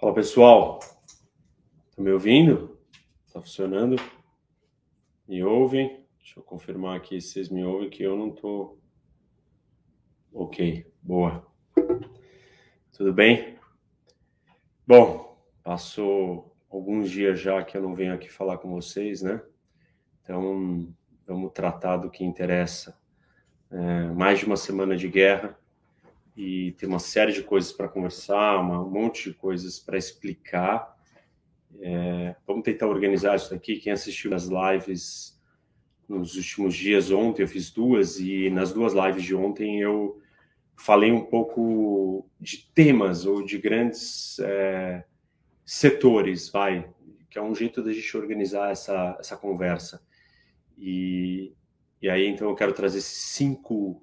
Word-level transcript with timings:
Fala 0.00 0.14
pessoal, 0.14 0.78
tá 1.94 2.02
me 2.02 2.10
ouvindo? 2.10 2.78
Tá 3.30 3.38
funcionando? 3.38 3.96
Me 5.28 5.44
ouvem? 5.44 6.06
Deixa 6.16 6.40
eu 6.40 6.42
confirmar 6.42 6.96
aqui 6.96 7.20
se 7.20 7.32
vocês 7.32 7.50
me 7.50 7.62
ouvem 7.62 7.90
que 7.90 8.02
eu 8.02 8.16
não 8.16 8.30
tô. 8.30 8.78
Ok, 10.32 10.90
boa. 11.02 11.46
Tudo 12.96 13.12
bem? 13.12 13.58
Bom, 14.86 15.38
passou 15.62 16.56
alguns 16.70 17.10
dias 17.10 17.38
já 17.38 17.62
que 17.62 17.76
eu 17.76 17.82
não 17.82 17.94
venho 17.94 18.14
aqui 18.14 18.30
falar 18.30 18.56
com 18.56 18.70
vocês, 18.70 19.20
né? 19.20 19.42
Então 20.22 20.90
vamos 21.26 21.52
tratar 21.52 21.98
do 21.98 22.10
que 22.10 22.24
interessa. 22.24 22.98
É, 23.70 24.06
mais 24.14 24.38
de 24.38 24.46
uma 24.46 24.56
semana 24.56 24.96
de 24.96 25.08
guerra 25.08 25.59
e 26.40 26.72
tem 26.72 26.88
uma 26.88 26.98
série 26.98 27.32
de 27.32 27.42
coisas 27.42 27.70
para 27.70 27.86
conversar, 27.86 28.58
uma, 28.60 28.82
um 28.82 28.88
monte 28.88 29.28
de 29.28 29.36
coisas 29.36 29.78
para 29.78 29.98
explicar. 29.98 30.96
É, 31.78 32.34
vamos 32.46 32.62
tentar 32.62 32.86
organizar 32.86 33.36
isso 33.36 33.50
daqui. 33.50 33.76
Quem 33.76 33.92
assistiu 33.92 34.32
as 34.32 34.46
lives 34.48 35.38
nos 36.08 36.36
últimos 36.36 36.74
dias, 36.74 37.10
ontem 37.10 37.42
eu 37.42 37.48
fiz 37.48 37.70
duas, 37.70 38.18
e 38.18 38.48
nas 38.48 38.72
duas 38.72 38.94
lives 38.94 39.22
de 39.22 39.34
ontem 39.34 39.82
eu 39.82 40.18
falei 40.74 41.12
um 41.12 41.26
pouco 41.26 42.26
de 42.40 42.70
temas 42.74 43.26
ou 43.26 43.44
de 43.44 43.58
grandes 43.58 44.38
é, 44.38 45.04
setores, 45.62 46.48
vai, 46.48 46.88
que 47.28 47.38
é 47.38 47.42
um 47.42 47.54
jeito 47.54 47.82
da 47.82 47.92
gente 47.92 48.16
organizar 48.16 48.70
essa, 48.70 49.14
essa 49.20 49.36
conversa. 49.36 50.02
E, 50.78 51.52
e 52.00 52.08
aí, 52.08 52.26
então, 52.26 52.48
eu 52.48 52.54
quero 52.54 52.72
trazer 52.72 53.02
cinco 53.02 54.02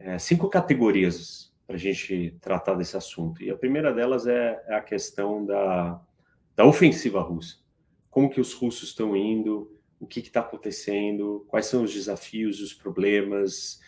é, 0.00 0.18
cinco 0.18 0.48
categorias 0.48 1.54
para 1.66 1.76
a 1.76 1.78
gente 1.78 2.36
tratar 2.40 2.74
desse 2.74 2.96
assunto. 2.96 3.42
E 3.42 3.50
a 3.50 3.56
primeira 3.56 3.92
delas 3.92 4.26
é, 4.26 4.60
é 4.66 4.74
a 4.74 4.80
questão 4.80 5.46
da, 5.46 6.00
da 6.56 6.64
ofensiva 6.64 7.20
russa. 7.20 7.58
Como 8.10 8.28
que 8.28 8.40
os 8.40 8.52
russos 8.52 8.88
estão 8.88 9.14
indo, 9.14 9.78
o 10.00 10.06
que 10.06 10.18
está 10.18 10.40
acontecendo, 10.40 11.44
quais 11.46 11.66
são 11.66 11.84
os 11.84 11.92
desafios, 11.92 12.60
os 12.60 12.74
problemas, 12.74 13.78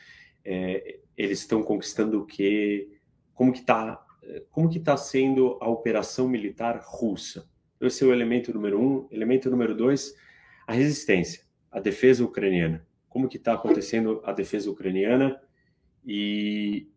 é, 0.44 1.00
eles 1.16 1.40
estão 1.40 1.62
conquistando 1.62 2.20
o 2.20 2.26
quê, 2.26 2.88
como 3.34 3.52
que 3.52 3.60
está 3.60 4.06
como 4.50 4.68
que 4.68 4.78
está 4.78 4.96
sendo 4.96 5.58
a 5.60 5.68
operação 5.68 6.28
militar 6.28 6.80
russa. 6.84 7.50
Esse 7.80 8.04
é 8.04 8.06
o 8.06 8.12
elemento 8.12 8.54
número 8.54 8.80
um. 8.80 9.08
Elemento 9.10 9.50
número 9.50 9.74
dois, 9.74 10.14
a 10.64 10.72
resistência, 10.72 11.42
a 11.70 11.80
defesa 11.80 12.24
ucraniana. 12.24 12.86
Como 13.08 13.28
que 13.28 13.36
está 13.36 13.54
acontecendo 13.54 14.22
a 14.24 14.32
defesa 14.32 14.70
ucraniana? 14.70 15.42
E, 16.04 16.88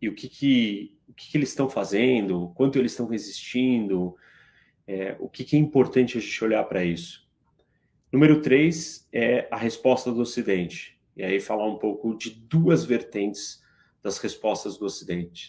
e 0.00 0.08
o 0.08 0.14
que, 0.14 0.28
que, 0.28 0.98
o 1.08 1.12
que, 1.12 1.30
que 1.30 1.36
eles 1.36 1.50
estão 1.50 1.68
fazendo, 1.68 2.52
quanto 2.54 2.78
eles 2.78 2.92
estão 2.92 3.06
resistindo, 3.06 4.16
é, 4.86 5.16
o 5.18 5.28
que, 5.28 5.44
que 5.44 5.56
é 5.56 5.58
importante 5.58 6.18
a 6.18 6.20
gente 6.20 6.44
olhar 6.44 6.64
para 6.64 6.84
isso. 6.84 7.26
Número 8.10 8.42
três 8.42 9.08
é 9.12 9.48
a 9.50 9.56
resposta 9.56 10.12
do 10.12 10.20
Ocidente. 10.20 10.98
E 11.16 11.22
aí 11.22 11.40
falar 11.40 11.66
um 11.66 11.78
pouco 11.78 12.16
de 12.16 12.30
duas 12.30 12.84
vertentes 12.84 13.62
das 14.02 14.18
respostas 14.18 14.76
do 14.76 14.84
Ocidente. 14.84 15.48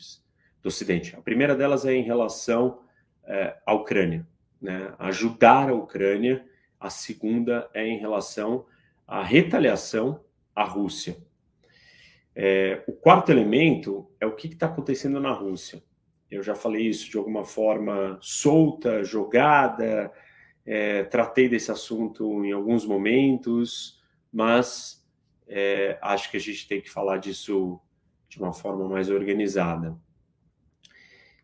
Do 0.61 0.67
Ocidente. 0.67 1.15
A 1.15 1.21
primeira 1.21 1.55
delas 1.55 1.85
é 1.85 1.93
em 1.93 2.03
relação 2.03 2.79
é, 3.25 3.57
à 3.65 3.73
Ucrânia, 3.73 4.25
né? 4.61 4.93
ajudar 4.99 5.69
a 5.69 5.73
Ucrânia. 5.73 6.45
A 6.79 6.89
segunda 6.89 7.69
é 7.73 7.85
em 7.85 7.97
relação 7.97 8.65
à 9.07 9.23
retaliação 9.23 10.23
à 10.55 10.63
Rússia. 10.63 11.17
É, 12.35 12.83
o 12.87 12.93
quarto 12.93 13.31
elemento 13.31 14.09
é 14.19 14.25
o 14.25 14.35
que 14.35 14.47
está 14.47 14.65
acontecendo 14.65 15.19
na 15.19 15.31
Rússia. 15.31 15.83
Eu 16.29 16.41
já 16.41 16.55
falei 16.55 16.87
isso 16.87 17.09
de 17.09 17.17
alguma 17.17 17.43
forma 17.43 18.17
solta, 18.19 19.03
jogada, 19.03 20.11
é, 20.65 21.03
tratei 21.03 21.47
desse 21.47 21.71
assunto 21.71 22.43
em 22.43 22.51
alguns 22.51 22.85
momentos, 22.85 24.01
mas 24.31 25.05
é, 25.47 25.99
acho 26.01 26.31
que 26.31 26.37
a 26.37 26.39
gente 26.39 26.67
tem 26.67 26.81
que 26.81 26.89
falar 26.89 27.17
disso 27.17 27.79
de 28.27 28.39
uma 28.39 28.51
forma 28.51 28.87
mais 28.89 29.09
organizada. 29.09 29.95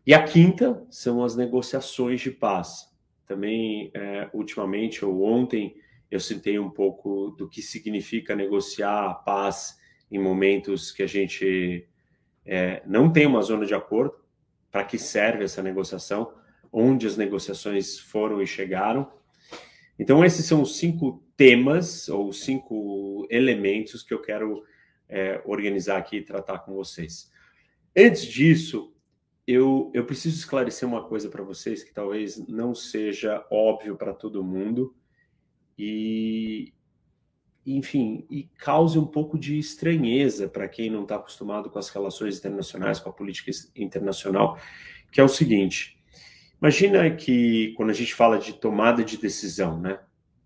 E 0.04 0.12
a 0.12 0.24
quinta 0.24 0.84
são 0.90 1.22
as 1.22 1.36
negociações 1.36 2.20
de 2.20 2.30
paz. 2.30 2.90
Também, 3.26 3.92
é, 3.94 4.28
ultimamente, 4.32 5.04
ou 5.04 5.22
ontem, 5.22 5.76
eu 6.10 6.18
citei 6.18 6.58
um 6.58 6.70
pouco 6.70 7.30
do 7.38 7.48
que 7.48 7.62
significa 7.62 8.34
negociar 8.34 9.08
a 9.08 9.14
paz 9.14 9.78
em 10.10 10.18
momentos 10.18 10.90
que 10.90 11.02
a 11.02 11.06
gente 11.06 11.86
é, 12.44 12.82
não 12.86 13.12
tem 13.12 13.26
uma 13.26 13.42
zona 13.42 13.64
de 13.64 13.74
acordo, 13.74 14.14
para 14.70 14.84
que 14.84 14.98
serve 14.98 15.44
essa 15.44 15.62
negociação, 15.62 16.32
onde 16.72 17.06
as 17.06 17.16
negociações 17.16 17.98
foram 17.98 18.40
e 18.40 18.46
chegaram. 18.46 19.10
Então, 19.98 20.24
esses 20.24 20.46
são 20.46 20.62
os 20.62 20.76
cinco 20.78 21.22
temas 21.36 22.08
ou 22.08 22.32
cinco 22.32 23.26
elementos 23.30 24.02
que 24.02 24.14
eu 24.14 24.20
quero 24.20 24.64
é, 25.08 25.40
organizar 25.44 25.98
aqui 25.98 26.18
e 26.18 26.24
tratar 26.24 26.60
com 26.60 26.74
vocês. 26.74 27.30
Antes 27.96 28.24
disso, 28.24 28.94
eu, 29.46 29.90
eu 29.92 30.04
preciso 30.04 30.36
esclarecer 30.36 30.88
uma 30.88 31.06
coisa 31.06 31.28
para 31.28 31.42
vocês 31.42 31.82
que 31.82 31.92
talvez 31.92 32.38
não 32.46 32.74
seja 32.74 33.44
óbvio 33.50 33.96
para 33.96 34.14
todo 34.14 34.44
mundo, 34.44 34.94
e, 35.76 36.72
enfim, 37.66 38.26
e 38.30 38.44
cause 38.58 38.98
um 38.98 39.06
pouco 39.06 39.38
de 39.38 39.58
estranheza 39.58 40.48
para 40.48 40.68
quem 40.68 40.90
não 40.90 41.02
está 41.02 41.16
acostumado 41.16 41.68
com 41.70 41.78
as 41.78 41.88
relações 41.90 42.38
internacionais, 42.38 42.98
com 42.98 43.10
a 43.10 43.12
política 43.12 43.50
internacional, 43.76 44.58
que 45.12 45.20
é 45.20 45.24
o 45.24 45.28
seguinte: 45.28 45.98
imagina 46.60 47.10
que 47.10 47.74
quando 47.76 47.90
a 47.90 47.94
gente 47.94 48.14
fala 48.14 48.38
de 48.38 48.54
tomada 48.54 49.04
de 49.04 49.16
decisão, 49.16 49.78
né? 49.78 50.00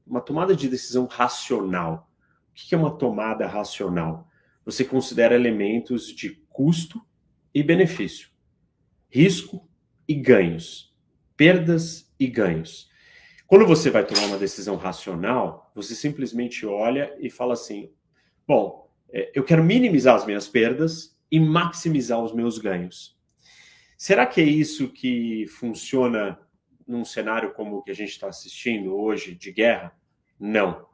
Uma 0.07 0.21
tomada 0.21 0.55
de 0.55 0.69
decisão 0.69 1.07
racional. 1.07 2.11
O 2.51 2.55
que 2.55 2.75
é 2.75 2.79
uma 2.79 2.97
tomada 2.97 3.47
racional? 3.47 4.29
Você 4.65 4.85
considera 4.85 5.35
elementos 5.35 6.09
de 6.09 6.31
custo 6.51 7.01
e 7.55 7.63
benefício, 7.63 8.29
risco 9.09 9.69
e 10.07 10.15
ganhos, 10.15 10.95
perdas 11.37 12.13
e 12.19 12.27
ganhos. 12.27 12.91
Quando 13.47 13.67
você 13.67 13.91
vai 13.91 14.07
tomar 14.07 14.27
uma 14.27 14.39
decisão 14.39 14.77
racional, 14.77 15.71
você 15.75 15.95
simplesmente 15.95 16.65
olha 16.65 17.15
e 17.21 17.29
fala 17.29 17.53
assim: 17.53 17.91
bom, 18.47 18.91
é, 19.11 19.31
eu 19.35 19.45
quero 19.45 19.63
minimizar 19.63 20.15
as 20.15 20.25
minhas 20.25 20.49
perdas 20.49 21.17
e 21.31 21.39
maximizar 21.39 22.23
os 22.23 22.33
meus 22.33 22.59
ganhos. 22.59 23.19
Será 23.97 24.27
que 24.27 24.41
é 24.41 24.45
isso 24.45 24.89
que 24.89 25.47
funciona 25.47 26.39
num 26.87 27.05
cenário 27.05 27.53
como 27.55 27.77
o 27.77 27.83
que 27.83 27.91
a 27.91 27.95
gente 27.95 28.11
está 28.11 28.29
assistindo 28.29 28.95
hoje 28.95 29.35
de 29.35 29.53
guerra? 29.53 29.95
Não. 30.39 30.87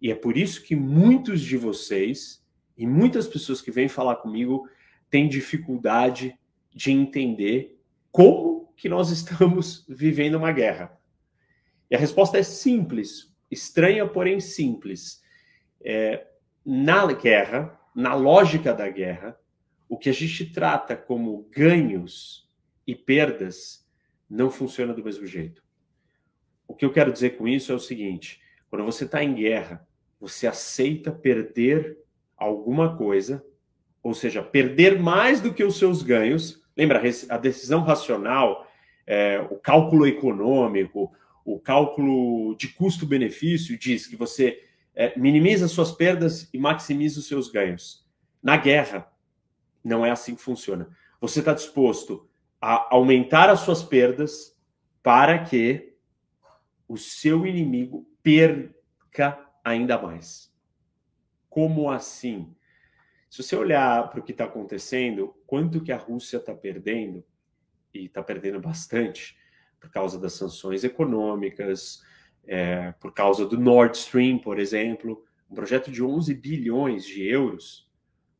E 0.00 0.10
é 0.10 0.14
por 0.14 0.36
isso 0.36 0.62
que 0.62 0.76
muitos 0.76 1.40
de 1.40 1.56
vocês 1.56 2.44
e 2.76 2.86
muitas 2.86 3.26
pessoas 3.26 3.60
que 3.60 3.70
vêm 3.70 3.88
falar 3.88 4.16
comigo 4.16 4.68
têm 5.10 5.28
dificuldade 5.28 6.38
de 6.72 6.92
entender 6.92 7.78
como 8.10 8.72
que 8.76 8.88
nós 8.88 9.10
estamos 9.12 9.84
vivendo 9.88 10.36
uma 10.36 10.52
guerra. 10.52 10.97
E 11.90 11.96
a 11.96 11.98
resposta 11.98 12.38
é 12.38 12.42
simples, 12.42 13.34
estranha, 13.50 14.06
porém 14.06 14.40
simples. 14.40 15.22
É, 15.82 16.26
na 16.64 17.10
guerra, 17.12 17.80
na 17.94 18.14
lógica 18.14 18.74
da 18.74 18.88
guerra, 18.88 19.38
o 19.88 19.96
que 19.96 20.10
a 20.10 20.12
gente 20.12 20.52
trata 20.52 20.96
como 20.96 21.48
ganhos 21.50 22.48
e 22.86 22.94
perdas 22.94 23.86
não 24.28 24.50
funciona 24.50 24.92
do 24.92 25.02
mesmo 25.02 25.26
jeito. 25.26 25.62
O 26.66 26.74
que 26.74 26.84
eu 26.84 26.92
quero 26.92 27.12
dizer 27.12 27.36
com 27.36 27.48
isso 27.48 27.72
é 27.72 27.74
o 27.74 27.80
seguinte: 27.80 28.40
quando 28.68 28.84
você 28.84 29.04
está 29.04 29.24
em 29.24 29.34
guerra, 29.34 29.86
você 30.20 30.46
aceita 30.46 31.10
perder 31.10 31.98
alguma 32.36 32.96
coisa, 32.96 33.44
ou 34.02 34.12
seja, 34.12 34.42
perder 34.42 34.98
mais 34.98 35.40
do 35.40 35.52
que 35.52 35.64
os 35.64 35.78
seus 35.78 36.02
ganhos. 36.02 36.62
Lembra, 36.76 37.02
a 37.30 37.38
decisão 37.38 37.82
racional, 37.82 38.66
é, 39.06 39.40
o 39.50 39.56
cálculo 39.56 40.06
econômico, 40.06 41.10
o 41.54 41.58
cálculo 41.58 42.54
de 42.56 42.68
custo-benefício 42.68 43.78
diz 43.78 44.06
que 44.06 44.16
você 44.16 44.68
é, 44.94 45.18
minimiza 45.18 45.66
suas 45.66 45.90
perdas 45.90 46.46
e 46.52 46.58
maximiza 46.58 47.20
os 47.20 47.26
seus 47.26 47.50
ganhos. 47.50 48.06
Na 48.42 48.58
guerra, 48.58 49.10
não 49.82 50.04
é 50.04 50.10
assim 50.10 50.34
que 50.34 50.42
funciona. 50.42 50.94
Você 51.18 51.38
está 51.38 51.54
disposto 51.54 52.28
a 52.60 52.94
aumentar 52.94 53.48
as 53.48 53.60
suas 53.60 53.82
perdas 53.82 54.54
para 55.02 55.42
que 55.42 55.94
o 56.86 56.98
seu 56.98 57.46
inimigo 57.46 58.06
perca 58.22 59.38
ainda 59.64 59.96
mais. 60.00 60.52
Como 61.48 61.90
assim? 61.90 62.54
Se 63.30 63.42
você 63.42 63.56
olhar 63.56 64.10
para 64.10 64.20
o 64.20 64.22
que 64.22 64.32
está 64.32 64.44
acontecendo, 64.44 65.34
quanto 65.46 65.82
que 65.82 65.92
a 65.92 65.96
Rússia 65.96 66.36
está 66.36 66.54
perdendo, 66.54 67.24
e 67.94 68.04
está 68.04 68.22
perdendo 68.22 68.60
bastante, 68.60 69.38
por 69.80 69.90
causa 69.90 70.18
das 70.18 70.34
sanções 70.34 70.84
econômicas, 70.84 72.02
é, 72.46 72.92
por 72.92 73.12
causa 73.12 73.44
do 73.44 73.58
Nord 73.58 73.96
Stream, 73.96 74.38
por 74.38 74.58
exemplo, 74.58 75.24
um 75.50 75.54
projeto 75.54 75.90
de 75.90 76.02
11 76.02 76.34
bilhões 76.34 77.04
de 77.04 77.26
euros, 77.26 77.88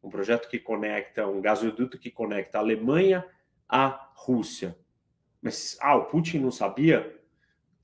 um 0.02 0.08
projeto 0.08 0.48
que 0.48 0.58
conecta, 0.58 1.26
um 1.26 1.40
gasoduto 1.40 1.98
que 1.98 2.10
conecta 2.10 2.58
a 2.58 2.60
Alemanha 2.60 3.24
à 3.68 4.10
Rússia. 4.14 4.76
Mas, 5.40 5.76
ah, 5.80 5.96
o 5.96 6.06
Putin 6.06 6.38
não 6.38 6.50
sabia? 6.50 7.16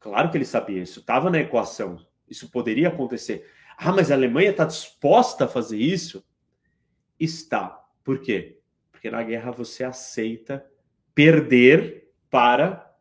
Claro 0.00 0.30
que 0.30 0.36
ele 0.36 0.44
sabia, 0.44 0.82
isso 0.82 1.00
estava 1.00 1.30
na 1.30 1.38
equação, 1.38 2.04
isso 2.28 2.50
poderia 2.50 2.88
acontecer. 2.88 3.50
Ah, 3.76 3.92
mas 3.92 4.10
a 4.10 4.14
Alemanha 4.14 4.50
está 4.50 4.64
disposta 4.64 5.44
a 5.44 5.48
fazer 5.48 5.78
isso? 5.78 6.24
Está. 7.18 7.82
Por 8.02 8.20
quê? 8.20 8.60
Porque 8.90 9.10
na 9.10 9.22
guerra 9.22 9.50
você 9.50 9.84
aceita 9.84 10.64
perder 11.14 12.12
para 12.30 12.93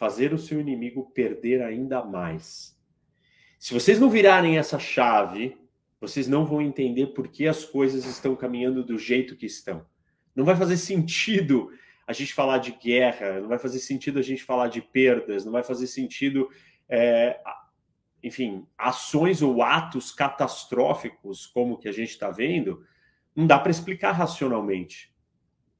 fazer 0.00 0.32
o 0.32 0.38
seu 0.38 0.58
inimigo 0.58 1.10
perder 1.10 1.60
ainda 1.60 2.02
mais. 2.02 2.74
Se 3.58 3.74
vocês 3.74 4.00
não 4.00 4.08
virarem 4.08 4.56
essa 4.56 4.78
chave, 4.78 5.58
vocês 6.00 6.26
não 6.26 6.46
vão 6.46 6.62
entender 6.62 7.08
por 7.08 7.28
que 7.28 7.46
as 7.46 7.66
coisas 7.66 8.06
estão 8.06 8.34
caminhando 8.34 8.82
do 8.82 8.98
jeito 8.98 9.36
que 9.36 9.44
estão. 9.44 9.84
Não 10.34 10.42
vai 10.42 10.56
fazer 10.56 10.78
sentido 10.78 11.70
a 12.06 12.14
gente 12.14 12.32
falar 12.32 12.56
de 12.56 12.72
guerra, 12.72 13.40
não 13.40 13.48
vai 13.48 13.58
fazer 13.58 13.78
sentido 13.78 14.18
a 14.18 14.22
gente 14.22 14.42
falar 14.42 14.68
de 14.68 14.80
perdas, 14.80 15.44
não 15.44 15.52
vai 15.52 15.62
fazer 15.62 15.86
sentido, 15.86 16.48
é, 16.88 17.38
enfim, 18.22 18.66
ações 18.78 19.42
ou 19.42 19.62
atos 19.62 20.10
catastróficos 20.12 21.46
como 21.46 21.76
que 21.76 21.90
a 21.90 21.92
gente 21.92 22.08
está 22.08 22.30
vendo, 22.30 22.82
não 23.36 23.46
dá 23.46 23.58
para 23.58 23.70
explicar 23.70 24.12
racionalmente. 24.12 25.14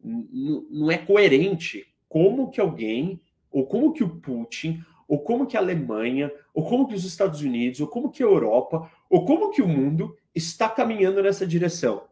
N 0.05 0.67
não 0.71 0.91
é 0.91 0.99
coerente 0.99 1.87
como 2.07 2.51
que 2.51 2.61
alguém, 2.61 3.19
ou 3.51 3.67
como 3.67 3.93
que 3.93 4.05
o 4.05 4.21
Putin, 4.21 4.85
ou 5.09 5.23
como 5.23 5.47
que 5.47 5.57
a 5.57 5.61
Alemanha, 5.61 6.33
ou 6.55 6.65
como 6.65 6.87
que 6.87 6.95
os 6.95 7.05
Estados 7.05 7.41
Unidos, 7.41 7.81
ou 7.81 7.89
como 7.89 8.11
que 8.11 8.23
a 8.23 8.27
Europa, 8.27 8.91
ou 9.09 9.25
como 9.25 9.51
que 9.51 9.61
o 9.61 9.69
mundo 9.69 10.17
está 10.35 10.69
caminhando 10.69 11.23
nessa 11.23 11.47
direção. 11.47 12.09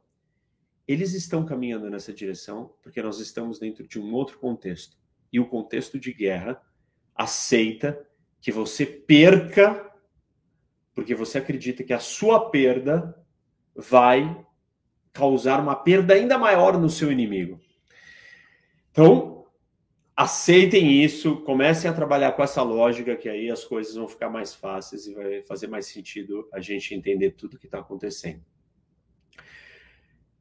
Eles 0.86 1.12
estão 1.12 1.44
caminhando 1.44 1.88
nessa 1.88 2.12
direção 2.12 2.74
porque 2.82 3.02
nós 3.02 3.20
estamos 3.20 3.58
dentro 3.58 3.86
de 3.86 4.00
um 4.00 4.12
outro 4.14 4.38
contexto. 4.38 4.96
E 5.32 5.38
o 5.38 5.46
contexto 5.46 6.00
de 6.00 6.12
guerra 6.12 6.60
aceita 7.14 8.04
que 8.40 8.50
você 8.50 8.86
perca 8.86 9.88
porque 10.98 11.14
você 11.14 11.38
acredita 11.38 11.84
que 11.84 11.92
a 11.92 12.00
sua 12.00 12.50
perda 12.50 13.16
vai 13.72 14.44
causar 15.12 15.60
uma 15.60 15.76
perda 15.76 16.14
ainda 16.14 16.36
maior 16.36 16.76
no 16.76 16.90
seu 16.90 17.12
inimigo. 17.12 17.60
Então, 18.90 19.37
aceitem 20.18 21.00
isso, 21.00 21.36
comecem 21.42 21.88
a 21.88 21.94
trabalhar 21.94 22.32
com 22.32 22.42
essa 22.42 22.60
lógica, 22.60 23.14
que 23.14 23.28
aí 23.28 23.48
as 23.52 23.64
coisas 23.64 23.94
vão 23.94 24.08
ficar 24.08 24.28
mais 24.28 24.52
fáceis 24.52 25.06
e 25.06 25.14
vai 25.14 25.42
fazer 25.42 25.68
mais 25.68 25.86
sentido 25.86 26.48
a 26.52 26.58
gente 26.58 26.92
entender 26.92 27.36
tudo 27.36 27.54
o 27.54 27.56
que 27.56 27.66
está 27.66 27.78
acontecendo. 27.78 28.42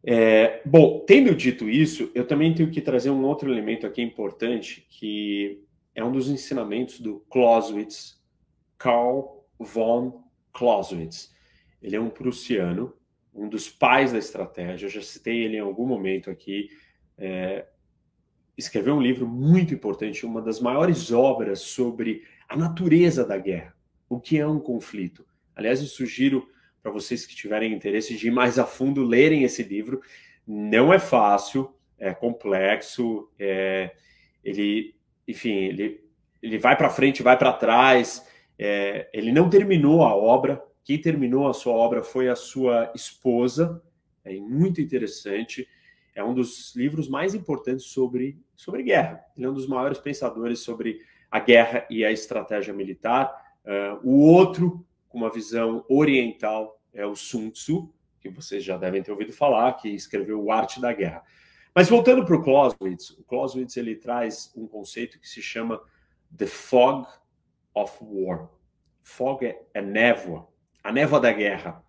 É, 0.04 0.64
bom, 0.66 1.06
tendo 1.06 1.36
dito 1.36 1.70
isso, 1.70 2.10
eu 2.16 2.26
também 2.26 2.56
tenho 2.56 2.72
que 2.72 2.82
trazer 2.82 3.12
um 3.12 3.24
outro 3.24 3.52
elemento 3.52 3.86
aqui 3.86 4.02
importante, 4.02 4.84
que 4.90 5.64
é 5.94 6.04
um 6.04 6.12
dos 6.12 6.28
ensinamentos 6.28 7.00
do 7.00 7.20
Clausewitz, 7.30 8.20
Karl 8.80 9.46
von 9.60 10.24
Clausewitz. 10.54 11.32
Ele 11.84 11.96
é 11.96 12.02
um 12.02 12.10
prussiano, 12.10 12.96
um 13.32 13.48
dos 13.48 13.70
pais 13.70 14.12
da 14.12 14.18
estratégia, 14.18 14.88
eu 14.88 14.90
já 14.90 15.04
citei 15.04 15.44
ele 15.44 15.58
em 15.58 15.60
algum 15.60 15.86
momento 15.86 16.32
aqui, 16.32 16.68
é, 17.16 17.68
escreveu 18.58 18.96
um 18.96 19.02
livro 19.02 19.28
muito 19.28 19.74
importante, 19.74 20.26
uma 20.26 20.42
das 20.42 20.60
maiores 20.60 21.12
obras 21.12 21.60
sobre 21.60 22.24
a 22.50 22.58
natureza 22.58 23.24
da 23.24 23.38
guerra, 23.38 23.76
o 24.10 24.20
que 24.20 24.40
é 24.40 24.48
um 24.48 24.60
conflito. 24.60 25.26
Aliás, 25.56 25.80
eu 25.80 25.88
sugiro 25.88 26.48
para 26.82 26.92
vocês 26.92 27.26
que 27.26 27.36
tiverem 27.36 27.74
interesse 27.74 28.16
de 28.16 28.28
ir 28.28 28.32
mais 28.32 28.58
a 28.58 28.66
fundo 28.66 29.04
lerem 29.04 29.44
esse 29.44 29.62
livro. 29.62 30.02
Não 30.46 30.94
é 30.94 30.98
fácil, 30.98 31.74
é 32.00 32.14
complexo, 32.14 33.30
é, 33.38 33.92
ele, 34.44 34.96
enfim, 35.28 35.54
ele, 35.54 36.04
ele 36.42 36.58
vai 36.58 36.76
para 36.76 36.90
frente, 36.90 37.22
vai 37.22 37.38
para 37.38 37.54
trás. 37.54 38.26
É, 38.58 39.10
ele 39.14 39.32
não 39.32 39.50
terminou 39.50 40.04
a 40.04 40.16
obra. 40.16 40.64
Quem 40.84 41.00
terminou 41.00 41.48
a 41.48 41.54
sua 41.54 41.74
obra 41.74 42.02
foi 42.02 42.30
a 42.30 42.36
sua 42.36 42.92
esposa. 42.96 43.84
É 44.24 44.34
muito 44.36 44.82
interessante 44.82 45.68
é 46.18 46.24
um 46.24 46.34
dos 46.34 46.76
livros 46.76 47.08
mais 47.08 47.36
importantes 47.36 47.86
sobre, 47.86 48.42
sobre 48.56 48.82
guerra. 48.82 49.24
Ele 49.38 49.46
é 49.46 49.50
um 49.50 49.54
dos 49.54 49.68
maiores 49.68 50.00
pensadores 50.00 50.62
sobre 50.62 51.00
a 51.30 51.40
guerra 51.40 51.86
e 51.92 52.04
a 52.04 52.12
estratégia 52.12 52.74
militar. 52.74 53.32
Uh, 53.64 54.00
o 54.04 54.22
outro, 54.22 54.84
com 55.08 55.20
uma 55.20 55.32
visão 55.32 55.86
oriental, 55.88 56.82
é 56.92 57.06
o 57.06 57.16
Sun 57.16 57.52
Tzu, 57.52 57.94
que 58.20 58.30
vocês 58.30 58.64
já 58.64 58.78
devem 58.78 59.04
ter 59.04 59.12
ouvido 59.12 59.32
falar, 59.32 59.72
que 59.74 59.90
escreveu 59.90 60.44
O 60.44 60.52
Arte 60.52 60.82
da 60.82 60.92
Guerra. 60.92 61.24
Mas 61.74 61.88
voltando 61.88 62.26
para 62.26 62.36
o 62.36 62.44
Clausewitz, 62.44 63.12
o 63.12 63.24
Clausewitz 63.24 63.78
ele 63.78 63.96
traz 63.96 64.52
um 64.58 64.68
conceito 64.68 65.20
que 65.20 65.30
se 65.30 65.40
chama 65.40 65.80
The 66.36 66.48
Fog 66.48 67.08
of 67.76 67.96
War. 68.02 68.50
Fog 69.04 69.46
é, 69.46 69.62
é 69.72 69.84
névoa, 69.84 70.48
a 70.84 70.92
névoa 70.92 71.20
da 71.20 71.32
guerra. 71.32 71.86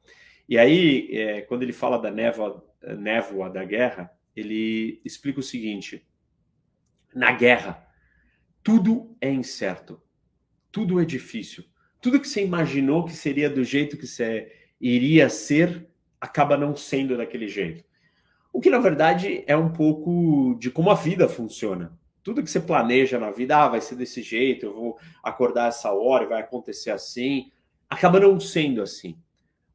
E 0.47 0.59
aí, 0.59 1.09
é, 1.17 1.41
quando 1.41 1.63
ele 1.63 1.73
fala 1.73 1.99
da 1.99 2.11
névoa, 2.11 2.63
névoa 2.99 3.49
da 3.49 3.65
guerra, 3.65 4.18
ele 4.40 5.00
explica 5.05 5.40
o 5.40 5.43
seguinte: 5.43 6.06
na 7.14 7.32
guerra, 7.32 7.87
tudo 8.62 9.17
é 9.20 9.31
incerto, 9.31 10.00
tudo 10.70 11.00
é 11.00 11.05
difícil. 11.05 11.64
Tudo 12.00 12.20
que 12.20 12.29
você 12.29 12.44
imaginou 12.44 13.05
que 13.05 13.12
seria 13.12 13.50
do 13.50 13.64
jeito 13.64 13.96
que 13.96 14.06
você 14.06 14.52
iria 14.81 15.29
ser, 15.29 15.88
acaba 16.20 16.56
não 16.56 16.76
sendo 16.76 17.17
daquele 17.17 17.49
jeito. 17.49 17.85
O 18.52 18.61
que, 18.61 18.70
na 18.70 18.79
verdade, 18.79 19.44
é 19.46 19.56
um 19.56 19.73
pouco 19.73 20.56
de 20.58 20.70
como 20.70 20.90
a 20.90 20.94
vida 20.94 21.29
funciona. 21.29 21.99
Tudo 22.23 22.43
que 22.43 22.50
você 22.50 22.61
planeja 22.61 23.19
na 23.19 23.31
vida, 23.31 23.56
ah, 23.56 23.69
vai 23.69 23.81
ser 23.81 23.96
desse 23.96 24.23
jeito, 24.23 24.67
eu 24.67 24.75
vou 24.75 24.99
acordar 25.23 25.69
essa 25.69 25.93
hora, 25.93 26.26
vai 26.26 26.40
acontecer 26.40 26.90
assim, 26.90 27.50
acaba 27.88 28.20
não 28.20 28.38
sendo 28.38 28.82
assim. 28.82 29.19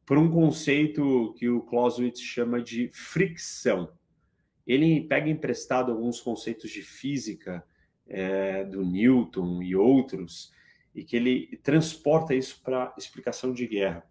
Por 0.06 0.18
um 0.18 0.30
conceito 0.30 1.34
que 1.38 1.50
o 1.50 1.62
Clausewitz 1.62 2.20
chama 2.20 2.62
de 2.62 2.90
fricção. 2.90 3.92
Ele 4.66 5.02
pega 5.02 5.30
emprestado 5.30 5.92
alguns 5.92 6.22
conceitos 6.22 6.70
de 6.72 6.82
física 6.82 7.64
é, 8.08 8.64
do 8.64 8.86
Newton 8.86 9.62
e 9.62 9.76
outros, 9.76 10.52
e 10.94 11.04
que 11.04 11.16
ele 11.16 11.60
transporta 11.64 12.36
isso 12.36 12.62
para 12.64 12.94
explicação 12.98 13.54
de 13.54 13.68
guerra. 13.68 14.06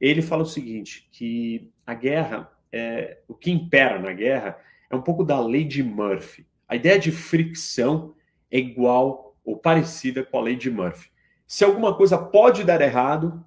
Ele 0.00 0.22
fala 0.22 0.42
o 0.42 0.46
seguinte, 0.46 1.08
que 1.10 1.72
a 1.86 1.94
guerra, 1.94 2.52
é, 2.70 3.22
o 3.26 3.34
que 3.34 3.50
impera 3.50 3.98
na 3.98 4.12
guerra 4.12 4.58
é 4.90 4.94
um 4.94 5.02
pouco 5.02 5.24
da 5.24 5.40
lei 5.40 5.64
de 5.64 5.82
Murphy. 5.82 6.46
A 6.68 6.76
ideia 6.76 6.98
de 6.98 7.10
fricção 7.10 8.14
é 8.50 8.58
igual 8.58 9.36
ou 9.44 9.56
parecida 9.56 10.24
com 10.24 10.38
a 10.38 10.42
lei 10.42 10.56
de 10.56 10.70
Murphy. 10.70 11.10
Se 11.46 11.64
alguma 11.64 11.96
coisa 11.96 12.18
pode 12.18 12.62
dar 12.62 12.80
errado, 12.80 13.44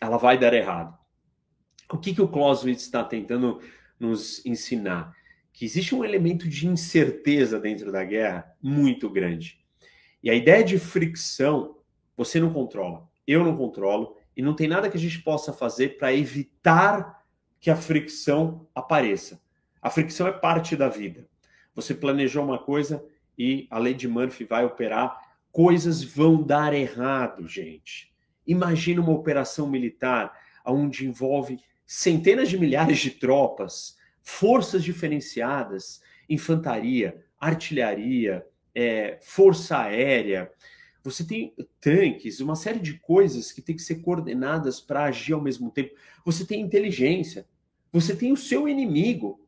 ela 0.00 0.18
vai 0.18 0.38
dar 0.38 0.52
errado. 0.52 0.96
O 1.90 1.98
que, 1.98 2.14
que 2.14 2.22
o 2.22 2.28
Clausewitz 2.28 2.82
está 2.82 3.02
tentando 3.02 3.60
nos 3.98 4.44
ensinar? 4.44 5.16
Que 5.52 5.64
existe 5.64 5.94
um 5.94 6.04
elemento 6.04 6.48
de 6.48 6.66
incerteza 6.66 7.58
dentro 7.58 7.90
da 7.90 8.04
guerra 8.04 8.54
muito 8.62 9.08
grande. 9.10 9.58
E 10.22 10.30
a 10.30 10.34
ideia 10.34 10.62
de 10.62 10.78
fricção, 10.78 11.76
você 12.16 12.38
não 12.38 12.52
controla, 12.52 13.08
eu 13.26 13.42
não 13.44 13.56
controlo, 13.56 14.16
e 14.36 14.42
não 14.42 14.54
tem 14.54 14.68
nada 14.68 14.88
que 14.88 14.96
a 14.96 15.00
gente 15.00 15.20
possa 15.20 15.52
fazer 15.52 15.98
para 15.98 16.14
evitar 16.14 17.24
que 17.58 17.70
a 17.70 17.76
fricção 17.76 18.66
apareça. 18.74 19.40
A 19.82 19.90
fricção 19.90 20.26
é 20.26 20.32
parte 20.32 20.76
da 20.76 20.88
vida. 20.88 21.28
Você 21.74 21.94
planejou 21.94 22.44
uma 22.44 22.58
coisa 22.58 23.04
e 23.38 23.66
a 23.70 23.78
lei 23.78 23.94
de 23.94 24.08
Murphy 24.08 24.44
vai 24.44 24.64
operar, 24.64 25.18
coisas 25.50 26.02
vão 26.02 26.42
dar 26.42 26.72
errado, 26.74 27.48
gente. 27.48 28.14
Imagina 28.46 29.00
uma 29.00 29.12
operação 29.12 29.68
militar 29.68 30.32
onde 30.64 31.06
envolve 31.06 31.58
centenas 31.86 32.48
de 32.48 32.58
milhares 32.58 32.98
de 32.98 33.10
tropas, 33.10 33.96
forças 34.22 34.82
diferenciadas, 34.84 36.02
infantaria, 36.28 37.24
artilharia, 37.38 38.46
é, 38.74 39.18
força 39.20 39.78
aérea. 39.78 40.50
Você 41.02 41.24
tem 41.24 41.54
tanques, 41.80 42.40
uma 42.40 42.54
série 42.54 42.78
de 42.78 42.98
coisas 42.98 43.52
que 43.52 43.62
tem 43.62 43.74
que 43.74 43.82
ser 43.82 43.96
coordenadas 43.96 44.80
para 44.80 45.04
agir 45.04 45.32
ao 45.32 45.40
mesmo 45.40 45.70
tempo. 45.70 45.94
Você 46.24 46.44
tem 46.44 46.60
inteligência, 46.60 47.46
você 47.92 48.14
tem 48.14 48.32
o 48.32 48.36
seu 48.36 48.68
inimigo. 48.68 49.40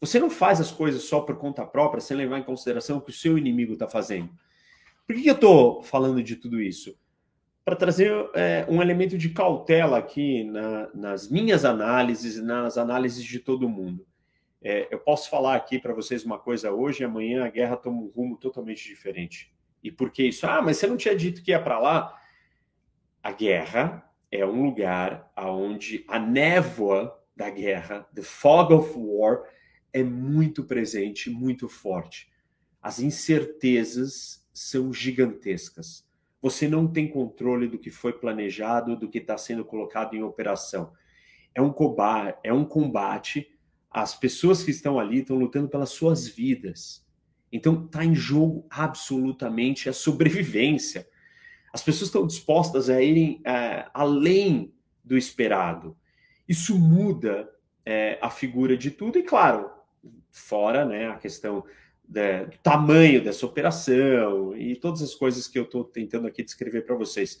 Você 0.00 0.18
não 0.18 0.30
faz 0.30 0.60
as 0.60 0.70
coisas 0.70 1.04
só 1.04 1.20
por 1.20 1.36
conta 1.36 1.64
própria, 1.64 2.00
sem 2.00 2.16
levar 2.16 2.38
em 2.38 2.42
consideração 2.42 2.98
o 2.98 3.00
que 3.00 3.10
o 3.10 3.14
seu 3.14 3.38
inimigo 3.38 3.74
está 3.74 3.86
fazendo. 3.86 4.30
Por 5.06 5.14
que, 5.14 5.26
eu 5.28 5.34
estou 5.34 5.82
falando 5.82 6.22
de 6.22 6.36
tudo 6.36 6.60
isso? 6.60 6.98
Para 7.64 7.76
trazer 7.76 8.10
é, 8.34 8.66
um 8.68 8.82
elemento 8.82 9.16
de 9.16 9.30
cautela 9.30 9.98
aqui 9.98 10.44
na, 10.44 10.90
nas 10.94 11.30
minhas 11.30 11.64
análises, 11.64 12.42
nas 12.42 12.76
análises 12.76 13.24
de 13.24 13.38
todo 13.38 13.68
mundo. 13.68 14.06
É, 14.66 14.88
eu 14.90 14.98
posso 14.98 15.28
falar 15.28 15.54
aqui 15.56 15.78
para 15.78 15.92
vocês 15.92 16.24
uma 16.24 16.38
coisa 16.38 16.72
hoje 16.72 17.02
e 17.02 17.04
amanhã 17.04 17.44
a 17.44 17.50
guerra 17.50 17.76
toma 17.76 18.00
um 18.00 18.08
rumo 18.08 18.38
totalmente 18.38 18.82
diferente. 18.82 19.54
E 19.82 19.92
por 19.92 20.10
que 20.10 20.22
isso? 20.22 20.46
Ah, 20.46 20.62
mas 20.62 20.78
você 20.78 20.86
não 20.86 20.96
tinha 20.96 21.14
dito 21.14 21.42
que 21.42 21.50
ia 21.50 21.62
para 21.62 21.78
lá? 21.78 22.18
A 23.22 23.30
guerra 23.30 24.10
é 24.30 24.44
um 24.46 24.64
lugar 24.64 25.30
onde 25.36 26.02
a 26.08 26.18
névoa 26.18 27.22
da 27.36 27.50
guerra, 27.50 28.08
the 28.14 28.22
fog 28.22 28.72
of 28.72 28.90
war, 28.96 29.42
é 29.92 30.02
muito 30.02 30.64
presente, 30.64 31.28
muito 31.28 31.68
forte. 31.68 32.32
As 32.80 33.00
incertezas 33.00 34.48
são 34.52 34.92
gigantescas. 34.92 36.08
Você 36.40 36.66
não 36.66 36.86
tem 36.86 37.08
controle 37.08 37.68
do 37.68 37.78
que 37.78 37.90
foi 37.90 38.14
planejado, 38.14 38.96
do 38.96 39.08
que 39.08 39.18
está 39.18 39.36
sendo 39.36 39.64
colocado 39.64 40.14
em 40.14 40.22
operação. 40.22 40.92
É 41.54 41.60
um 41.62 41.72
combate, 41.72 42.38
é 42.42 42.52
um 42.52 42.64
combate. 42.64 43.53
As 43.94 44.12
pessoas 44.16 44.64
que 44.64 44.72
estão 44.72 44.98
ali 44.98 45.20
estão 45.20 45.36
lutando 45.36 45.68
pelas 45.68 45.90
suas 45.90 46.26
vidas. 46.26 47.06
Então 47.52 47.84
está 47.84 48.04
em 48.04 48.12
jogo 48.12 48.66
absolutamente 48.68 49.88
a 49.88 49.92
sobrevivência. 49.92 51.06
As 51.72 51.80
pessoas 51.80 52.08
estão 52.08 52.26
dispostas 52.26 52.90
a 52.90 53.00
irem 53.00 53.40
é, 53.46 53.86
além 53.94 54.74
do 55.04 55.16
esperado. 55.16 55.96
Isso 56.48 56.76
muda 56.76 57.48
é, 57.86 58.18
a 58.20 58.30
figura 58.30 58.76
de 58.76 58.90
tudo, 58.90 59.16
e 59.18 59.22
claro, 59.22 59.70
fora 60.28 60.84
né, 60.84 61.08
a 61.08 61.16
questão 61.16 61.64
do 62.02 62.58
tamanho 62.62 63.22
dessa 63.22 63.46
operação 63.46 64.56
e 64.56 64.76
todas 64.76 65.02
as 65.02 65.14
coisas 65.14 65.46
que 65.46 65.58
eu 65.58 65.62
estou 65.62 65.84
tentando 65.84 66.26
aqui 66.26 66.42
descrever 66.42 66.82
para 66.82 66.96
vocês. 66.96 67.38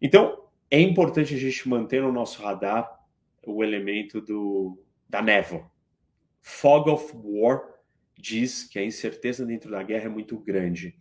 Então, 0.00 0.44
é 0.70 0.80
importante 0.80 1.34
a 1.34 1.38
gente 1.38 1.68
manter 1.68 2.02
no 2.02 2.12
nosso 2.12 2.42
radar 2.42 2.88
o 3.46 3.64
elemento 3.64 4.20
do, 4.20 4.78
da 5.08 5.22
névoa. 5.22 5.77
Fog 6.40 6.88
of 6.90 7.12
War 7.14 7.62
diz 8.16 8.64
que 8.64 8.78
a 8.78 8.84
incerteza 8.84 9.46
dentro 9.46 9.70
da 9.70 9.82
guerra 9.82 10.06
é 10.06 10.08
muito 10.08 10.36
grande. 10.38 10.96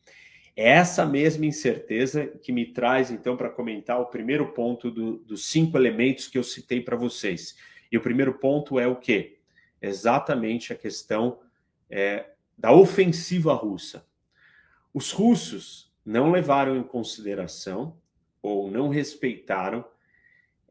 É 0.55 0.69
essa 0.69 1.05
mesma 1.05 1.45
incerteza 1.45 2.25
que 2.25 2.51
me 2.51 2.65
traz, 2.73 3.11
então, 3.11 3.37
para 3.37 3.49
comentar 3.49 3.99
o 3.99 4.07
primeiro 4.07 4.53
ponto 4.53 4.89
do, 4.89 5.17
dos 5.17 5.45
cinco 5.45 5.77
elementos 5.77 6.27
que 6.27 6.37
eu 6.37 6.43
citei 6.43 6.81
para 6.81 6.95
vocês. 6.95 7.55
E 7.91 7.97
o 7.97 8.01
primeiro 8.01 8.33
ponto 8.33 8.79
é 8.79 8.87
o 8.87 8.95
quê? 8.95 9.37
Exatamente 9.81 10.73
a 10.73 10.75
questão 10.75 11.39
é, 11.89 12.31
da 12.57 12.71
ofensiva 12.71 13.53
russa. 13.53 14.05
Os 14.93 15.11
russos 15.11 15.93
não 16.03 16.31
levaram 16.31 16.75
em 16.75 16.83
consideração 16.83 17.95
ou 18.41 18.71
não 18.71 18.89
respeitaram 18.89 19.85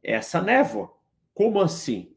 essa 0.02 0.42
névoa. 0.42 0.92
Como 1.32 1.61
assim? 1.61 2.15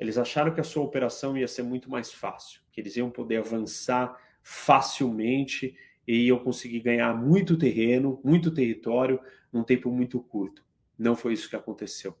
Eles 0.00 0.16
acharam 0.16 0.54
que 0.54 0.60
a 0.60 0.64
sua 0.64 0.82
operação 0.82 1.36
ia 1.36 1.46
ser 1.46 1.62
muito 1.62 1.90
mais 1.90 2.10
fácil, 2.10 2.62
que 2.72 2.80
eles 2.80 2.96
iam 2.96 3.10
poder 3.10 3.36
avançar 3.36 4.18
facilmente 4.42 5.76
e 6.08 6.24
iam 6.28 6.38
conseguir 6.38 6.80
ganhar 6.80 7.14
muito 7.14 7.54
terreno, 7.58 8.18
muito 8.24 8.50
território 8.50 9.20
num 9.52 9.62
tempo 9.62 9.90
muito 9.90 10.18
curto. 10.18 10.64
Não 10.98 11.14
foi 11.14 11.34
isso 11.34 11.50
que 11.50 11.54
aconteceu. 11.54 12.16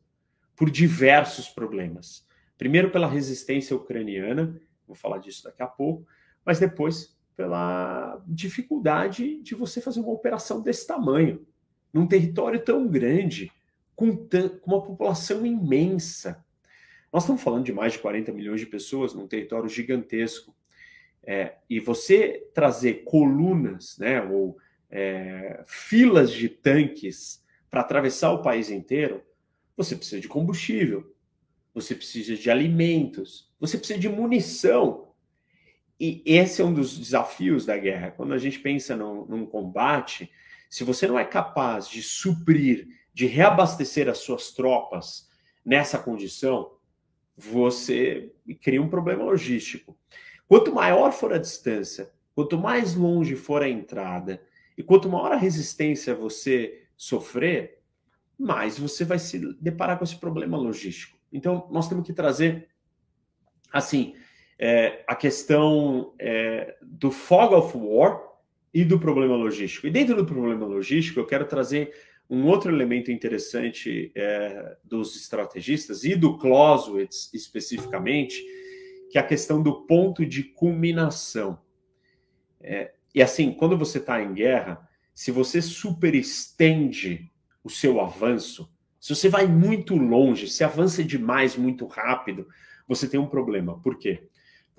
Por 0.54 0.70
diversos 0.70 1.48
problemas. 1.48 2.28
Primeiro, 2.58 2.90
pela 2.90 3.08
resistência 3.08 3.74
ucraniana, 3.74 4.60
vou 4.86 4.94
falar 4.94 5.16
disso 5.16 5.44
daqui 5.44 5.62
a 5.62 5.66
pouco, 5.66 6.06
mas 6.44 6.60
depois 6.60 7.18
pela 7.34 8.22
dificuldade 8.26 9.40
de 9.40 9.54
você 9.54 9.80
fazer 9.80 10.00
uma 10.00 10.12
operação 10.12 10.60
desse 10.60 10.86
tamanho, 10.86 11.46
num 11.90 12.06
território 12.06 12.62
tão 12.62 12.86
grande, 12.86 13.50
com, 13.96 14.14
com 14.14 14.70
uma 14.70 14.82
população 14.82 15.46
imensa. 15.46 16.44
Nós 17.12 17.24
estamos 17.24 17.42
falando 17.42 17.64
de 17.64 17.72
mais 17.72 17.94
de 17.94 17.98
40 17.98 18.32
milhões 18.32 18.60
de 18.60 18.66
pessoas 18.66 19.14
num 19.14 19.26
território 19.26 19.68
gigantesco. 19.68 20.54
É, 21.22 21.56
e 21.68 21.80
você 21.80 22.48
trazer 22.54 23.04
colunas, 23.04 23.98
né, 23.98 24.22
ou 24.22 24.56
é, 24.90 25.62
filas 25.66 26.30
de 26.30 26.48
tanques 26.48 27.44
para 27.70 27.80
atravessar 27.80 28.32
o 28.32 28.42
país 28.42 28.70
inteiro, 28.70 29.22
você 29.76 29.96
precisa 29.96 30.20
de 30.20 30.28
combustível, 30.28 31.14
você 31.74 31.94
precisa 31.94 32.36
de 32.36 32.50
alimentos, 32.50 33.50
você 33.58 33.76
precisa 33.76 33.98
de 33.98 34.08
munição. 34.08 35.12
E 35.98 36.22
esse 36.24 36.62
é 36.62 36.64
um 36.64 36.72
dos 36.72 36.98
desafios 36.98 37.66
da 37.66 37.76
guerra. 37.76 38.10
Quando 38.10 38.32
a 38.32 38.38
gente 38.38 38.58
pensa 38.58 38.96
num, 38.96 39.26
num 39.26 39.46
combate, 39.46 40.30
se 40.68 40.84
você 40.84 41.06
não 41.06 41.18
é 41.18 41.24
capaz 41.24 41.88
de 41.88 42.02
suprir, 42.02 42.88
de 43.12 43.26
reabastecer 43.26 44.08
as 44.08 44.18
suas 44.18 44.52
tropas 44.52 45.28
nessa 45.64 45.98
condição, 45.98 46.72
você 47.40 48.32
cria 48.60 48.82
um 48.82 48.88
problema 48.88 49.24
logístico. 49.24 49.96
Quanto 50.46 50.74
maior 50.74 51.12
for 51.12 51.32
a 51.32 51.38
distância, 51.38 52.10
quanto 52.34 52.58
mais 52.58 52.94
longe 52.94 53.34
for 53.34 53.62
a 53.62 53.68
entrada, 53.68 54.42
e 54.76 54.82
quanto 54.82 55.08
maior 55.08 55.32
a 55.32 55.36
resistência 55.36 56.14
você 56.14 56.84
sofrer, 56.96 57.78
mais 58.38 58.78
você 58.78 59.04
vai 59.04 59.18
se 59.18 59.38
deparar 59.60 59.98
com 59.98 60.04
esse 60.04 60.16
problema 60.16 60.56
logístico. 60.56 61.18
Então, 61.32 61.68
nós 61.70 61.88
temos 61.88 62.06
que 62.06 62.12
trazer, 62.12 62.68
assim, 63.72 64.14
é, 64.58 65.04
a 65.06 65.14
questão 65.14 66.12
é, 66.18 66.76
do 66.82 67.10
fog 67.10 67.54
of 67.54 67.76
war 67.76 68.20
e 68.72 68.84
do 68.84 68.98
problema 68.98 69.36
logístico. 69.36 69.86
E 69.86 69.90
dentro 69.90 70.16
do 70.16 70.26
problema 70.26 70.66
logístico, 70.66 71.20
eu 71.20 71.26
quero 71.26 71.46
trazer 71.46 71.92
um 72.30 72.46
outro 72.46 72.70
elemento 72.70 73.10
interessante 73.10 74.12
é, 74.14 74.76
dos 74.84 75.16
estrategistas 75.16 76.04
e 76.04 76.14
do 76.14 76.38
Clausewitz 76.38 77.28
especificamente, 77.34 78.42
que 79.10 79.18
é 79.18 79.20
a 79.20 79.26
questão 79.26 79.62
do 79.62 79.82
ponto 79.86 80.24
de 80.24 80.44
culminação. 80.44 81.60
É, 82.60 82.92
e 83.14 83.20
assim, 83.20 83.52
quando 83.52 83.76
você 83.76 83.98
está 83.98 84.22
em 84.22 84.32
guerra, 84.32 84.88
se 85.12 85.32
você 85.32 85.60
superestende 85.60 87.30
o 87.64 87.68
seu 87.68 88.00
avanço, 88.00 88.72
se 89.00 89.14
você 89.14 89.28
vai 89.28 89.46
muito 89.46 89.96
longe, 89.96 90.48
se 90.48 90.62
avança 90.62 91.02
demais, 91.02 91.56
muito 91.56 91.86
rápido, 91.86 92.46
você 92.86 93.08
tem 93.08 93.18
um 93.18 93.26
problema. 93.26 93.80
Por 93.80 93.98
quê? 93.98 94.30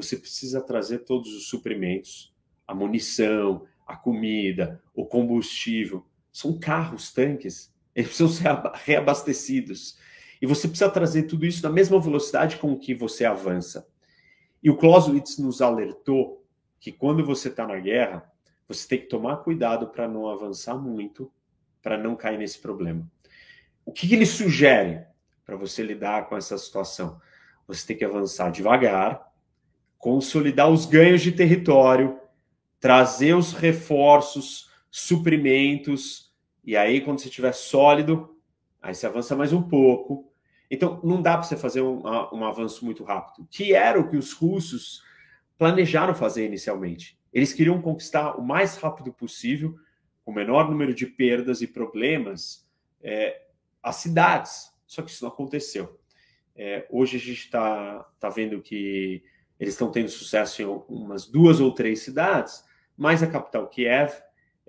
você 0.02 0.18
precisa 0.18 0.62
trazer 0.62 1.00
todos 1.00 1.34
os 1.34 1.48
suprimentos, 1.48 2.34
a 2.68 2.74
munição, 2.74 3.66
a 3.86 3.96
comida, 3.96 4.82
o 4.94 5.06
combustível. 5.06 6.06
São 6.32 6.58
carros, 6.58 7.12
tanques, 7.12 7.74
eles 7.96 8.10
precisam 8.10 8.30
ser 8.30 8.72
reabastecidos. 8.86 9.98
E 10.42 10.46
você 10.46 10.68
precisa 10.68 10.90
trazer 10.90 11.24
tudo 11.24 11.46
isso 11.46 11.62
na 11.62 11.70
mesma 11.70 12.00
velocidade 12.00 12.58
com 12.58 12.78
que 12.78 12.94
você 12.94 13.26
avança. 13.26 13.88
E 14.64 14.70
o 14.70 14.78
Clausewitz 14.78 15.38
nos 15.38 15.62
alertou 15.62 16.44
que 16.80 16.92
quando 16.92 17.24
você 17.24 17.50
está 17.50 17.68
na 17.68 17.80
guerra, 17.80 18.32
você 18.68 18.88
tem 18.88 19.00
que 19.00 19.08
tomar 19.08 19.38
cuidado 19.38 19.88
para 19.88 20.08
não 20.08 20.28
avançar 20.28 20.76
muito, 20.76 21.32
para 21.82 21.98
não 21.98 22.16
cair 22.16 22.40
nesse 22.40 22.60
problema. 22.60 23.10
O 23.86 23.92
que, 23.92 24.08
que 24.08 24.16
ele 24.16 24.26
sugere 24.26 25.06
para 25.46 25.56
você 25.56 25.84
lidar 25.84 26.28
com 26.28 26.38
essa 26.38 26.58
situação? 26.58 27.20
Você 27.68 27.86
tem 27.86 27.98
que 27.98 28.06
avançar 28.06 28.52
devagar, 28.52 29.32
consolidar 29.98 30.70
os 30.70 30.86
ganhos 30.86 31.22
de 31.22 31.32
território, 31.32 32.20
trazer 32.80 33.36
os 33.36 33.54
reforços, 33.54 34.71
suprimentos, 34.92 36.32
e 36.64 36.78
aí, 36.78 37.02
quando 37.02 37.20
você 37.20 37.30
estiver 37.30 37.54
sólido, 37.54 38.38
aí 38.82 38.94
você 38.94 39.08
avança 39.08 39.36
mais 39.36 39.52
um 39.52 39.62
pouco. 39.64 40.32
Então, 40.70 41.02
não 41.04 41.22
dá 41.22 41.34
para 41.34 41.44
você 41.44 41.58
fazer 41.58 41.82
um, 41.82 42.04
um 42.32 42.46
avanço 42.46 42.86
muito 42.86 43.04
rápido, 43.04 43.48
que 43.50 43.74
era 43.74 44.00
o 44.00 44.10
que 44.10 44.18
os 44.18 44.34
russos 44.34 45.02
planejaram 45.58 46.14
fazer 46.14 46.46
inicialmente. 46.46 47.20
Eles 47.34 47.54
queriam 47.54 47.82
conquistar 47.82 48.36
o 48.36 48.44
mais 48.44 48.78
rápido 48.78 49.12
possível, 49.12 49.76
com 50.24 50.32
o 50.32 50.36
menor 50.36 50.70
número 50.70 50.94
de 50.94 51.08
perdas 51.08 51.62
e 51.62 51.68
problemas, 51.68 52.68
é, 53.02 53.48
as 53.82 53.96
cidades. 53.98 54.72
Só 54.86 55.02
que 55.02 55.10
isso 55.10 55.24
não 55.24 55.32
aconteceu. 55.32 56.00
É, 56.56 56.86
hoje 56.92 57.18
a 57.18 57.20
gente 57.20 57.46
está 57.46 58.04
tá 58.20 58.30
vendo 58.30 58.62
que 58.62 59.24
eles 59.60 59.74
estão 59.74 59.92
tendo 59.92 60.10
sucesso 60.10 60.62
em 60.62 60.66
umas 60.66 61.26
duas 61.26 61.60
ou 61.60 61.74
três 61.74 62.02
cidades, 62.02 62.64
mas 62.98 63.24
a 63.24 63.28
capital 63.28 63.68
Kiev 63.68 64.12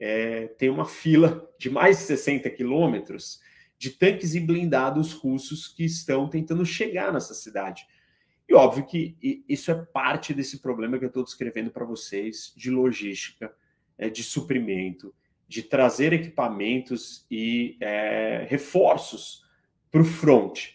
é, 0.04 0.48
tem 0.58 0.68
uma 0.68 0.84
fila 0.84 1.48
de 1.56 1.70
mais 1.70 1.98
de 1.98 2.02
60 2.06 2.50
quilômetros 2.50 3.40
de 3.78 3.90
tanques 3.90 4.34
e 4.34 4.40
blindados 4.40 5.12
russos 5.12 5.68
que 5.68 5.84
estão 5.84 6.28
tentando 6.28 6.66
chegar 6.66 7.12
nessa 7.12 7.34
cidade. 7.34 7.86
E 8.48 8.52
óbvio 8.52 8.84
que 8.84 9.16
isso 9.48 9.70
é 9.70 9.74
parte 9.74 10.34
desse 10.34 10.58
problema 10.58 10.98
que 10.98 11.04
eu 11.04 11.08
estou 11.08 11.22
descrevendo 11.22 11.70
para 11.70 11.84
vocês 11.84 12.52
de 12.56 12.68
logística, 12.68 13.54
é, 13.96 14.10
de 14.10 14.24
suprimento, 14.24 15.14
de 15.46 15.62
trazer 15.62 16.12
equipamentos 16.12 17.24
e 17.30 17.76
é, 17.80 18.44
reforços 18.50 19.44
para 19.88 20.02
o 20.02 20.04
front. 20.04 20.70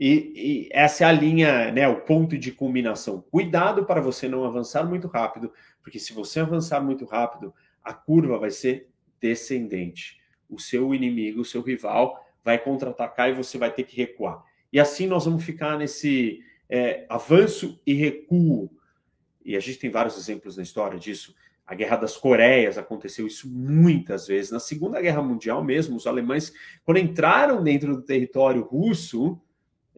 E, 0.00 0.32
e, 0.34 0.68
essa 0.72 1.04
é 1.04 1.06
a 1.06 1.12
linha, 1.12 1.70
né, 1.70 1.86
o 1.86 2.00
ponto 2.00 2.36
de 2.36 2.50
culminação. 2.50 3.24
Cuidado 3.30 3.84
para 3.84 4.00
você 4.00 4.26
não 4.26 4.44
avançar 4.44 4.82
muito 4.82 5.06
rápido, 5.06 5.52
porque 5.84 6.00
se 6.00 6.12
você 6.12 6.40
avançar 6.40 6.80
muito 6.80 7.04
rápido, 7.04 7.54
a 7.84 7.92
curva 7.92 8.38
vai 8.38 8.50
ser 8.50 8.88
descendente. 9.20 10.20
O 10.48 10.58
seu 10.58 10.94
inimigo, 10.94 11.42
o 11.42 11.44
seu 11.44 11.60
rival, 11.60 12.24
vai 12.42 12.58
contra-atacar 12.58 13.30
e 13.30 13.34
você 13.34 13.58
vai 13.58 13.70
ter 13.70 13.84
que 13.84 13.96
recuar. 13.96 14.42
E 14.72 14.80
assim 14.80 15.06
nós 15.06 15.24
vamos 15.24 15.44
ficar 15.44 15.78
nesse 15.78 16.42
é, 16.68 17.06
avanço 17.08 17.80
e 17.86 17.94
recuo. 17.94 18.70
E 19.44 19.56
a 19.56 19.60
gente 19.60 19.78
tem 19.78 19.90
vários 19.90 20.16
exemplos 20.16 20.56
na 20.56 20.62
história 20.62 20.98
disso. 20.98 21.34
A 21.66 21.74
Guerra 21.74 21.96
das 21.96 22.16
Coreias 22.16 22.76
aconteceu 22.76 23.26
isso 23.26 23.48
muitas 23.48 24.26
vezes. 24.26 24.50
Na 24.50 24.60
Segunda 24.60 25.00
Guerra 25.00 25.22
Mundial 25.22 25.62
mesmo, 25.62 25.96
os 25.96 26.06
alemães, 26.06 26.52
quando 26.84 26.98
entraram 26.98 27.62
dentro 27.62 27.94
do 27.94 28.02
território 28.02 28.62
russo, 28.62 29.40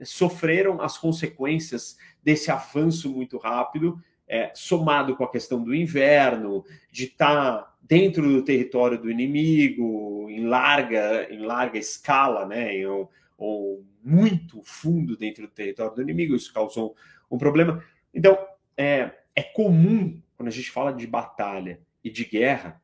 sofreram 0.02 0.80
as 0.80 0.98
consequências 0.98 1.96
desse 2.22 2.50
avanço 2.50 3.10
muito 3.10 3.38
rápido 3.38 4.00
é, 4.28 4.50
somado 4.54 5.16
com 5.16 5.24
a 5.24 5.30
questão 5.30 5.62
do 5.62 5.74
inverno, 5.74 6.64
de 6.90 7.04
estar 7.04 7.58
tá 7.58 7.76
dentro 7.82 8.28
do 8.28 8.42
território 8.42 9.00
do 9.00 9.10
inimigo, 9.10 10.28
em 10.28 10.46
larga, 10.46 11.32
em 11.32 11.38
larga 11.38 11.78
escala, 11.78 12.44
né, 12.44 12.86
ou, 12.86 13.10
ou 13.38 13.84
muito 14.02 14.60
fundo 14.64 15.16
dentro 15.16 15.46
do 15.46 15.52
território 15.52 15.94
do 15.94 16.02
inimigo, 16.02 16.34
isso 16.34 16.52
causou 16.52 16.96
um 17.30 17.38
problema. 17.38 17.82
Então, 18.12 18.36
é, 18.76 19.12
é 19.34 19.42
comum, 19.42 20.20
quando 20.36 20.48
a 20.48 20.52
gente 20.52 20.70
fala 20.70 20.92
de 20.92 21.06
batalha 21.06 21.80
e 22.02 22.10
de 22.10 22.24
guerra, 22.24 22.82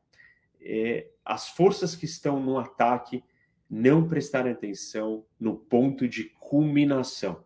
é, 0.61 1.07
as 1.25 1.49
forças 1.49 1.95
que 1.95 2.05
estão 2.05 2.39
no 2.39 2.57
ataque 2.57 3.23
não 3.69 4.07
prestarem 4.07 4.51
atenção 4.51 5.25
no 5.39 5.55
ponto 5.55 6.07
de 6.07 6.25
culminação. 6.39 7.43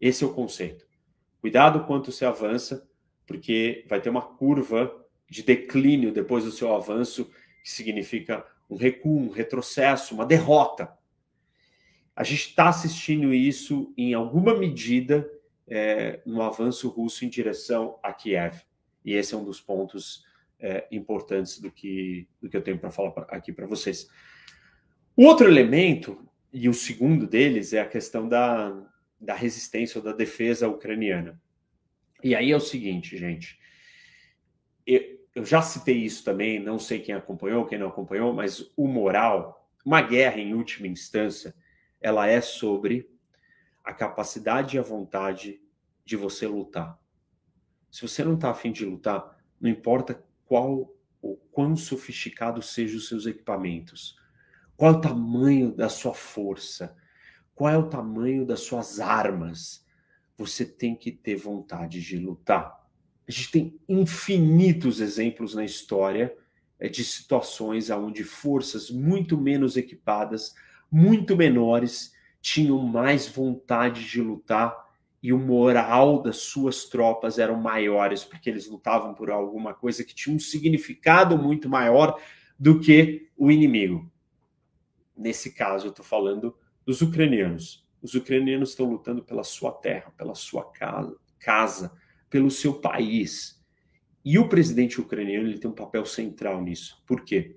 Esse 0.00 0.24
é 0.24 0.26
o 0.26 0.34
conceito. 0.34 0.86
Cuidado 1.40 1.84
quanto 1.86 2.10
você 2.10 2.24
avança, 2.24 2.88
porque 3.26 3.84
vai 3.88 4.00
ter 4.00 4.10
uma 4.10 4.22
curva 4.22 4.94
de 5.28 5.42
declínio 5.42 6.12
depois 6.12 6.44
do 6.44 6.52
seu 6.52 6.74
avanço, 6.74 7.30
que 7.62 7.70
significa 7.70 8.44
um 8.68 8.76
recuo, 8.76 9.18
um 9.18 9.30
retrocesso, 9.30 10.14
uma 10.14 10.26
derrota. 10.26 10.92
A 12.14 12.24
gente 12.24 12.48
está 12.48 12.68
assistindo 12.68 13.32
isso 13.32 13.92
em 13.96 14.12
alguma 14.12 14.54
medida 14.54 15.28
é, 15.66 16.20
no 16.26 16.42
avanço 16.42 16.88
russo 16.88 17.24
em 17.24 17.28
direção 17.28 17.98
a 18.02 18.12
Kiev. 18.12 18.60
E 19.04 19.14
esse 19.14 19.34
é 19.34 19.36
um 19.36 19.44
dos 19.44 19.60
pontos 19.60 20.24
é, 20.60 20.86
importantes 20.92 21.58
do 21.58 21.70
que, 21.70 22.28
do 22.40 22.48
que 22.48 22.56
eu 22.56 22.62
tenho 22.62 22.78
para 22.78 22.90
falar 22.90 23.10
pra, 23.10 23.24
aqui 23.24 23.52
para 23.52 23.66
vocês. 23.66 24.08
O 25.16 25.24
outro 25.24 25.48
elemento, 25.48 26.18
e 26.52 26.68
o 26.68 26.74
segundo 26.74 27.26
deles, 27.26 27.72
é 27.72 27.80
a 27.80 27.88
questão 27.88 28.28
da, 28.28 28.74
da 29.20 29.34
resistência 29.34 29.98
ou 29.98 30.04
da 30.04 30.12
defesa 30.12 30.68
ucraniana. 30.68 31.40
E 32.22 32.34
aí 32.34 32.52
é 32.52 32.56
o 32.56 32.60
seguinte, 32.60 33.16
gente. 33.16 33.58
Eu, 34.86 35.00
eu 35.34 35.44
já 35.44 35.62
citei 35.62 35.96
isso 35.96 36.24
também, 36.24 36.60
não 36.60 36.78
sei 36.78 37.00
quem 37.00 37.14
acompanhou, 37.14 37.66
quem 37.66 37.78
não 37.78 37.88
acompanhou, 37.88 38.32
mas 38.32 38.70
o 38.76 38.86
moral, 38.86 39.68
uma 39.84 40.00
guerra 40.02 40.38
em 40.38 40.54
última 40.54 40.86
instância, 40.86 41.54
ela 42.00 42.26
é 42.26 42.40
sobre 42.40 43.10
a 43.82 43.92
capacidade 43.92 44.76
e 44.76 44.78
a 44.78 44.82
vontade 44.82 45.60
de 46.04 46.16
você 46.16 46.46
lutar. 46.46 46.98
Se 47.90 48.02
você 48.02 48.24
não 48.24 48.34
está 48.34 48.50
afim 48.50 48.72
de 48.72 48.84
lutar, 48.84 49.36
não 49.60 49.70
importa 49.70 50.22
qual 50.44 50.94
ou 51.20 51.36
quão 51.52 51.76
sofisticado 51.76 52.60
sejam 52.60 52.96
os 52.98 53.08
seus 53.08 53.26
equipamentos, 53.26 54.18
qual 54.76 54.94
é 54.94 54.96
o 54.96 55.00
tamanho 55.00 55.72
da 55.72 55.88
sua 55.88 56.14
força, 56.14 56.96
qual 57.54 57.70
é 57.70 57.78
o 57.78 57.88
tamanho 57.88 58.44
das 58.44 58.60
suas 58.60 58.98
armas, 58.98 59.81
você 60.46 60.64
tem 60.64 60.94
que 60.94 61.12
ter 61.12 61.36
vontade 61.36 62.00
de 62.00 62.18
lutar. 62.18 62.80
A 63.26 63.30
gente 63.30 63.50
tem 63.50 63.80
infinitos 63.88 65.00
exemplos 65.00 65.54
na 65.54 65.64
história 65.64 66.36
é, 66.78 66.88
de 66.88 67.04
situações 67.04 67.90
onde 67.90 68.24
forças 68.24 68.90
muito 68.90 69.38
menos 69.38 69.76
equipadas, 69.76 70.54
muito 70.90 71.36
menores, 71.36 72.12
tinham 72.40 72.78
mais 72.78 73.28
vontade 73.28 74.04
de 74.04 74.20
lutar 74.20 74.76
e 75.22 75.32
o 75.32 75.38
moral 75.38 76.20
das 76.20 76.38
suas 76.38 76.86
tropas 76.86 77.38
eram 77.38 77.56
maiores, 77.56 78.24
porque 78.24 78.50
eles 78.50 78.68
lutavam 78.68 79.14
por 79.14 79.30
alguma 79.30 79.72
coisa 79.72 80.02
que 80.02 80.14
tinha 80.14 80.34
um 80.34 80.40
significado 80.40 81.38
muito 81.38 81.68
maior 81.68 82.20
do 82.58 82.80
que 82.80 83.28
o 83.36 83.50
inimigo. 83.50 84.10
Nesse 85.16 85.52
caso, 85.52 85.86
eu 85.86 85.90
estou 85.90 86.04
falando 86.04 86.56
dos 86.84 87.00
ucranianos. 87.00 87.81
Os 88.02 88.14
ucranianos 88.14 88.70
estão 88.70 88.86
lutando 88.86 89.22
pela 89.22 89.44
sua 89.44 89.72
terra, 89.72 90.12
pela 90.16 90.34
sua 90.34 90.70
casa, 91.38 91.92
pelo 92.28 92.50
seu 92.50 92.74
país. 92.74 93.62
E 94.24 94.38
o 94.38 94.48
presidente 94.48 95.00
ucraniano 95.00 95.48
ele 95.48 95.58
tem 95.58 95.70
um 95.70 95.74
papel 95.74 96.04
central 96.04 96.62
nisso. 96.62 97.02
Por 97.06 97.24
quê? 97.24 97.56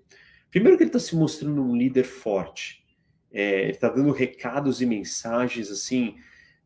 Primeiro 0.51 0.77
que 0.77 0.83
ele 0.83 0.89
está 0.89 0.99
se 0.99 1.15
mostrando 1.15 1.61
um 1.61 1.75
líder 1.75 2.03
forte. 2.03 2.83
É, 3.31 3.63
ele 3.63 3.71
está 3.71 3.89
dando 3.89 4.11
recados 4.11 4.81
e 4.81 4.85
mensagens 4.85 5.69
assim 5.69 6.15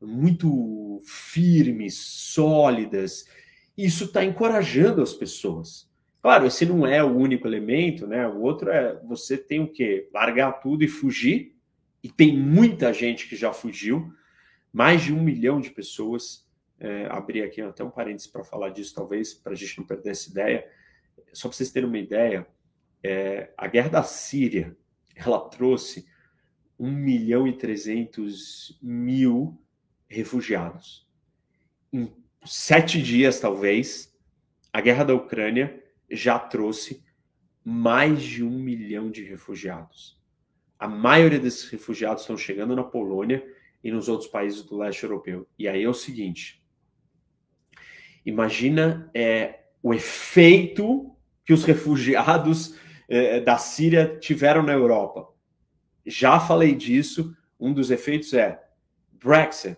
muito 0.02 1.02
firmes, 1.06 1.96
sólidas. 1.96 3.26
Isso 3.78 4.06
está 4.06 4.24
encorajando 4.24 5.02
as 5.02 5.14
pessoas. 5.14 5.90
Claro, 6.22 6.46
esse 6.46 6.66
não 6.66 6.86
é 6.86 7.04
o 7.04 7.16
único 7.16 7.48
elemento, 7.48 8.06
né? 8.06 8.28
O 8.28 8.42
outro 8.42 8.70
é 8.70 9.00
você 9.06 9.38
tem 9.38 9.62
o 9.62 9.72
quê? 9.72 10.10
Largar 10.14 10.60
tudo 10.60 10.84
e 10.84 10.88
fugir. 10.88 11.56
E 12.04 12.10
tem 12.10 12.38
muita 12.38 12.94
gente 12.94 13.28
que 13.28 13.36
já 13.36 13.52
fugiu, 13.52 14.14
mais 14.72 15.04
de 15.04 15.14
um 15.14 15.22
milhão 15.22 15.60
de 15.60 15.70
pessoas. 15.70 16.48
É, 16.82 17.08
abrir 17.08 17.44
aqui 17.44 17.60
até 17.60 17.84
um 17.84 17.90
parênteses 17.90 18.28
para 18.28 18.42
falar 18.42 18.70
disso, 18.70 18.96
talvez, 18.96 19.34
para 19.34 19.52
a 19.52 19.56
gente 19.56 19.78
não 19.78 19.86
perder 19.86 20.12
essa 20.12 20.30
ideia. 20.30 20.66
Só 21.34 21.50
para 21.50 21.58
vocês 21.58 21.72
terem 21.72 21.90
uma 21.90 21.98
ideia, 21.98 22.48
é, 23.04 23.52
a 23.58 23.68
guerra 23.68 23.90
da 23.90 24.04
Síria 24.04 24.78
ela 25.14 25.40
trouxe 25.50 26.08
1 26.80 26.90
milhão 26.90 27.46
e 27.48 27.58
300 27.58 28.80
mil 28.82 29.62
refugiados. 30.08 31.08
Em 31.92 32.12
sete 32.46 33.02
dias, 33.02 33.40
talvez, 33.40 34.16
a 34.72 34.80
guerra 34.80 35.04
da 35.04 35.14
Ucrânia 35.14 35.84
já 36.10 36.40
trouxe 36.40 37.04
mais 37.64 38.22
de 38.24 38.44
um 38.44 38.58
milhão 38.58 39.12
de 39.12 39.24
refugiados. 39.24 40.19
A 40.80 40.88
maioria 40.88 41.40
desses 41.40 41.70
refugiados 41.70 42.24
estão 42.24 42.38
chegando 42.38 42.76
na 42.76 42.84
Polônia 42.84 43.46
e 43.84 43.92
nos 43.92 44.08
outros 44.08 44.30
países 44.30 44.64
do 44.64 44.78
leste 44.78 45.04
europeu. 45.04 45.46
E 45.58 45.68
aí 45.68 45.84
é 45.84 45.90
o 45.90 45.94
seguinte: 45.94 46.64
imagina 48.26 49.12
é, 49.14 49.66
o 49.84 49.94
efeito 49.94 51.14
que 51.46 51.52
os 51.52 51.66
refugiados 51.66 52.76
é, 53.10 53.42
da 53.42 53.58
Síria 53.58 54.18
tiveram 54.20 54.64
na 54.64 54.74
Europa. 54.74 55.28
Já 56.06 56.40
falei 56.40 56.74
disso. 56.74 57.36
Um 57.60 57.74
dos 57.74 57.92
efeitos 57.92 58.34
é 58.34 58.64
Brexit, 59.12 59.78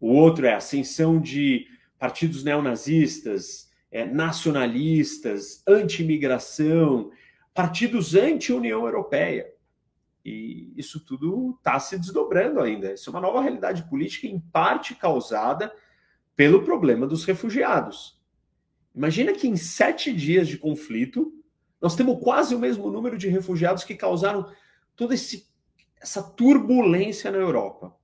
o 0.00 0.08
outro 0.08 0.46
é 0.46 0.54
ascensão 0.54 1.20
de 1.20 1.66
partidos 1.96 2.42
neonazistas, 2.42 3.70
é, 3.92 4.04
nacionalistas, 4.04 5.62
anti-imigração, 5.66 7.12
partidos 7.54 8.16
anti-União 8.16 8.84
Europeia. 8.84 9.46
E 10.24 10.72
isso 10.76 11.04
tudo 11.04 11.56
está 11.58 11.78
se 11.78 11.98
desdobrando 11.98 12.60
ainda. 12.60 12.92
Isso 12.92 13.08
é 13.08 13.12
uma 13.12 13.20
nova 13.20 13.40
realidade 13.40 13.88
política, 13.88 14.26
em 14.26 14.38
parte 14.38 14.94
causada 14.94 15.72
pelo 16.36 16.62
problema 16.62 17.06
dos 17.06 17.24
refugiados. 17.24 18.20
Imagina 18.94 19.32
que 19.32 19.48
em 19.48 19.56
sete 19.56 20.12
dias 20.12 20.48
de 20.48 20.58
conflito, 20.58 21.32
nós 21.80 21.96
temos 21.96 22.22
quase 22.22 22.54
o 22.54 22.58
mesmo 22.58 22.90
número 22.90 23.16
de 23.16 23.28
refugiados 23.28 23.84
que 23.84 23.94
causaram 23.94 24.50
toda 24.94 25.14
essa 25.14 26.22
turbulência 26.22 27.30
na 27.30 27.38
Europa. 27.38 27.96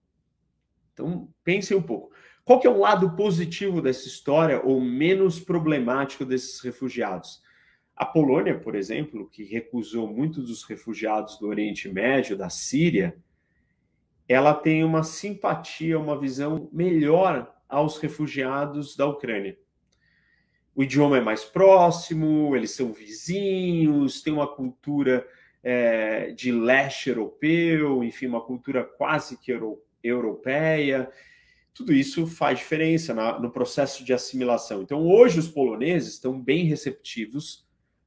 Então, 0.92 1.28
pensem 1.44 1.76
um 1.76 1.82
pouco. 1.82 2.10
Qual 2.44 2.60
que 2.60 2.66
é 2.66 2.70
o 2.70 2.78
lado 2.78 3.14
positivo 3.16 3.82
dessa 3.82 4.06
história 4.06 4.62
ou 4.64 4.80
menos 4.80 5.40
problemático 5.40 6.24
desses 6.24 6.60
refugiados? 6.60 7.42
A 7.96 8.04
Polônia, 8.04 8.58
por 8.58 8.74
exemplo, 8.74 9.28
que 9.28 9.44
recusou 9.44 10.06
muitos 10.06 10.48
dos 10.48 10.64
refugiados 10.64 11.38
do 11.38 11.48
Oriente 11.48 11.88
Médio, 11.88 12.36
da 12.36 12.50
Síria, 12.50 13.16
ela 14.28 14.52
tem 14.52 14.84
uma 14.84 15.02
simpatia, 15.02 15.98
uma 15.98 16.18
visão 16.18 16.68
melhor 16.72 17.54
aos 17.68 17.98
refugiados 17.98 18.96
da 18.96 19.06
Ucrânia. 19.06 19.56
O 20.74 20.82
idioma 20.82 21.16
é 21.16 21.20
mais 21.22 21.44
próximo, 21.44 22.54
eles 22.54 22.72
são 22.72 22.92
vizinhos, 22.92 24.20
tem 24.20 24.32
uma 24.32 24.46
cultura 24.46 25.26
é, 25.62 26.32
de 26.32 26.52
leste 26.52 27.08
europeu, 27.08 28.04
enfim, 28.04 28.26
uma 28.26 28.42
cultura 28.42 28.84
quase 28.84 29.38
que 29.38 29.50
europeia 29.50 29.86
europeia. 30.08 31.10
Tudo 31.74 31.92
isso 31.92 32.26
faz 32.26 32.58
diferença 32.58 33.12
na, 33.12 33.38
no 33.38 33.50
processo 33.50 34.04
de 34.04 34.12
assimilação. 34.12 34.82
Então, 34.82 35.06
hoje, 35.06 35.38
os 35.38 35.48
poloneses 35.48 36.14
estão 36.14 36.40
bem 36.40 36.64
receptivos, 36.64 37.65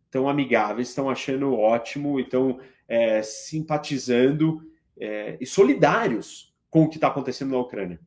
estão 0.09 0.27
amigáveis, 0.27 0.89
estão 0.89 1.09
achando 1.09 1.53
ótimo, 1.53 2.19
estão 2.19 2.59
é, 2.87 3.21
simpatizando 3.21 4.61
é, 4.99 5.37
e 5.39 5.45
solidários 5.45 6.53
com 6.69 6.83
o 6.83 6.89
que 6.89 6.97
está 6.97 7.07
acontecendo 7.07 7.51
na 7.51 7.59
Ucrânia. 7.59 7.99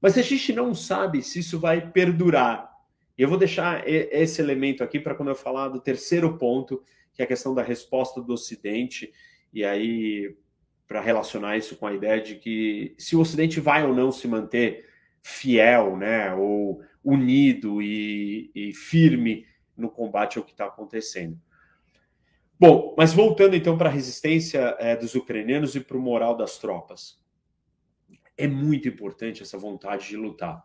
Mas 0.00 0.18
a 0.18 0.22
gente 0.22 0.52
não 0.52 0.74
sabe 0.74 1.22
se 1.22 1.38
isso 1.38 1.58
vai 1.58 1.90
perdurar. 1.90 2.68
E 3.16 3.22
eu 3.22 3.28
vou 3.28 3.38
deixar 3.38 3.86
esse 3.86 4.40
elemento 4.40 4.82
aqui 4.82 4.98
para 4.98 5.14
quando 5.14 5.28
eu 5.28 5.34
falar 5.34 5.68
do 5.68 5.80
terceiro 5.80 6.36
ponto, 6.38 6.82
que 7.12 7.22
é 7.22 7.24
a 7.24 7.28
questão 7.28 7.54
da 7.54 7.62
resposta 7.62 8.20
do 8.20 8.32
Ocidente. 8.32 9.12
E 9.52 9.64
aí 9.64 10.34
para 10.90 11.00
relacionar 11.00 11.56
isso 11.56 11.76
com 11.76 11.86
a 11.86 11.94
ideia 11.94 12.20
de 12.20 12.34
que 12.34 12.96
se 12.98 13.14
o 13.14 13.20
Ocidente 13.20 13.60
vai 13.60 13.86
ou 13.86 13.94
não 13.94 14.10
se 14.10 14.26
manter 14.26 14.88
fiel, 15.22 15.96
né, 15.96 16.34
ou 16.34 16.82
unido 17.04 17.80
e, 17.80 18.50
e 18.52 18.72
firme 18.74 19.46
no 19.80 19.90
combate 19.90 20.38
ao 20.38 20.44
que 20.44 20.52
está 20.52 20.66
acontecendo. 20.66 21.40
Bom, 22.60 22.94
mas 22.94 23.14
voltando 23.14 23.56
então 23.56 23.78
para 23.78 23.88
a 23.88 23.92
resistência 23.92 24.76
é, 24.78 24.94
dos 24.94 25.14
ucranianos 25.14 25.74
e 25.74 25.80
para 25.80 25.96
o 25.96 26.00
moral 26.00 26.36
das 26.36 26.58
tropas. 26.58 27.18
É 28.36 28.46
muito 28.46 28.86
importante 28.86 29.42
essa 29.42 29.56
vontade 29.56 30.08
de 30.08 30.16
lutar. 30.18 30.62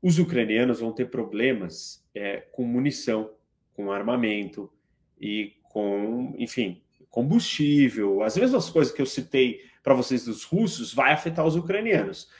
os 0.00 0.18
ucranianos 0.18 0.80
vão 0.80 0.90
ter 0.90 1.10
problemas 1.10 2.02
é, 2.14 2.38
com 2.52 2.64
munição, 2.64 3.34
com 3.74 3.92
armamento 3.92 4.72
e 5.20 5.56
com, 5.64 6.34
enfim, 6.38 6.82
combustível, 7.10 8.22
as 8.22 8.38
mesmas 8.38 8.70
coisas 8.70 8.94
que 8.94 9.02
eu 9.02 9.06
citei 9.06 9.60
para 9.82 9.92
vocês 9.92 10.24
dos 10.24 10.44
russos, 10.44 10.94
vai 10.94 11.12
afetar 11.12 11.46
os 11.46 11.56
ucranianos. 11.56 12.30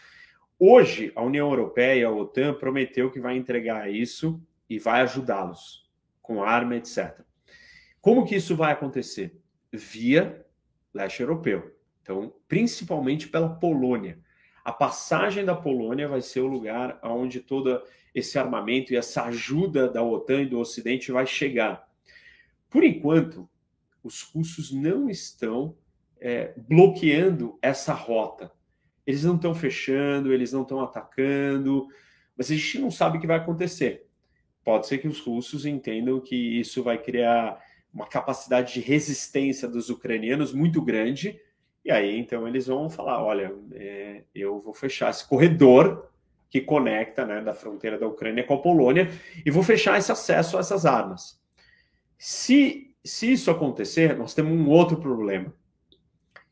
Hoje, 0.59 1.13
a 1.15 1.23
União 1.23 1.51
Europeia, 1.51 2.07
a 2.07 2.11
OTAN, 2.11 2.55
prometeu 2.55 3.11
que 3.11 3.21
vai 3.21 3.37
entregar 3.37 3.93
isso 3.93 4.43
e 4.69 4.79
vai 4.79 5.03
ajudá-los 5.03 5.88
com 6.29 6.43
arma, 6.43 6.77
etc. 6.77 7.23
Como 8.03 8.27
que 8.27 8.37
isso 8.37 8.55
vai 8.55 8.71
acontecer? 8.71 9.41
Via 9.73 10.45
leste 10.93 11.23
europeu. 11.23 11.75
Então, 12.03 12.35
principalmente 12.47 13.29
pela 13.29 13.49
Polônia. 13.49 14.19
A 14.63 14.71
passagem 14.71 15.43
da 15.43 15.57
Polônia 15.57 16.07
vai 16.07 16.21
ser 16.21 16.41
o 16.41 16.47
lugar 16.47 17.01
onde 17.03 17.41
todo 17.41 17.83
esse 18.15 18.39
armamento 18.39 18.93
e 18.93 18.97
essa 18.97 19.25
ajuda 19.25 19.89
da 19.89 20.03
OTAN 20.03 20.43
e 20.43 20.47
do 20.47 20.59
Ocidente 20.59 21.11
vai 21.11 21.25
chegar. 21.25 21.89
Por 22.69 22.85
enquanto, 22.85 23.49
os 24.03 24.21
russos 24.21 24.71
não 24.71 25.09
estão 25.09 25.75
é, 26.21 26.53
bloqueando 26.69 27.59
essa 27.63 27.95
rota. 27.95 28.53
Eles 29.07 29.25
não 29.25 29.37
estão 29.37 29.55
fechando, 29.55 30.31
eles 30.31 30.53
não 30.53 30.61
estão 30.61 30.83
atacando, 30.83 31.89
mas 32.37 32.51
a 32.51 32.55
gente 32.55 32.79
não 32.81 32.91
sabe 32.91 33.17
o 33.17 33.21
que 33.21 33.27
vai 33.27 33.39
acontecer. 33.39 34.08
Pode 34.69 34.87
ser 34.87 34.99
que 34.99 35.09
os 35.09 35.19
russos 35.19 35.65
entendam 35.65 36.21
que 36.21 36.37
isso 36.37 36.83
vai 36.83 36.99
criar 36.99 37.59
uma 37.91 38.07
capacidade 38.07 38.75
de 38.75 38.81
resistência 38.81 39.67
dos 39.67 39.89
ucranianos 39.89 40.53
muito 40.53 40.83
grande, 40.83 41.41
e 41.83 41.91
aí 41.91 42.19
então 42.19 42.47
eles 42.47 42.67
vão 42.67 42.91
falar: 42.91 43.25
olha, 43.25 43.51
é, 43.73 44.25
eu 44.35 44.61
vou 44.61 44.75
fechar 44.75 45.09
esse 45.09 45.27
corredor 45.27 46.11
que 46.51 46.61
conecta 46.61 47.25
né, 47.25 47.41
da 47.41 47.55
fronteira 47.55 47.99
da 47.99 48.07
Ucrânia 48.07 48.45
com 48.45 48.53
a 48.53 48.61
Polônia 48.61 49.09
e 49.43 49.51
vou 49.51 49.63
fechar 49.63 49.97
esse 49.97 50.13
acesso 50.13 50.59
a 50.59 50.61
essas 50.61 50.85
armas. 50.85 51.41
Se, 52.19 52.95
se 53.03 53.33
isso 53.33 53.51
acontecer, 53.51 54.19
nós 54.19 54.35
temos 54.35 54.53
um 54.53 54.69
outro 54.69 55.01
problema, 55.01 55.51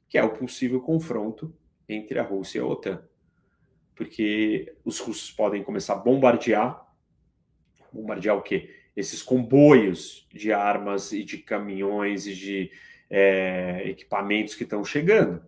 que 0.08 0.16
é 0.16 0.24
o 0.24 0.32
possível 0.32 0.80
confronto 0.80 1.54
entre 1.86 2.18
a 2.18 2.22
Rússia 2.22 2.60
e 2.60 2.62
a 2.62 2.66
OTAN. 2.66 3.02
Porque 3.94 4.74
os 4.86 5.00
russos 5.00 5.30
podem 5.30 5.62
começar 5.62 5.92
a 5.92 5.98
bombardear 5.98 6.85
bombardear 7.96 8.36
o 8.36 8.42
quê? 8.42 8.70
Esses 8.94 9.22
comboios 9.22 10.26
de 10.32 10.52
armas 10.52 11.12
e 11.12 11.24
de 11.24 11.38
caminhões 11.38 12.26
e 12.26 12.34
de 12.34 12.70
é, 13.10 13.82
equipamentos 13.86 14.54
que 14.54 14.64
estão 14.64 14.84
chegando. 14.84 15.42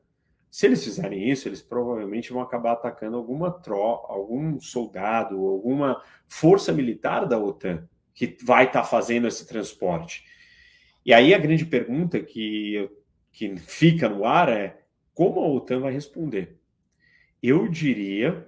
Se 0.50 0.66
eles 0.66 0.82
fizerem 0.82 1.30
isso, 1.30 1.48
eles 1.48 1.60
provavelmente 1.60 2.32
vão 2.32 2.40
acabar 2.40 2.72
atacando 2.72 3.16
alguma 3.16 3.50
tro, 3.50 3.76
algum 3.76 4.58
soldado, 4.60 5.36
alguma 5.36 6.02
força 6.26 6.72
militar 6.72 7.26
da 7.26 7.38
OTAN 7.38 7.86
que 8.14 8.36
vai 8.42 8.64
estar 8.64 8.82
tá 8.82 8.86
fazendo 8.86 9.28
esse 9.28 9.46
transporte. 9.46 10.24
E 11.04 11.12
aí 11.12 11.32
a 11.32 11.38
grande 11.38 11.64
pergunta 11.64 12.18
que, 12.20 12.90
que 13.32 13.56
fica 13.56 14.08
no 14.08 14.24
ar 14.24 14.48
é 14.48 14.80
como 15.14 15.40
a 15.40 15.48
OTAN 15.48 15.80
vai 15.80 15.92
responder? 15.92 16.58
Eu 17.42 17.68
diria 17.68 18.47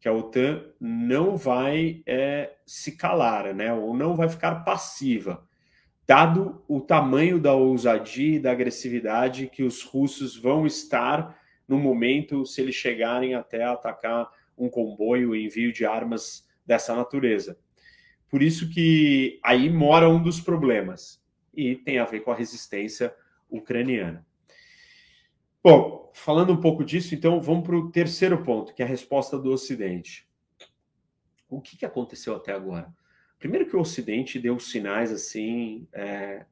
que 0.00 0.08
a 0.08 0.12
OTAN 0.12 0.64
não 0.80 1.36
vai 1.36 2.02
é, 2.06 2.54
se 2.66 2.96
calar, 2.96 3.54
né, 3.54 3.72
ou 3.72 3.94
não 3.94 4.16
vai 4.16 4.28
ficar 4.28 4.64
passiva, 4.64 5.46
dado 6.06 6.64
o 6.66 6.80
tamanho 6.80 7.38
da 7.38 7.52
ousadia 7.52 8.36
e 8.36 8.40
da 8.40 8.50
agressividade 8.50 9.46
que 9.46 9.62
os 9.62 9.82
russos 9.82 10.36
vão 10.36 10.66
estar 10.66 11.38
no 11.68 11.78
momento 11.78 12.44
se 12.46 12.60
eles 12.60 12.74
chegarem 12.74 13.34
até 13.34 13.62
atacar 13.62 14.28
um 14.56 14.68
comboio 14.68 15.36
envio 15.36 15.72
de 15.72 15.84
armas 15.84 16.48
dessa 16.66 16.94
natureza. 16.94 17.58
Por 18.28 18.42
isso 18.42 18.70
que 18.70 19.38
aí 19.42 19.68
mora 19.68 20.08
um 20.08 20.22
dos 20.22 20.40
problemas 20.40 21.22
e 21.54 21.76
tem 21.76 21.98
a 21.98 22.04
ver 22.04 22.20
com 22.20 22.30
a 22.30 22.34
resistência 22.34 23.14
ucraniana. 23.48 24.26
Bom, 25.62 26.10
falando 26.14 26.54
um 26.54 26.60
pouco 26.60 26.82
disso, 26.82 27.14
então 27.14 27.38
vamos 27.38 27.66
para 27.66 27.76
o 27.76 27.90
terceiro 27.90 28.42
ponto, 28.42 28.72
que 28.72 28.82
é 28.82 28.84
a 28.84 28.88
resposta 28.88 29.38
do 29.38 29.50
Ocidente. 29.50 30.26
O 31.50 31.60
que, 31.60 31.76
que 31.76 31.84
aconteceu 31.84 32.34
até 32.34 32.52
agora? 32.52 32.90
Primeiro 33.38 33.66
que 33.66 33.76
o 33.76 33.80
Ocidente 33.80 34.38
deu 34.38 34.58
sinais 34.58 35.12
assim 35.12 35.86
é, 35.92 36.46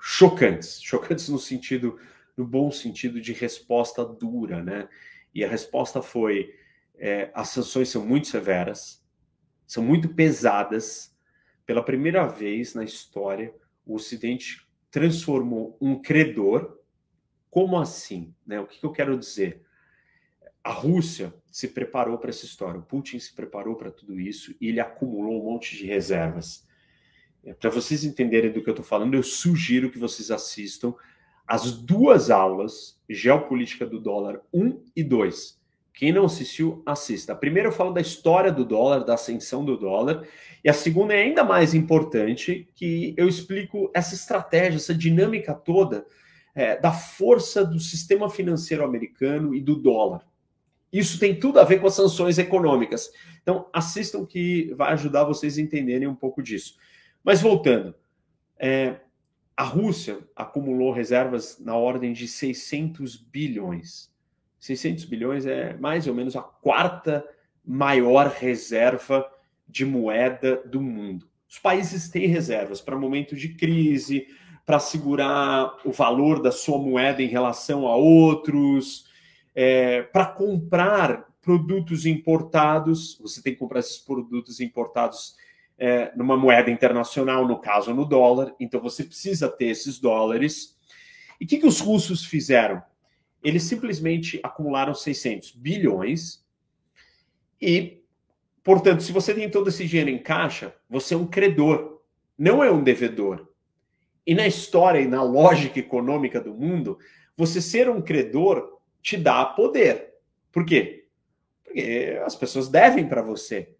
chocantes, 0.00 0.80
chocantes 0.80 1.28
no 1.28 1.40
sentido, 1.40 1.98
no 2.36 2.46
bom 2.46 2.70
sentido 2.70 3.20
de 3.20 3.32
resposta 3.32 4.04
dura, 4.04 4.62
né? 4.62 4.88
E 5.34 5.44
a 5.44 5.48
resposta 5.48 6.00
foi: 6.00 6.54
é, 6.96 7.32
as 7.34 7.48
sanções 7.48 7.88
são 7.88 8.06
muito 8.06 8.28
severas, 8.28 9.04
são 9.66 9.82
muito 9.82 10.08
pesadas. 10.14 11.16
Pela 11.66 11.84
primeira 11.84 12.26
vez 12.26 12.74
na 12.74 12.84
história, 12.84 13.52
o 13.84 13.96
Ocidente 13.96 14.66
transformou 14.90 15.76
um 15.80 16.00
credor 16.00 16.77
como 17.50 17.78
assim? 17.78 18.34
Né? 18.46 18.60
O 18.60 18.66
que, 18.66 18.78
que 18.78 18.86
eu 18.86 18.92
quero 18.92 19.18
dizer? 19.18 19.62
A 20.62 20.70
Rússia 20.70 21.32
se 21.50 21.68
preparou 21.68 22.18
para 22.18 22.30
essa 22.30 22.44
história, 22.44 22.78
o 22.78 22.82
Putin 22.82 23.18
se 23.18 23.34
preparou 23.34 23.74
para 23.74 23.90
tudo 23.90 24.20
isso 24.20 24.54
e 24.60 24.68
ele 24.68 24.80
acumulou 24.80 25.40
um 25.40 25.52
monte 25.52 25.76
de 25.76 25.86
reservas. 25.86 26.66
É, 27.44 27.54
para 27.54 27.70
vocês 27.70 28.04
entenderem 28.04 28.52
do 28.52 28.62
que 28.62 28.68
eu 28.68 28.72
estou 28.72 28.84
falando, 28.84 29.14
eu 29.14 29.22
sugiro 29.22 29.90
que 29.90 29.98
vocês 29.98 30.30
assistam 30.30 30.94
as 31.46 31.72
duas 31.72 32.30
aulas 32.30 33.00
Geopolítica 33.08 33.86
do 33.86 33.98
Dólar 33.98 34.40
1 34.52 34.84
e 34.94 35.02
2. 35.02 35.58
Quem 35.94 36.12
não 36.12 36.26
assistiu, 36.26 36.82
assista. 36.86 37.32
A 37.32 37.36
primeira 37.36 37.68
eu 37.68 37.72
falo 37.72 37.92
da 37.92 38.00
história 38.00 38.52
do 38.52 38.64
dólar, 38.64 39.04
da 39.04 39.14
ascensão 39.14 39.64
do 39.64 39.76
dólar, 39.76 40.28
e 40.62 40.68
a 40.68 40.72
segunda 40.72 41.12
é 41.12 41.22
ainda 41.22 41.42
mais 41.42 41.74
importante, 41.74 42.68
que 42.74 43.14
eu 43.16 43.26
explico 43.26 43.90
essa 43.92 44.14
estratégia, 44.14 44.76
essa 44.76 44.94
dinâmica 44.94 45.52
toda 45.54 46.06
é, 46.58 46.76
da 46.76 46.90
força 46.90 47.64
do 47.64 47.78
sistema 47.78 48.28
financeiro 48.28 48.84
americano 48.84 49.54
e 49.54 49.60
do 49.60 49.76
dólar. 49.76 50.26
Isso 50.92 51.16
tem 51.16 51.38
tudo 51.38 51.60
a 51.60 51.64
ver 51.64 51.80
com 51.80 51.86
as 51.86 51.94
sanções 51.94 52.36
econômicas. 52.36 53.12
Então, 53.40 53.68
assistam 53.72 54.26
que 54.26 54.74
vai 54.74 54.92
ajudar 54.92 55.22
vocês 55.22 55.56
a 55.56 55.60
entenderem 55.62 56.08
um 56.08 56.16
pouco 56.16 56.42
disso. 56.42 56.76
Mas 57.22 57.40
voltando, 57.40 57.94
é, 58.58 58.96
a 59.56 59.62
Rússia 59.62 60.18
acumulou 60.34 60.90
reservas 60.90 61.60
na 61.60 61.76
ordem 61.76 62.12
de 62.12 62.26
600 62.26 63.14
bilhões. 63.14 64.12
600 64.58 65.04
bilhões 65.04 65.46
é 65.46 65.76
mais 65.76 66.08
ou 66.08 66.14
menos 66.14 66.34
a 66.34 66.42
quarta 66.42 67.24
maior 67.64 68.30
reserva 68.30 69.30
de 69.68 69.84
moeda 69.84 70.56
do 70.66 70.80
mundo. 70.80 71.28
Os 71.48 71.60
países 71.60 72.08
têm 72.08 72.26
reservas 72.26 72.80
para 72.80 72.98
momentos 72.98 73.40
de 73.40 73.50
crise, 73.50 74.26
para 74.68 74.78
segurar 74.78 75.78
o 75.82 75.90
valor 75.90 76.42
da 76.42 76.52
sua 76.52 76.76
moeda 76.76 77.22
em 77.22 77.26
relação 77.26 77.88
a 77.88 77.96
outros, 77.96 79.06
é, 79.54 80.02
para 80.02 80.26
comprar 80.26 81.26
produtos 81.40 82.04
importados. 82.04 83.18
Você 83.22 83.40
tem 83.40 83.54
que 83.54 83.58
comprar 83.58 83.80
esses 83.80 83.96
produtos 83.96 84.60
importados 84.60 85.36
é, 85.78 86.12
numa 86.14 86.36
moeda 86.36 86.70
internacional, 86.70 87.48
no 87.48 87.58
caso 87.58 87.94
no 87.94 88.04
dólar. 88.04 88.54
Então 88.60 88.78
você 88.78 89.04
precisa 89.04 89.48
ter 89.48 89.68
esses 89.68 89.98
dólares. 89.98 90.76
E 91.40 91.46
o 91.46 91.48
que, 91.48 91.56
que 91.56 91.66
os 91.66 91.80
russos 91.80 92.26
fizeram? 92.26 92.82
Eles 93.42 93.62
simplesmente 93.62 94.38
acumularam 94.42 94.92
600 94.92 95.52
bilhões 95.52 96.44
e, 97.58 98.02
portanto, 98.62 99.02
se 99.02 99.12
você 99.12 99.32
tem 99.32 99.48
todo 99.48 99.70
esse 99.70 99.86
dinheiro 99.86 100.10
em 100.10 100.18
caixa, 100.18 100.74
você 100.90 101.14
é 101.14 101.16
um 101.16 101.26
credor, 101.26 102.02
não 102.36 102.62
é 102.62 102.70
um 102.70 102.84
devedor. 102.84 103.47
E 104.28 104.34
na 104.34 104.46
história 104.46 105.00
e 105.00 105.08
na 105.08 105.22
lógica 105.22 105.78
econômica 105.78 106.38
do 106.38 106.52
mundo, 106.52 106.98
você 107.34 107.62
ser 107.62 107.88
um 107.88 108.02
credor 108.02 108.78
te 109.00 109.16
dá 109.16 109.42
poder. 109.42 110.16
Por 110.52 110.66
quê? 110.66 111.08
Porque 111.64 112.20
as 112.22 112.36
pessoas 112.36 112.68
devem 112.68 113.08
para 113.08 113.22
você. 113.22 113.74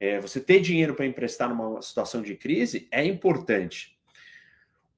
É, 0.00 0.18
você 0.18 0.40
ter 0.40 0.58
dinheiro 0.58 0.96
para 0.96 1.06
emprestar 1.06 1.48
numa 1.48 1.80
situação 1.80 2.22
de 2.22 2.34
crise 2.34 2.88
é 2.90 3.04
importante. 3.04 3.96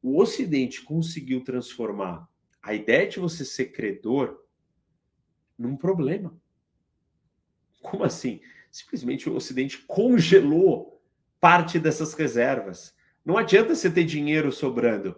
O 0.02 0.18
Ocidente 0.18 0.80
conseguiu 0.80 1.44
transformar 1.44 2.26
a 2.62 2.72
ideia 2.72 3.06
de 3.06 3.20
você 3.20 3.44
ser 3.44 3.72
credor 3.72 4.46
num 5.58 5.76
problema. 5.76 6.34
Como 7.82 8.02
assim? 8.02 8.40
Simplesmente 8.72 9.28
o 9.28 9.36
Ocidente 9.36 9.76
congelou 9.86 11.02
parte 11.38 11.78
dessas 11.78 12.14
reservas. 12.14 12.95
Não 13.26 13.36
adianta 13.36 13.74
você 13.74 13.90
ter 13.90 14.04
dinheiro 14.04 14.52
sobrando. 14.52 15.16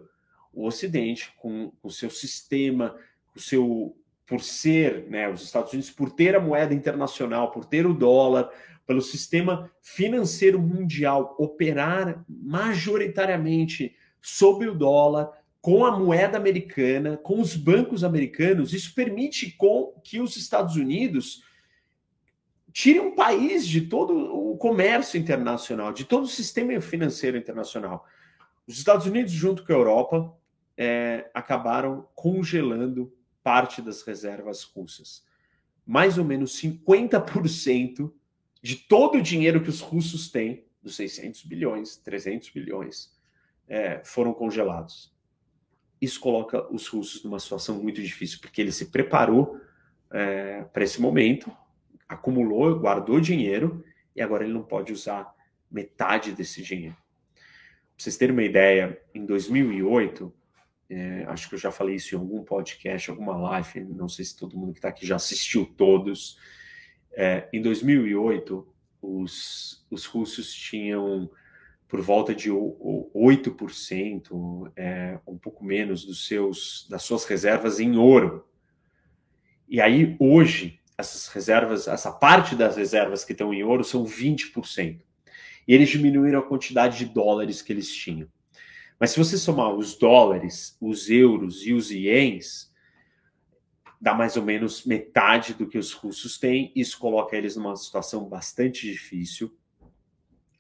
O 0.51 0.67
Ocidente, 0.67 1.31
com 1.37 1.71
o 1.83 1.91
seu 1.91 2.09
sistema, 2.09 2.97
o 3.37 3.41
seu 3.41 3.95
por 4.27 4.43
ser, 4.43 5.07
né, 5.09 5.27
os 5.29 5.43
Estados 5.43 5.73
Unidos, 5.73 5.91
por 5.91 6.11
ter 6.11 6.37
a 6.37 6.41
moeda 6.41 6.75
internacional, 6.75 7.51
por 7.51 7.65
ter 7.65 7.87
o 7.87 7.95
dólar, 7.95 8.51
pelo 8.87 9.01
sistema 9.01 9.71
financeiro 9.81 10.61
mundial 10.61 11.35
operar 11.39 12.25
majoritariamente 12.29 13.95
sobre 14.21 14.69
o 14.69 14.75
dólar, 14.75 15.31
com 15.63 15.85
a 15.85 15.99
moeda 15.99 16.37
americana, 16.37 17.17
com 17.17 17.41
os 17.41 17.57
bancos 17.57 18.05
americanos, 18.05 18.73
isso 18.73 18.95
permite 18.95 19.51
com 19.53 19.95
que 20.05 20.21
os 20.21 20.37
Estados 20.37 20.77
Unidos 20.77 21.43
tire 22.73 23.01
um 23.01 23.15
país 23.15 23.67
de 23.67 23.83
todo 23.83 24.15
o 24.15 24.57
comércio 24.57 25.19
internacional, 25.19 25.93
de 25.93 26.05
todo 26.05 26.25
o 26.25 26.29
sistema 26.29 26.81
financeiro 26.81 27.37
internacional. 27.37 28.07
Os 28.67 28.79
Estados 28.79 29.07
Unidos, 29.07 29.33
junto 29.33 29.65
com 29.65 29.73
a 29.73 29.77
Europa, 29.77 30.37
é, 30.77 31.31
acabaram 31.35 32.07
congelando 32.15 33.13
parte 33.43 33.81
das 33.81 34.03
reservas 34.03 34.63
russas. 34.63 35.25
Mais 35.87 36.19
ou 36.19 36.25
menos 36.25 36.61
50% 36.61 38.13
de 38.63 38.77
todo 38.77 39.19
o 39.19 39.23
dinheiro 39.23 39.63
que 39.63 39.71
os 39.71 39.81
russos 39.81 40.31
têm, 40.31 40.67
dos 40.83 40.97
600 40.97 41.45
bilhões, 41.45 41.97
300 41.97 42.51
bilhões, 42.51 43.17
é, 43.67 44.01
foram 44.05 44.33
congelados. 44.33 45.13
Isso 46.01 46.21
coloca 46.21 46.71
os 46.73 46.87
russos 46.87 47.25
numa 47.25 47.41
situação 47.41 47.83
muito 47.83 48.01
difícil, 48.01 48.39
porque 48.41 48.61
ele 48.61 48.71
se 48.71 48.87
preparou 48.87 49.61
é, 50.11 50.63
para 50.65 50.85
esse 50.85 51.01
momento, 51.01 51.51
acumulou, 52.09 52.79
guardou 52.79 53.21
dinheiro 53.21 53.85
e 54.17 54.23
agora 54.23 54.45
ele 54.45 54.53
não 54.53 54.63
pode 54.63 54.93
usar 54.93 55.33
metade 55.71 56.33
desse 56.33 56.63
dinheiro. 56.63 56.97
Para 57.35 58.05
vocês 58.05 58.17
terem 58.17 58.33
uma 58.33 58.45
ideia, 58.45 58.99
em 59.15 59.27
2008, 59.27 60.33
é, 60.91 61.25
acho 61.29 61.49
que 61.49 61.55
eu 61.55 61.59
já 61.59 61.71
falei 61.71 61.97
isso 61.97 62.15
em 62.15 62.19
algum 62.19 62.43
podcast, 62.43 63.11
alguma 63.11 63.37
live, 63.37 63.85
não 63.85 64.09
sei 64.09 64.25
se 64.25 64.37
todo 64.37 64.57
mundo 64.57 64.73
que 64.73 64.79
está 64.79 64.89
aqui 64.89 65.07
já 65.07 65.17
assistiu 65.17 65.67
todos. 65.67 66.39
É, 67.13 67.49
em 67.53 67.61
2008, 67.61 68.67
os, 69.03 69.87
os 69.91 70.07
russos 70.07 70.53
tinham 70.53 71.31
por 71.89 72.01
volta 72.01 72.35
de 72.35 72.51
8%, 72.51 74.73
é, 74.77 75.19
um 75.27 75.39
pouco 75.39 75.65
menos 75.65 76.05
dos 76.05 76.27
seus, 76.27 76.87
das 76.89 77.03
suas 77.03 77.25
reservas 77.25 77.81
em 77.81 77.97
ouro. 77.97 78.47
E 79.67 79.81
aí, 79.81 80.15
hoje, 80.19 80.78
essas 80.99 81.29
reservas, 81.29 81.87
essa 81.87 82.11
parte 82.11 82.57
das 82.57 82.77
reservas 82.77 83.25
que 83.25 83.31
estão 83.31 83.55
em 83.55 83.63
ouro 83.63 83.85
são 83.85 84.05
20%. 84.05 85.01
E 85.67 85.73
eles 85.73 85.89
diminuíram 85.89 86.41
a 86.41 86.47
quantidade 86.47 86.99
de 86.99 87.05
dólares 87.05 87.63
que 87.63 87.73
eles 87.73 87.95
tinham. 87.95 88.29
Mas 88.99 89.13
se 89.13 89.19
você 89.19 89.39
somar 89.39 89.73
os 89.73 89.97
dólares, 89.97 90.77
os 90.81 91.09
euros 91.09 91.65
e 91.65 91.73
os 91.73 91.93
ienes, 91.93 92.75
dá 94.01 94.13
mais 94.13 94.37
ou 94.37 94.43
menos 94.43 94.85
metade 94.85 95.55
do 95.55 95.69
que 95.69 95.79
os 95.79 95.93
russos 95.93 96.37
têm. 96.37 96.73
Isso 96.75 96.99
coloca 96.99 97.37
eles 97.37 97.55
numa 97.55 97.77
situação 97.77 98.29
bastante 98.29 98.91
difícil. 98.91 99.57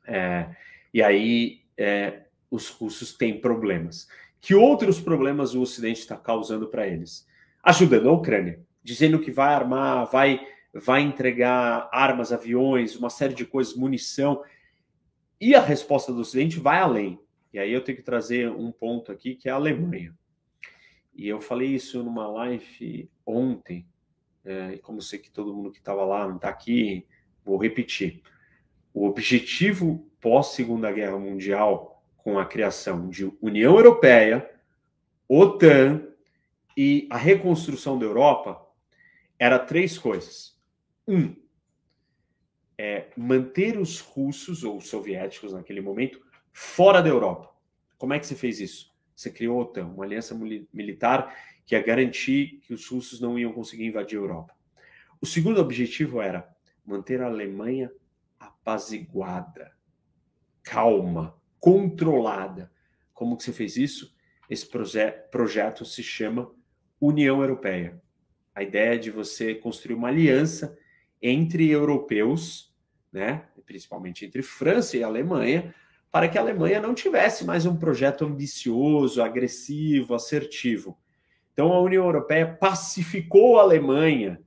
É, 0.06 0.54
e 0.94 1.02
aí 1.02 1.62
é, 1.76 2.26
os 2.48 2.68
russos 2.68 3.12
têm 3.12 3.40
problemas. 3.40 4.06
Que 4.40 4.54
outros 4.54 5.00
problemas 5.00 5.52
o 5.54 5.62
Ocidente 5.62 5.98
está 5.98 6.16
causando 6.16 6.68
para 6.68 6.86
eles? 6.86 7.26
Ajudando 7.60 8.08
a 8.08 8.12
Ucrânia 8.12 8.67
dizendo 8.88 9.18
que 9.18 9.30
vai 9.30 9.52
armar, 9.52 10.06
vai, 10.06 10.40
vai 10.72 11.02
entregar 11.02 11.90
armas, 11.92 12.32
aviões, 12.32 12.96
uma 12.96 13.10
série 13.10 13.34
de 13.34 13.44
coisas, 13.44 13.76
munição. 13.76 14.42
E 15.38 15.54
a 15.54 15.60
resposta 15.60 16.10
do 16.10 16.22
Ocidente 16.22 16.58
vai 16.58 16.78
além. 16.78 17.20
E 17.52 17.58
aí 17.58 17.70
eu 17.70 17.84
tenho 17.84 17.98
que 17.98 18.02
trazer 18.02 18.50
um 18.50 18.72
ponto 18.72 19.12
aqui 19.12 19.34
que 19.34 19.46
é 19.46 19.52
a 19.52 19.56
Alemanha. 19.56 20.16
E 21.14 21.28
eu 21.28 21.38
falei 21.38 21.68
isso 21.68 22.02
numa 22.02 22.26
live 22.28 23.10
ontem, 23.26 23.86
é, 24.42 24.74
e 24.74 24.78
como 24.78 25.02
sei 25.02 25.18
que 25.18 25.30
todo 25.30 25.52
mundo 25.52 25.70
que 25.70 25.78
estava 25.78 26.02
lá 26.06 26.26
não 26.26 26.36
está 26.36 26.48
aqui, 26.48 27.06
vou 27.44 27.58
repetir. 27.58 28.22
O 28.94 29.06
objetivo 29.06 30.10
pós-Segunda 30.18 30.90
Guerra 30.90 31.18
Mundial, 31.18 32.02
com 32.16 32.38
a 32.38 32.46
criação 32.46 33.10
de 33.10 33.30
União 33.42 33.76
Europeia, 33.76 34.50
OTAN 35.28 36.08
e 36.74 37.06
a 37.10 37.18
reconstrução 37.18 37.98
da 37.98 38.06
Europa, 38.06 38.67
era 39.38 39.58
três 39.58 39.96
coisas. 39.96 40.58
Um, 41.06 41.34
é 42.76 43.08
manter 43.16 43.78
os 43.78 44.00
russos 44.00 44.64
ou 44.64 44.76
os 44.76 44.88
soviéticos 44.88 45.52
naquele 45.52 45.80
momento 45.80 46.20
fora 46.52 47.02
da 47.02 47.08
Europa. 47.08 47.54
Como 47.96 48.14
é 48.14 48.18
que 48.18 48.26
você 48.26 48.34
fez 48.34 48.60
isso? 48.60 48.94
Você 49.14 49.30
criou 49.30 49.58
a 49.58 49.62
OTAN, 49.64 49.86
uma 49.86 50.04
aliança 50.04 50.34
militar 50.72 51.34
que 51.66 51.74
ia 51.74 51.82
garantir 51.82 52.60
que 52.62 52.72
os 52.72 52.86
russos 52.88 53.20
não 53.20 53.38
iam 53.38 53.52
conseguir 53.52 53.86
invadir 53.86 54.18
a 54.18 54.22
Europa. 54.22 54.54
O 55.20 55.26
segundo 55.26 55.60
objetivo 55.60 56.20
era 56.20 56.48
manter 56.86 57.20
a 57.20 57.26
Alemanha 57.26 57.90
apaziguada, 58.38 59.72
calma, 60.62 61.36
controlada. 61.58 62.72
Como 63.12 63.36
que 63.36 63.42
você 63.42 63.52
fez 63.52 63.76
isso? 63.76 64.16
Esse 64.48 64.66
proje 64.66 65.10
projeto 65.30 65.84
se 65.84 66.02
chama 66.02 66.54
União 67.00 67.40
Europeia 67.40 68.00
a 68.58 68.62
ideia 68.64 68.98
de 68.98 69.08
você 69.08 69.54
construir 69.54 69.94
uma 69.94 70.08
aliança 70.08 70.76
entre 71.22 71.70
europeus, 71.70 72.74
né, 73.12 73.44
principalmente 73.64 74.26
entre 74.26 74.42
França 74.42 74.96
e 74.96 75.02
Alemanha, 75.04 75.72
para 76.10 76.28
que 76.28 76.36
a 76.36 76.40
Alemanha 76.40 76.80
não 76.80 76.92
tivesse 76.92 77.44
mais 77.44 77.66
um 77.66 77.76
projeto 77.76 78.24
ambicioso, 78.24 79.22
agressivo, 79.22 80.12
assertivo. 80.12 80.98
Então 81.52 81.72
a 81.72 81.80
União 81.80 82.04
Europeia 82.04 82.52
pacificou 82.52 83.60
a 83.60 83.62
Alemanha, 83.62 84.42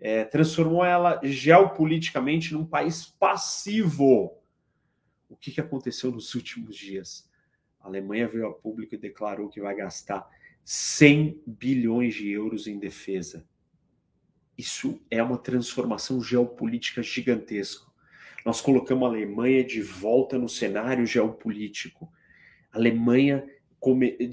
é, 0.00 0.24
transformou 0.24 0.84
ela 0.84 1.20
geopoliticamente 1.22 2.52
num 2.52 2.66
país 2.66 3.06
passivo. 3.06 4.36
O 5.28 5.36
que, 5.36 5.52
que 5.52 5.60
aconteceu 5.60 6.10
nos 6.10 6.34
últimos 6.34 6.74
dias? 6.74 7.30
A 7.80 7.86
Alemanha 7.86 8.26
veio 8.26 8.48
a 8.48 8.52
público 8.52 8.96
e 8.96 8.98
declarou 8.98 9.48
que 9.48 9.60
vai 9.60 9.76
gastar 9.76 10.28
100 10.64 11.42
bilhões 11.46 12.14
de 12.14 12.30
euros 12.30 12.66
em 12.66 12.78
defesa. 12.78 13.46
Isso 14.56 15.00
é 15.10 15.22
uma 15.22 15.36
transformação 15.36 16.22
geopolítica 16.22 17.02
gigantesca. 17.02 17.84
Nós 18.44 18.60
colocamos 18.60 19.04
a 19.04 19.10
Alemanha 19.10 19.64
de 19.64 19.82
volta 19.82 20.38
no 20.38 20.48
cenário 20.48 21.06
geopolítico. 21.06 22.10
A 22.72 22.78
Alemanha 22.78 23.44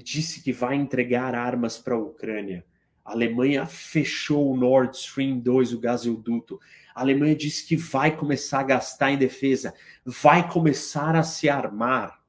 disse 0.02 0.42
que 0.42 0.52
vai 0.52 0.76
entregar 0.76 1.34
armas 1.34 1.76
para 1.76 1.94
a 1.94 1.98
Ucrânia. 1.98 2.64
A 3.04 3.12
Alemanha 3.12 3.66
fechou 3.66 4.50
o 4.50 4.56
Nord 4.56 4.96
Stream 4.96 5.40
2, 5.40 5.72
o 5.72 5.80
gasoduto. 5.80 6.60
A 6.94 7.00
Alemanha 7.00 7.34
disse 7.34 7.66
que 7.66 7.76
vai 7.76 8.16
começar 8.16 8.60
a 8.60 8.64
gastar 8.64 9.10
em 9.10 9.18
defesa, 9.18 9.74
vai 10.04 10.48
começar 10.48 11.16
a 11.16 11.22
se 11.22 11.48
armar. 11.48 12.21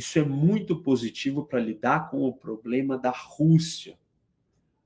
Isso 0.00 0.18
é 0.18 0.24
muito 0.24 0.76
positivo 0.76 1.44
para 1.44 1.60
lidar 1.60 2.08
com 2.08 2.22
o 2.22 2.32
problema 2.32 2.96
da 2.96 3.10
Rússia. 3.10 3.98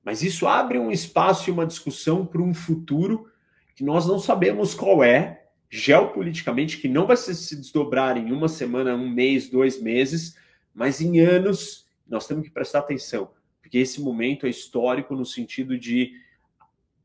Mas 0.03 0.21
isso 0.21 0.45
abre 0.45 0.77
um 0.77 0.91
espaço 0.91 1.49
e 1.49 1.53
uma 1.53 1.65
discussão 1.65 2.25
para 2.25 2.41
um 2.41 2.53
futuro 2.53 3.31
que 3.77 3.81
nós 3.81 4.05
não 4.05 4.19
sabemos 4.19 4.73
qual 4.73 5.01
é, 5.01 5.45
geopoliticamente, 5.69 6.79
que 6.79 6.89
não 6.89 7.07
vai 7.07 7.15
se 7.15 7.55
desdobrar 7.55 8.17
em 8.17 8.33
uma 8.33 8.49
semana, 8.49 8.93
um 8.93 9.07
mês, 9.07 9.49
dois 9.49 9.81
meses, 9.81 10.35
mas 10.73 10.99
em 10.99 11.21
anos. 11.21 11.87
Nós 12.05 12.27
temos 12.27 12.43
que 12.43 12.53
prestar 12.53 12.79
atenção, 12.79 13.31
porque 13.61 13.77
esse 13.77 14.01
momento 14.01 14.45
é 14.45 14.49
histórico 14.49 15.15
no 15.15 15.25
sentido 15.25 15.79
de 15.79 16.11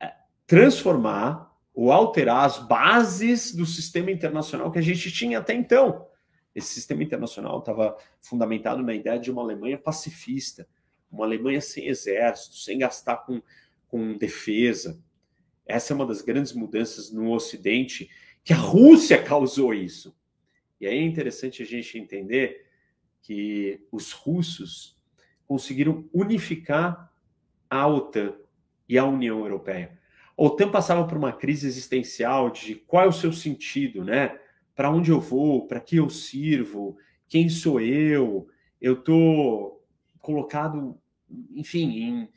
é, 0.01 0.13
transformar 0.49 1.57
ou 1.73 1.93
alterar 1.93 2.45
as 2.45 2.59
bases 2.59 3.55
do 3.55 3.65
sistema 3.65 4.11
internacional 4.11 4.73
que 4.73 4.81
a 4.81 4.83
gente 4.83 5.13
tinha 5.13 5.39
até 5.39 5.55
então. 5.55 6.10
Esse 6.55 6.75
sistema 6.75 7.03
internacional 7.03 7.59
estava 7.61 7.97
fundamentado 8.21 8.83
na 8.83 8.95
ideia 8.95 9.19
de 9.19 9.31
uma 9.31 9.43
Alemanha 9.43 9.79
pacifista, 9.79 10.69
uma 11.11 11.25
Alemanha 11.25 11.61
sem 11.61 11.87
exército, 11.87 12.57
sem 12.57 12.79
gastar 12.79 13.19
com, 13.19 13.41
com 13.89 14.17
defesa. 14.17 15.01
Essa 15.67 15.93
é 15.93 15.97
uma 15.97 16.07
das 16.07 16.23
grandes 16.23 16.53
mudanças 16.53 17.11
no 17.13 17.31
Ocidente, 17.33 18.11
que 18.43 18.53
a 18.53 18.57
Rússia 18.57 19.23
causou 19.23 19.73
isso. 19.75 20.17
E 20.81 20.87
aí 20.87 20.99
é 20.99 21.03
interessante 21.03 21.63
a 21.63 21.67
gente 21.67 21.99
entender 21.99 22.67
que 23.23 23.87
os 23.93 24.13
russos 24.13 24.99
conseguiram 25.47 26.09
unificar 26.13 27.13
a 27.69 27.87
OTAN 27.87 28.35
e 28.89 28.97
a 28.97 29.05
União 29.05 29.41
Europeia. 29.41 29.99
A 30.37 30.43
OTAN 30.43 30.71
passava 30.71 31.07
por 31.07 31.19
uma 31.19 31.33
crise 31.33 31.67
existencial 31.67 32.51
de 32.51 32.75
qual 32.75 33.05
é 33.05 33.09
o 33.09 33.13
seu 33.13 33.33
sentido, 33.33 34.03
né? 34.03 34.40
Para 34.81 34.91
onde 34.91 35.11
eu 35.11 35.21
vou, 35.21 35.67
para 35.67 35.79
que 35.79 35.97
eu 35.97 36.09
sirvo, 36.09 36.97
quem 37.29 37.51
sou 37.51 37.79
eu, 37.83 38.49
eu 38.81 38.95
estou 38.95 39.87
colocado, 40.23 40.99
enfim, 41.55 42.01
em, 42.03 42.29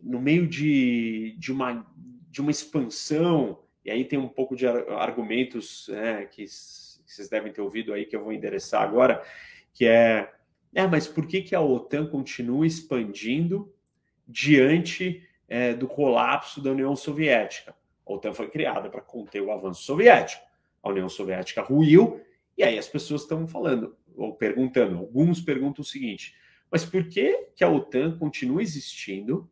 no 0.00 0.20
meio 0.20 0.46
de, 0.46 1.34
de, 1.36 1.50
uma, 1.50 1.84
de 2.30 2.40
uma 2.40 2.52
expansão, 2.52 3.58
e 3.84 3.90
aí 3.90 4.04
tem 4.04 4.20
um 4.20 4.28
pouco 4.28 4.54
de 4.54 4.68
argumentos 4.68 5.88
né, 5.88 6.26
que, 6.26 6.44
que 6.44 7.12
vocês 7.12 7.28
devem 7.28 7.52
ter 7.52 7.60
ouvido 7.60 7.92
aí 7.92 8.04
que 8.04 8.14
eu 8.14 8.22
vou 8.22 8.32
endereçar 8.32 8.82
agora, 8.82 9.20
que 9.74 9.84
é, 9.84 10.32
é 10.72 10.86
mas 10.86 11.08
por 11.08 11.26
que, 11.26 11.42
que 11.42 11.56
a 11.56 11.60
OTAN 11.60 12.06
continua 12.06 12.64
expandindo 12.64 13.74
diante 14.28 15.26
é, 15.48 15.74
do 15.74 15.88
colapso 15.88 16.62
da 16.62 16.70
União 16.70 16.94
Soviética? 16.94 17.74
A 18.06 18.12
OTAN 18.12 18.32
foi 18.32 18.48
criada 18.48 18.88
para 18.88 19.00
conter 19.00 19.42
o 19.42 19.50
avanço 19.50 19.82
soviético 19.82 20.49
a 20.82 20.88
União 20.88 21.08
Soviética 21.08 21.62
ruiu, 21.62 22.20
e 22.56 22.62
aí 22.62 22.78
as 22.78 22.88
pessoas 22.88 23.22
estão 23.22 23.46
falando, 23.46 23.96
ou 24.14 24.34
perguntando, 24.34 24.98
alguns 24.98 25.40
perguntam 25.40 25.82
o 25.82 25.86
seguinte, 25.86 26.34
mas 26.70 26.84
por 26.84 27.08
que, 27.08 27.48
que 27.54 27.64
a 27.64 27.68
OTAN 27.68 28.16
continua 28.18 28.62
existindo 28.62 29.50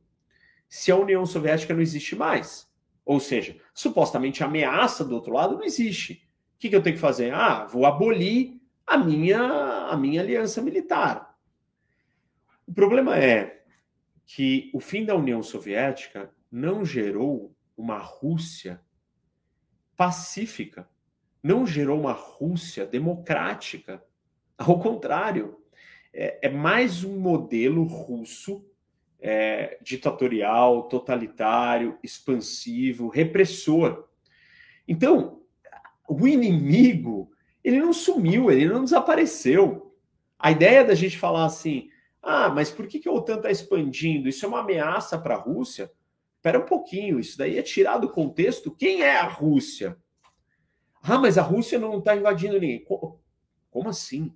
se 0.69 0.93
a 0.93 0.97
União 0.97 1.25
Soviética 1.27 1.75
não 1.75 1.81
existe 1.81 2.15
mais? 2.15 2.71
Ou 3.05 3.19
seja, 3.19 3.57
supostamente 3.73 4.43
a 4.43 4.47
ameaça 4.47 5.05
do 5.05 5.15
outro 5.15 5.33
lado 5.33 5.57
não 5.57 5.65
existe. 5.65 6.29
O 6.55 6.59
que, 6.59 6.69
que 6.69 6.77
eu 6.77 6.83
tenho 6.83 6.97
que 6.97 7.01
fazer? 7.01 7.33
Ah, 7.33 7.65
vou 7.65 7.87
abolir 7.87 8.61
a 8.87 8.97
minha, 8.97 9.41
a 9.41 9.97
minha 9.97 10.21
aliança 10.21 10.61
militar. 10.61 11.37
O 12.67 12.73
problema 12.73 13.19
é 13.19 13.65
que 14.27 14.71
o 14.75 14.81
fim 14.81 15.05
da 15.05 15.15
União 15.15 15.43
Soviética 15.43 16.31
não 16.53 16.85
gerou 16.85 17.57
uma 17.77 17.99
Rússia 17.99 18.81
pacífica, 19.97 20.89
não 21.43 21.67
gerou 21.67 22.01
uma 22.01 22.13
Rússia 22.13 22.87
democrática. 22.87 24.03
Ao 24.57 24.79
contrário, 24.79 25.59
é, 26.13 26.47
é 26.47 26.49
mais 26.49 27.05
um 27.05 27.19
modelo 27.19 27.85
russo 27.85 28.65
é, 29.21 29.79
ditatorial, 29.83 30.85
totalitário, 30.85 31.99
expansivo, 32.03 33.09
repressor. 33.09 34.09
Então, 34.87 35.43
o 36.09 36.27
inimigo, 36.27 37.31
ele 37.63 37.79
não 37.79 37.93
sumiu, 37.93 38.51
ele 38.51 38.67
não 38.69 38.85
desapareceu. 38.85 39.95
A 40.39 40.51
ideia 40.51 40.85
da 40.85 40.95
gente 40.95 41.19
falar 41.19 41.45
assim, 41.45 41.91
ah, 42.23 42.49
mas 42.49 42.71
por 42.71 42.87
que, 42.87 42.99
que 42.99 43.09
a 43.09 43.13
OTAN 43.13 43.37
está 43.37 43.51
expandindo? 43.51 44.29
Isso 44.29 44.45
é 44.45 44.49
uma 44.49 44.61
ameaça 44.61 45.19
para 45.19 45.35
a 45.35 45.39
Rússia? 45.39 45.91
Espera 46.37 46.59
um 46.61 46.67
pouquinho, 46.67 47.19
isso 47.19 47.37
daí 47.37 47.59
é 47.59 47.63
tirar 47.63 47.99
do 47.99 48.11
contexto. 48.11 48.71
Quem 48.71 49.03
é 49.03 49.17
a 49.17 49.27
Rússia? 49.27 49.97
Ah, 51.03 51.19
mas 51.19 51.39
a 51.39 51.43
Rússia 51.43 51.79
não 51.79 51.99
está 51.99 52.17
invadindo 52.17 52.59
ninguém. 52.59 52.85
Como 53.71 53.89
assim? 53.89 54.33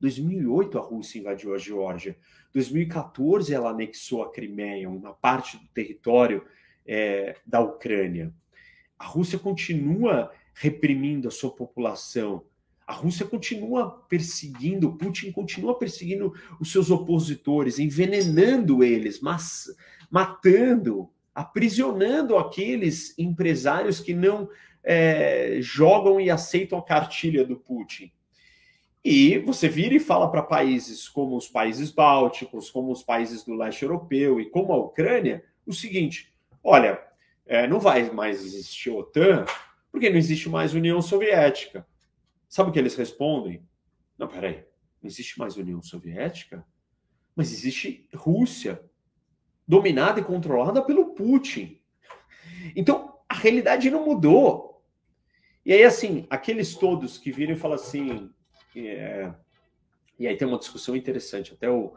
2008 0.00 0.78
a 0.78 0.80
Rússia 0.80 1.18
invadiu 1.18 1.54
a 1.54 1.58
Geórgia. 1.58 2.16
2014 2.52 3.54
ela 3.54 3.70
anexou 3.70 4.22
a 4.22 4.32
Crimeia, 4.32 4.88
uma 4.88 5.12
parte 5.12 5.56
do 5.58 5.66
território 5.68 6.44
é, 6.86 7.36
da 7.46 7.60
Ucrânia. 7.60 8.32
A 8.98 9.06
Rússia 9.06 9.38
continua 9.38 10.30
reprimindo 10.54 11.28
a 11.28 11.30
sua 11.30 11.50
população. 11.50 12.44
A 12.86 12.92
Rússia 12.92 13.24
continua 13.24 13.90
perseguindo, 14.08 14.96
Putin 14.96 15.30
continua 15.30 15.78
perseguindo 15.78 16.34
os 16.58 16.72
seus 16.72 16.90
opositores, 16.90 17.78
envenenando 17.78 18.82
eles, 18.82 19.20
mas 19.20 19.66
matando, 20.10 21.08
aprisionando 21.32 22.36
aqueles 22.36 23.16
empresários 23.16 24.00
que 24.00 24.12
não 24.12 24.48
é, 24.82 25.58
jogam 25.60 26.20
e 26.20 26.30
aceitam 26.30 26.78
a 26.78 26.84
cartilha 26.84 27.44
do 27.44 27.56
Putin. 27.56 28.12
E 29.04 29.38
você 29.38 29.68
vira 29.68 29.94
e 29.94 30.00
fala 30.00 30.30
para 30.30 30.42
países 30.42 31.08
como 31.08 31.36
os 31.36 31.48
países 31.48 31.90
bálticos, 31.90 32.70
como 32.70 32.92
os 32.92 33.02
países 33.02 33.42
do 33.44 33.54
leste 33.54 33.82
europeu 33.82 34.40
e 34.40 34.50
como 34.50 34.72
a 34.72 34.76
Ucrânia, 34.76 35.42
o 35.66 35.72
seguinte: 35.72 36.34
olha, 36.62 37.02
é, 37.46 37.66
não 37.66 37.80
vai 37.80 38.10
mais 38.10 38.44
existir 38.44 38.90
OTAN 38.90 39.44
porque 39.90 40.10
não 40.10 40.18
existe 40.18 40.48
mais 40.48 40.74
União 40.74 41.00
Soviética. 41.02 41.86
Sabe 42.48 42.70
o 42.70 42.72
que 42.72 42.78
eles 42.78 42.94
respondem? 42.94 43.62
Não, 44.18 44.28
peraí, 44.28 44.64
não 45.02 45.08
existe 45.08 45.38
mais 45.38 45.56
União 45.56 45.80
Soviética? 45.80 46.64
Mas 47.34 47.52
existe 47.52 48.06
Rússia, 48.14 48.82
dominada 49.66 50.20
e 50.20 50.24
controlada 50.24 50.82
pelo 50.82 51.14
Putin. 51.14 51.80
Então, 52.76 53.18
a 53.28 53.34
realidade 53.34 53.90
não 53.90 54.04
mudou. 54.04 54.69
E 55.70 55.72
aí, 55.72 55.84
assim, 55.84 56.26
aqueles 56.28 56.74
todos 56.74 57.16
que 57.16 57.30
viram 57.30 57.52
e 57.52 57.56
falam 57.56 57.76
assim, 57.76 58.28
é, 58.74 59.30
e 60.18 60.26
aí 60.26 60.36
tem 60.36 60.48
uma 60.48 60.58
discussão 60.58 60.96
interessante. 60.96 61.52
Até 61.52 61.70
o, 61.70 61.94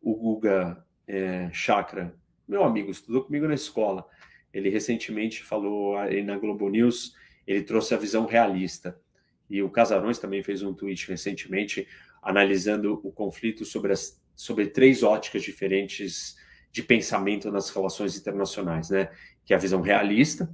o 0.00 0.14
Guga 0.14 0.86
é, 1.04 1.50
Chakra, 1.52 2.14
meu 2.46 2.62
amigo, 2.62 2.92
estudou 2.92 3.24
comigo 3.24 3.48
na 3.48 3.54
escola. 3.54 4.06
Ele 4.54 4.70
recentemente 4.70 5.42
falou 5.42 5.96
aí 5.96 6.22
na 6.22 6.38
Globo 6.38 6.68
News, 6.68 7.12
ele 7.44 7.62
trouxe 7.62 7.92
a 7.92 7.96
visão 7.96 8.24
realista. 8.24 8.96
E 9.50 9.64
o 9.64 9.68
Casarões 9.68 10.20
também 10.20 10.40
fez 10.40 10.62
um 10.62 10.72
tweet 10.72 11.08
recentemente 11.08 11.88
analisando 12.22 13.00
o 13.02 13.10
conflito 13.10 13.64
sobre, 13.64 13.92
as, 13.92 14.22
sobre 14.36 14.68
três 14.68 15.02
óticas 15.02 15.42
diferentes 15.42 16.36
de 16.70 16.84
pensamento 16.84 17.50
nas 17.50 17.68
relações 17.68 18.16
internacionais, 18.16 18.90
né? 18.90 19.10
Que 19.44 19.52
é 19.54 19.56
a 19.56 19.58
visão 19.58 19.80
realista, 19.80 20.48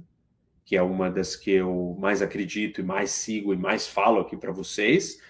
que 0.65 0.75
é 0.75 0.81
uma 0.81 1.11
das 1.11 1.35
que 1.35 1.51
eu 1.51 1.95
mais 1.99 2.23
acredito 2.23 2.81
e 2.81 2.83
mais 2.83 3.11
sigo 3.11 3.53
e 3.53 3.57
mais 3.57 3.87
falo 3.87 4.19
aqui 4.19 4.35
para 4.35 4.51
vocês, 4.51 5.21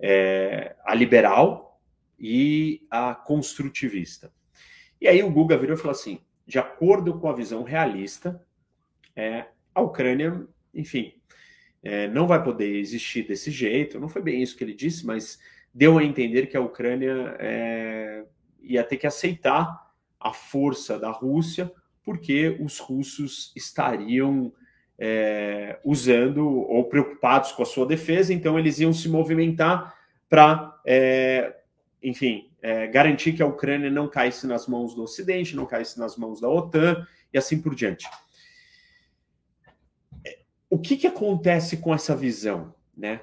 é, 0.00 0.74
a 0.84 0.94
liberal 0.94 1.78
e 2.18 2.86
a 2.90 3.14
construtivista. 3.14 4.32
E 4.98 5.06
aí 5.06 5.22
o 5.22 5.30
Guga 5.30 5.58
virou 5.58 5.76
e 5.76 5.78
falou 5.78 5.92
assim: 5.92 6.20
de 6.46 6.58
acordo 6.58 7.20
com 7.20 7.28
a 7.28 7.34
visão 7.34 7.62
realista, 7.62 8.42
é, 9.14 9.46
a 9.74 9.82
Ucrânia, 9.82 10.46
enfim, 10.74 11.14
é, 11.82 12.08
não 12.08 12.26
vai 12.26 12.42
poder 12.42 12.76
existir 12.76 13.28
desse 13.28 13.50
jeito. 13.50 14.00
Não 14.00 14.08
foi 14.08 14.22
bem 14.22 14.42
isso 14.42 14.56
que 14.56 14.64
ele 14.64 14.74
disse, 14.74 15.04
mas 15.04 15.38
deu 15.72 15.98
a 15.98 16.04
entender 16.04 16.46
que 16.46 16.56
a 16.56 16.62
Ucrânia 16.62 17.36
é, 17.38 18.24
ia 18.62 18.82
ter 18.82 18.96
que 18.96 19.06
aceitar 19.06 19.86
a 20.18 20.32
força 20.32 20.98
da 20.98 21.10
Rússia, 21.10 21.70
porque 22.02 22.56
os 22.58 22.78
russos 22.78 23.52
estariam 23.54 24.52
é, 24.98 25.78
usando 25.84 26.46
ou 26.46 26.84
preocupados 26.84 27.52
com 27.52 27.62
a 27.62 27.66
sua 27.66 27.86
defesa, 27.86 28.32
então 28.32 28.58
eles 28.58 28.80
iam 28.80 28.92
se 28.92 29.08
movimentar 29.08 29.94
para, 30.28 30.76
é, 30.84 31.54
enfim, 32.02 32.50
é, 32.60 32.86
garantir 32.88 33.32
que 33.32 33.42
a 33.42 33.46
Ucrânia 33.46 33.90
não 33.90 34.08
caísse 34.08 34.46
nas 34.46 34.66
mãos 34.66 34.94
do 34.94 35.02
Ocidente, 35.02 35.54
não 35.54 35.66
caísse 35.66 35.98
nas 35.98 36.16
mãos 36.16 36.40
da 36.40 36.48
OTAN 36.48 37.06
e 37.32 37.38
assim 37.38 37.60
por 37.60 37.74
diante. 37.74 38.08
O 40.68 40.78
que, 40.78 40.96
que 40.96 41.06
acontece 41.06 41.78
com 41.78 41.94
essa 41.94 42.14
visão, 42.14 42.74
né? 42.96 43.20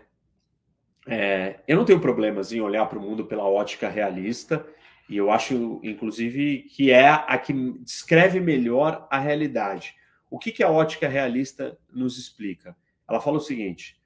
É, 1.08 1.60
eu 1.68 1.78
não 1.78 1.86
tenho 1.86 2.00
problemas 2.00 2.52
em 2.52 2.62
olhar 2.62 2.88
para 2.88 2.98
o 2.98 3.02
mundo 3.02 3.26
pela 3.26 3.44
ótica 3.44 3.88
realista, 3.88 4.66
e 5.08 5.18
eu 5.18 5.30
acho, 5.30 5.80
inclusive, 5.84 6.64
que 6.64 6.90
é 6.90 7.08
a 7.08 7.38
que 7.38 7.54
descreve 7.82 8.40
melhor 8.40 9.08
a 9.12 9.20
realidade. 9.20 9.94
O 10.30 10.40
que, 10.40 10.52
que 10.52 10.64
a 10.64 10.70
ótica 10.70 11.08
realista 11.08 11.78
nos 11.92 12.18
explica? 12.18 12.76
Ela 13.08 13.22
fala 13.22 13.38
o 13.38 13.42
seguinte: 13.42 14.00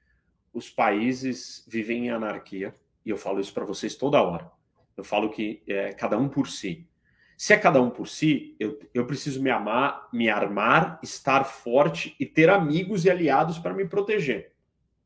os 0.52 0.68
países 0.68 1.64
vivem 1.68 2.06
em 2.06 2.10
anarquia, 2.10 2.74
e 3.04 3.10
eu 3.10 3.16
falo 3.16 3.40
isso 3.40 3.52
para 3.52 3.64
vocês 3.64 3.94
toda 3.94 4.22
hora. 4.22 4.50
Eu 4.96 5.04
falo 5.04 5.30
que 5.30 5.62
é 5.66 5.92
cada 5.92 6.18
um 6.18 6.28
por 6.28 6.48
si. 6.48 6.86
Se 7.36 7.54
é 7.54 7.56
cada 7.56 7.80
um 7.80 7.88
por 7.88 8.06
si, 8.06 8.54
eu, 8.60 8.78
eu 8.92 9.06
preciso 9.06 9.42
me 9.42 9.48
amar, 9.48 10.08
me 10.12 10.28
armar, 10.28 11.00
estar 11.02 11.44
forte 11.44 12.14
e 12.20 12.26
ter 12.26 12.50
amigos 12.50 13.06
e 13.06 13.10
aliados 13.10 13.58
para 13.58 13.72
me 13.72 13.86
proteger. 13.88 14.52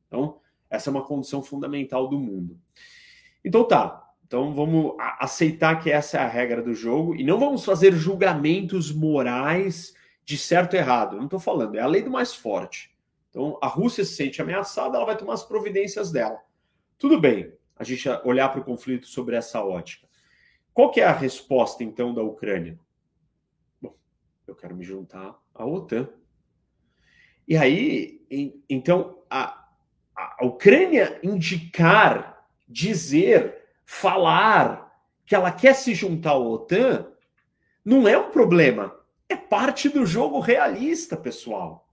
Então, 0.08 0.40
essa 0.68 0.90
é 0.90 0.92
uma 0.92 1.04
condição 1.04 1.42
fundamental 1.42 2.08
do 2.08 2.18
mundo. 2.18 2.58
Então 3.44 3.62
tá. 3.62 4.00
Então 4.26 4.54
vamos 4.54 4.94
aceitar 5.20 5.80
que 5.80 5.90
essa 5.90 6.18
é 6.18 6.20
a 6.20 6.28
regra 6.28 6.60
do 6.62 6.74
jogo 6.74 7.14
e 7.14 7.22
não 7.22 7.38
vamos 7.38 7.64
fazer 7.64 7.92
julgamentos 7.92 8.90
morais 8.90 9.94
de 10.24 10.38
certo 10.38 10.74
e 10.74 10.78
errado. 10.78 11.16
não 11.16 11.24
estou 11.24 11.38
falando, 11.38 11.74
é 11.76 11.80
a 11.80 11.86
lei 11.86 12.02
do 12.02 12.10
mais 12.10 12.34
forte. 12.34 12.94
Então, 13.30 13.58
a 13.60 13.66
Rússia 13.66 14.04
se 14.04 14.14
sente 14.14 14.40
ameaçada, 14.40 14.96
ela 14.96 15.06
vai 15.06 15.16
tomar 15.16 15.34
as 15.34 15.42
providências 15.42 16.10
dela. 16.10 16.40
Tudo 16.96 17.20
bem, 17.20 17.52
a 17.76 17.84
gente 17.84 18.08
olhar 18.24 18.48
para 18.48 18.60
o 18.60 18.64
conflito 18.64 19.06
sobre 19.06 19.36
essa 19.36 19.62
ótica. 19.62 20.06
Qual 20.72 20.90
que 20.90 21.00
é 21.00 21.04
a 21.04 21.12
resposta, 21.12 21.82
então, 21.82 22.14
da 22.14 22.22
Ucrânia? 22.22 22.78
Bom, 23.82 23.94
eu 24.46 24.54
quero 24.54 24.74
me 24.74 24.84
juntar 24.84 25.38
à 25.52 25.66
OTAN. 25.66 26.08
E 27.46 27.56
aí, 27.56 28.24
então, 28.68 29.22
a, 29.28 29.68
a 30.16 30.44
Ucrânia 30.44 31.18
indicar, 31.22 32.48
dizer, 32.68 33.62
falar 33.84 34.96
que 35.26 35.34
ela 35.34 35.50
quer 35.50 35.74
se 35.74 35.94
juntar 35.94 36.30
à 36.30 36.38
OTAN 36.38 37.06
não 37.84 38.08
é 38.08 38.16
um 38.16 38.30
problema 38.30 38.96
é 39.34 39.36
parte 39.36 39.88
do 39.88 40.06
jogo 40.06 40.38
realista, 40.38 41.16
pessoal. 41.16 41.88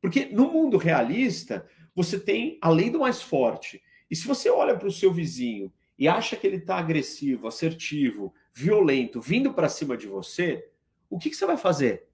Porque 0.00 0.26
no 0.26 0.52
mundo 0.52 0.76
realista, 0.76 1.66
você 1.94 2.18
tem 2.18 2.58
a 2.60 2.68
lei 2.68 2.90
do 2.90 2.98
mais 2.98 3.22
forte. 3.22 3.80
E 4.10 4.16
se 4.16 4.26
você 4.26 4.50
olha 4.50 4.76
para 4.76 4.88
o 4.88 4.92
seu 4.92 5.12
vizinho 5.12 5.72
e 5.96 6.08
acha 6.08 6.36
que 6.36 6.46
ele 6.46 6.56
está 6.56 6.76
agressivo, 6.76 7.46
assertivo, 7.46 8.34
violento, 8.52 9.20
vindo 9.20 9.54
para 9.54 9.68
cima 9.68 9.96
de 9.96 10.06
você, 10.06 10.68
o 11.08 11.18
que, 11.18 11.30
que 11.30 11.36
você 11.36 11.46
vai 11.46 11.56
fazer? 11.56 12.08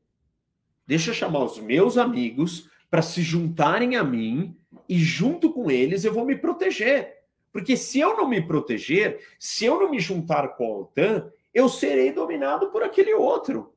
Deixa 0.86 1.10
eu 1.10 1.14
chamar 1.14 1.44
os 1.44 1.58
meus 1.58 1.96
amigos 1.96 2.68
para 2.90 3.02
se 3.02 3.22
juntarem 3.22 3.96
a 3.96 4.04
mim 4.04 4.56
e 4.88 4.98
junto 4.98 5.52
com 5.52 5.70
eles 5.70 6.04
eu 6.04 6.12
vou 6.12 6.24
me 6.24 6.36
proteger. 6.36 7.16
Porque 7.50 7.76
se 7.76 7.98
eu 7.98 8.16
não 8.16 8.28
me 8.28 8.46
proteger, 8.46 9.18
se 9.38 9.64
eu 9.64 9.80
não 9.80 9.90
me 9.90 9.98
juntar 9.98 10.56
com 10.56 10.64
a 10.64 10.78
OTAN, 10.80 11.30
eu 11.54 11.68
serei 11.68 12.12
dominado 12.12 12.70
por 12.70 12.82
aquele 12.82 13.14
outro. 13.14 13.74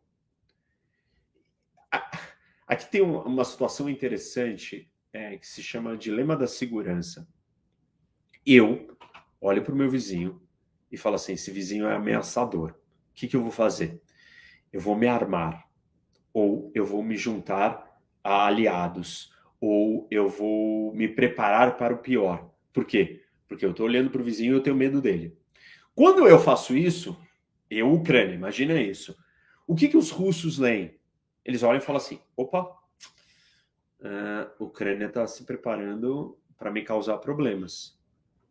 Aqui 2.68 2.90
tem 2.90 3.02
uma 3.02 3.44
situação 3.44 3.90
interessante 3.90 4.90
é, 5.12 5.38
que 5.38 5.48
se 5.48 5.62
chama 5.62 5.98
dilema 5.98 6.36
da 6.36 6.48
segurança. 6.48 7.28
Eu 8.46 8.98
olho 9.42 9.62
para 9.62 9.74
o 9.74 9.78
meu 9.78 9.90
vizinho 9.90 10.42
e 10.92 10.98
falo 10.98 11.16
assim: 11.16 11.34
esse 11.34 11.52
vizinho 11.52 11.88
é 11.88 11.96
ameaçador. 11.96 12.72
O 12.72 12.76
que, 13.14 13.28
que 13.28 13.36
eu 13.36 13.42
vou 13.42 13.52
fazer? 13.52 14.02
Eu 14.72 14.80
vou 14.80 14.96
me 14.96 15.08
armar 15.08 15.68
ou 16.34 16.72
eu 16.74 16.86
vou 16.86 17.04
me 17.04 17.18
juntar 17.18 18.00
a 18.24 18.46
aliados 18.46 19.34
ou 19.60 20.08
eu 20.10 20.30
vou 20.30 20.94
me 20.94 21.08
preparar 21.08 21.78
para 21.78 21.94
o 21.94 22.00
pior. 22.00 22.50
Por 22.72 22.86
quê? 22.86 23.22
Porque 23.48 23.66
eu 23.66 23.72
estou 23.72 23.86
olhando 23.86 24.10
para 24.10 24.22
o 24.22 24.24
vizinho 24.24 24.54
e 24.54 24.56
eu 24.56 24.64
tenho 24.64 24.76
medo 24.76 25.02
dele. 25.02 25.38
Quando 25.94 26.28
eu 26.28 26.40
faço 26.40 26.76
isso, 26.76 27.20
eu, 27.70 27.92
Ucrânia, 27.92 28.34
imagina 28.34 28.82
isso. 28.82 29.16
O 29.68 29.76
que, 29.76 29.88
que 29.88 29.98
os 29.98 30.10
russos 30.10 30.58
leem? 30.58 30.98
Eles 31.44 31.64
olham 31.64 31.80
e 31.80 31.86
falam 31.86 32.02
assim: 32.02 32.20
opa, 32.36 32.78
a 34.04 34.64
Ucrânia 34.64 35.06
está 35.06 35.26
se 35.28 35.44
preparando 35.44 36.38
para 36.58 36.72
me 36.72 36.82
causar 36.82 37.18
problemas. 37.18 37.98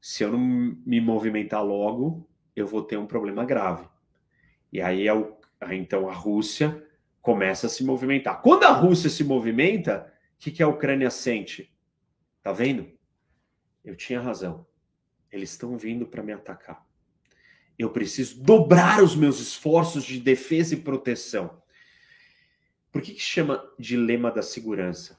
Se 0.01 0.23
eu 0.25 0.33
não 0.33 0.39
me 0.39 1.01
movimentar 1.01 1.65
logo, 1.65 2.29
eu 2.57 2.67
vou 2.67 2.83
ter 2.83 2.97
um 2.97 3.07
problema 3.07 3.45
grave. 3.45 3.87
E 4.73 4.81
aí, 4.81 5.07
então, 5.73 6.09
a 6.09 6.13
Rússia 6.13 6.87
começa 7.21 7.67
a 7.67 7.71
se 7.71 7.85
movimentar. 7.85 8.41
Quando 8.41 8.65
a 8.65 8.73
Rússia 8.73 9.11
se 9.11 9.23
movimenta, 9.23 10.13
o 10.37 10.39
que, 10.39 10.51
que 10.51 10.63
a 10.63 10.69
Ucrânia 10.69 11.11
sente? 11.11 11.73
Tá 12.43 12.53
vendo? 12.53 12.91
Eu 13.85 13.95
tinha 13.95 14.21
razão. 14.21 14.67
Eles 15.31 15.51
estão 15.51 15.77
vindo 15.77 16.07
para 16.07 16.23
me 16.23 16.33
atacar. 16.33 16.85
Eu 17.79 17.91
preciso 17.91 18.43
dobrar 18.43 19.03
os 19.03 19.15
meus 19.15 19.39
esforços 19.41 20.05
de 20.05 20.19
defesa 20.19 20.75
e 20.75 20.79
proteção. 20.81 21.60
Por 22.91 23.03
que, 23.03 23.15
que 23.15 23.23
chama 23.23 23.65
dilema 23.79 24.31
da 24.31 24.43
segurança? 24.43 25.19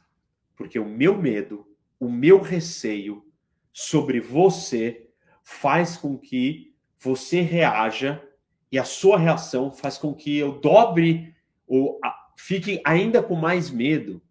Porque 0.56 0.78
o 0.78 0.86
meu 0.86 1.18
medo, 1.18 1.66
o 2.00 2.10
meu 2.10 2.42
receio 2.42 3.26
sobre 3.72 4.20
você 4.20 5.10
faz 5.44 5.98
com 5.98 6.18
que 6.18 6.74
você 7.00 7.42
reaja 7.42 8.24
e 8.72 8.78
a 8.78 8.84
sua 8.84 9.18
reação 9.18 9.72
faz 9.72 9.98
com 9.98 10.14
que 10.14 10.38
eu 10.38 10.60
dobre 10.60 11.36
ou 11.68 12.00
fique 12.38 12.82
ainda 12.86 13.22
com 13.22 13.36
mais 13.36 13.70
medo. 13.70 14.22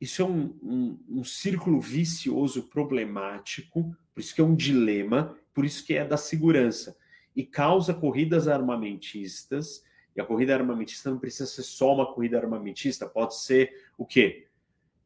Isso 0.00 0.22
é 0.22 0.24
um, 0.24 0.58
um, 0.62 0.98
um, 1.08 1.24
círculo 1.24 1.80
vicioso 1.80 2.64
problemático, 2.64 3.96
por 4.12 4.20
isso 4.20 4.34
que 4.34 4.40
é 4.40 4.44
um 4.44 4.56
dilema, 4.56 5.36
por 5.54 5.64
isso 5.64 5.86
que 5.86 5.94
é 5.94 6.04
da 6.04 6.16
segurança. 6.16 6.96
E 7.36 7.44
causa 7.44 7.94
corridas 7.94 8.48
armamentistas, 8.48 9.84
e 10.14 10.20
a 10.20 10.24
corrida 10.24 10.54
armamentista 10.54 11.10
não 11.10 11.18
precisa 11.18 11.46
ser 11.46 11.62
só 11.62 11.94
uma 11.94 12.12
corrida 12.12 12.38
armamentista, 12.38 13.06
pode 13.06 13.36
ser 13.36 13.72
o 13.96 14.04
quê? 14.04 14.46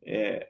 É, 0.03 0.49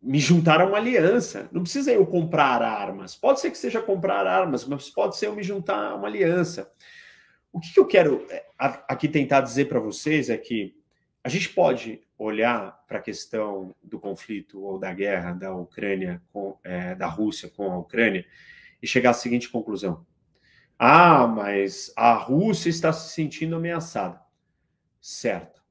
me 0.00 0.18
juntar 0.18 0.60
a 0.60 0.66
uma 0.66 0.78
aliança. 0.78 1.48
Não 1.52 1.62
precisa 1.62 1.92
eu 1.92 2.06
comprar 2.06 2.62
armas. 2.62 3.14
Pode 3.14 3.40
ser 3.40 3.50
que 3.50 3.58
seja 3.58 3.82
comprar 3.82 4.26
armas, 4.26 4.64
mas 4.64 4.88
pode 4.88 5.16
ser 5.16 5.26
eu 5.26 5.34
me 5.34 5.42
juntar 5.42 5.90
a 5.90 5.94
uma 5.94 6.08
aliança. 6.08 6.72
O 7.52 7.60
que, 7.60 7.78
eu 7.78 7.86
quero 7.86 8.26
é, 8.30 8.44
aqui 8.58 9.08
tentar 9.08 9.40
dizer 9.40 9.66
para 9.66 9.80
vocês 9.80 10.30
é 10.30 10.38
que 10.38 10.74
a 11.22 11.28
gente 11.28 11.50
pode 11.50 12.00
olhar 12.16 12.82
para 12.86 12.98
a 12.98 13.02
questão 13.02 13.74
do 13.82 13.98
conflito 13.98 14.62
ou 14.62 14.78
da 14.78 14.92
guerra 14.92 15.32
da 15.32 15.54
Ucrânia 15.54 16.22
com 16.32 16.56
é, 16.62 16.94
da 16.94 17.06
Rússia 17.06 17.50
com 17.50 17.70
a 17.70 17.78
Ucrânia 17.78 18.24
e 18.82 18.86
chegar 18.86 19.10
à 19.10 19.14
seguinte 19.14 19.48
conclusão: 19.48 20.06
ah, 20.82 21.26
mas 21.26 21.92
a 21.94 22.14
Rússia 22.14 22.70
está 22.70 22.90
se 22.90 23.12
sentindo 23.12 23.54
ameaçada, 23.54 24.18
certo? 24.98 25.62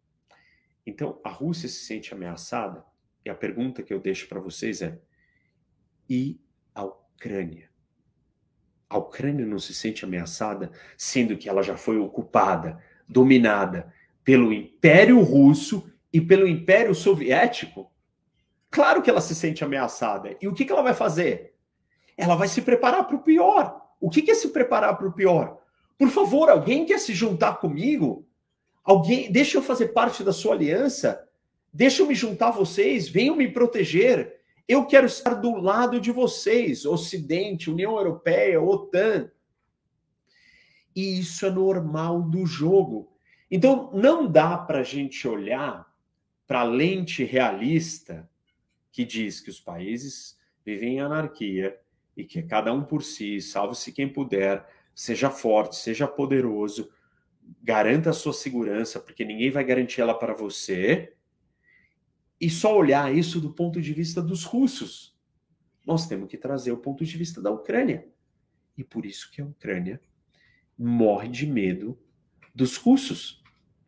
Então 0.85 1.19
a 1.23 1.29
Rússia 1.29 1.67
se 1.67 1.83
sente 1.83 2.13
ameaçada 2.13 2.85
e 3.25 3.29
a 3.31 3.33
pergunta 3.33 3.81
que 3.81 3.91
eu 3.91 3.99
deixo 3.99 4.27
para 4.29 4.39
vocês 4.39 4.83
é: 4.83 4.99
e 6.07 6.39
a 6.75 6.83
Ucrânia? 6.83 7.71
A 8.87 8.99
Ucrânia 8.99 9.47
não 9.47 9.57
se 9.57 9.73
sente 9.73 10.05
ameaçada, 10.05 10.71
sendo 10.95 11.35
que 11.35 11.49
ela 11.49 11.63
já 11.63 11.75
foi 11.75 11.97
ocupada, 11.97 12.79
dominada 13.07 13.91
pelo 14.23 14.53
Império 14.53 15.19
Russo 15.21 15.91
e 16.13 16.21
pelo 16.21 16.47
Império 16.47 16.93
Soviético? 16.93 17.91
Claro 18.69 19.01
que 19.01 19.09
ela 19.09 19.21
se 19.21 19.33
sente 19.33 19.63
ameaçada. 19.63 20.37
E 20.39 20.47
o 20.47 20.53
que, 20.53 20.65
que 20.65 20.71
ela 20.71 20.83
vai 20.83 20.93
fazer? 20.93 21.55
Ela 22.15 22.35
vai 22.35 22.47
se 22.47 22.61
preparar 22.61 23.07
para 23.07 23.15
o 23.15 23.23
pior. 23.23 23.88
O 23.99 24.09
que, 24.09 24.29
é 24.29 24.33
se 24.33 24.49
preparar 24.49 24.97
para 24.97 25.07
o 25.07 25.11
pior? 25.11 25.59
Por 25.97 26.09
favor, 26.09 26.49
alguém 26.49 26.85
quer 26.85 26.99
se 26.99 27.13
juntar 27.13 27.59
comigo? 27.59 28.25
Alguém, 28.83 29.31
deixa 29.31 29.57
eu 29.57 29.61
fazer 29.61 29.89
parte 29.89 30.23
da 30.23 30.31
sua 30.31 30.53
aliança? 30.53 31.27
Deixa 31.71 32.01
eu 32.01 32.07
me 32.07 32.15
juntar 32.15 32.47
a 32.47 32.51
vocês, 32.51 33.09
venham 33.09 33.35
me 33.35 33.47
proteger. 33.47 34.39
Eu 34.67 34.85
quero 34.85 35.05
estar 35.05 35.33
do 35.33 35.55
lado 35.55 35.99
de 35.99 36.11
vocês, 36.11 36.85
Ocidente, 36.85 37.69
União 37.69 37.97
Europeia, 37.97 38.61
OTAN. 38.61 39.29
E 40.95 41.19
isso 41.19 41.45
é 41.45 41.51
normal 41.51 42.21
do 42.21 42.45
jogo. 42.45 43.11
Então, 43.51 43.91
não 43.93 44.27
dá 44.27 44.57
para 44.57 44.79
a 44.79 44.83
gente 44.83 45.27
olhar 45.27 45.91
para 46.47 46.61
a 46.61 46.63
lente 46.63 47.23
realista 47.23 48.29
que 48.91 49.05
diz 49.05 49.39
que 49.39 49.49
os 49.49 49.59
países 49.59 50.37
vivem 50.65 50.95
em 50.95 50.99
anarquia 50.99 51.79
e 52.19 52.25
que 52.25 52.43
cada 52.43 52.73
um 52.73 52.83
por 52.83 53.01
si, 53.01 53.39
salve-se 53.39 53.93
quem 53.93 54.11
puder, 54.11 54.67
seja 54.93 55.29
forte, 55.29 55.77
seja 55.77 56.05
poderoso, 56.05 56.91
garanta 57.63 58.09
a 58.09 58.13
sua 58.13 58.33
segurança, 58.33 58.99
porque 58.99 59.23
ninguém 59.23 59.49
vai 59.49 59.63
garantir 59.63 60.01
ela 60.01 60.13
para 60.13 60.33
você 60.33 61.13
e 62.39 62.49
só 62.49 62.77
olhar 62.77 63.15
isso 63.15 63.39
do 63.39 63.51
ponto 63.53 63.81
de 63.81 63.93
vista 63.93 64.21
dos 64.21 64.43
russos. 64.43 65.17
Nós 65.85 66.07
temos 66.07 66.29
que 66.29 66.37
trazer 66.37 66.73
o 66.73 66.77
ponto 66.77 67.05
de 67.05 67.17
vista 67.17 67.41
da 67.41 67.49
Ucrânia. 67.49 68.05
E 68.77 68.83
por 68.83 69.05
isso 69.05 69.31
que 69.31 69.41
a 69.41 69.45
Ucrânia 69.45 70.01
morre 70.77 71.29
de 71.29 71.47
medo 71.47 71.97
dos 72.53 72.75
russos. 72.75 73.41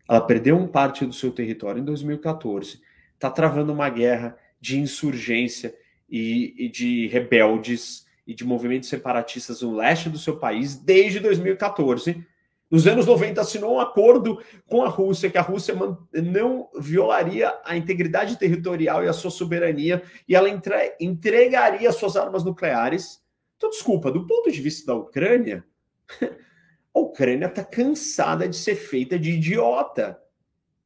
Ela 0.07 0.21
perdeu 0.21 0.57
um 0.57 0.67
parte 0.67 1.05
do 1.05 1.13
seu 1.13 1.33
território 1.33 1.81
em 1.81 1.85
2014, 1.85 2.81
está 3.13 3.29
travando 3.29 3.73
uma 3.73 3.89
guerra 3.89 4.37
de 4.59 4.79
insurgência 4.79 5.77
e, 6.09 6.53
e 6.57 6.69
de 6.69 7.07
rebeldes 7.07 8.05
e 8.25 8.33
de 8.33 8.45
movimentos 8.45 8.89
separatistas 8.89 9.61
no 9.61 9.75
leste 9.75 10.09
do 10.09 10.17
seu 10.17 10.37
país 10.37 10.75
desde 10.75 11.19
2014 11.19 12.25
nos 12.71 12.87
anos 12.87 13.05
90 13.05 13.41
assinou 13.41 13.75
um 13.75 13.79
acordo 13.81 14.41
com 14.65 14.81
a 14.81 14.87
Rússia 14.87 15.29
que 15.29 15.37
a 15.37 15.41
Rússia 15.41 15.75
não 16.13 16.69
violaria 16.79 17.53
a 17.65 17.75
integridade 17.75 18.39
territorial 18.39 19.03
e 19.03 19.09
a 19.09 19.13
sua 19.13 19.29
soberania 19.29 20.01
e 20.25 20.33
ela 20.33 20.49
entre 20.49 20.95
entregaria 20.97 21.91
suas 21.91 22.15
armas 22.15 22.45
nucleares. 22.45 23.21
Então, 23.57 23.69
desculpa, 23.69 24.09
do 24.09 24.25
ponto 24.25 24.49
de 24.49 24.61
vista 24.61 24.87
da 24.87 24.95
Ucrânia, 24.97 25.65
a 26.95 26.99
Ucrânia 26.99 27.47
está 27.47 27.61
cansada 27.61 28.47
de 28.47 28.55
ser 28.55 28.75
feita 28.75 29.19
de 29.19 29.31
idiota. 29.31 30.17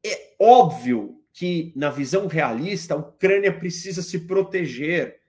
É 0.04 0.34
óbvio 0.40 1.22
que, 1.32 1.72
na 1.76 1.92
visão 1.92 2.26
realista, 2.26 2.96
a 2.96 2.98
Ucrânia 2.98 3.56
precisa 3.56 4.02
se 4.02 4.22
proteger. 4.22 5.20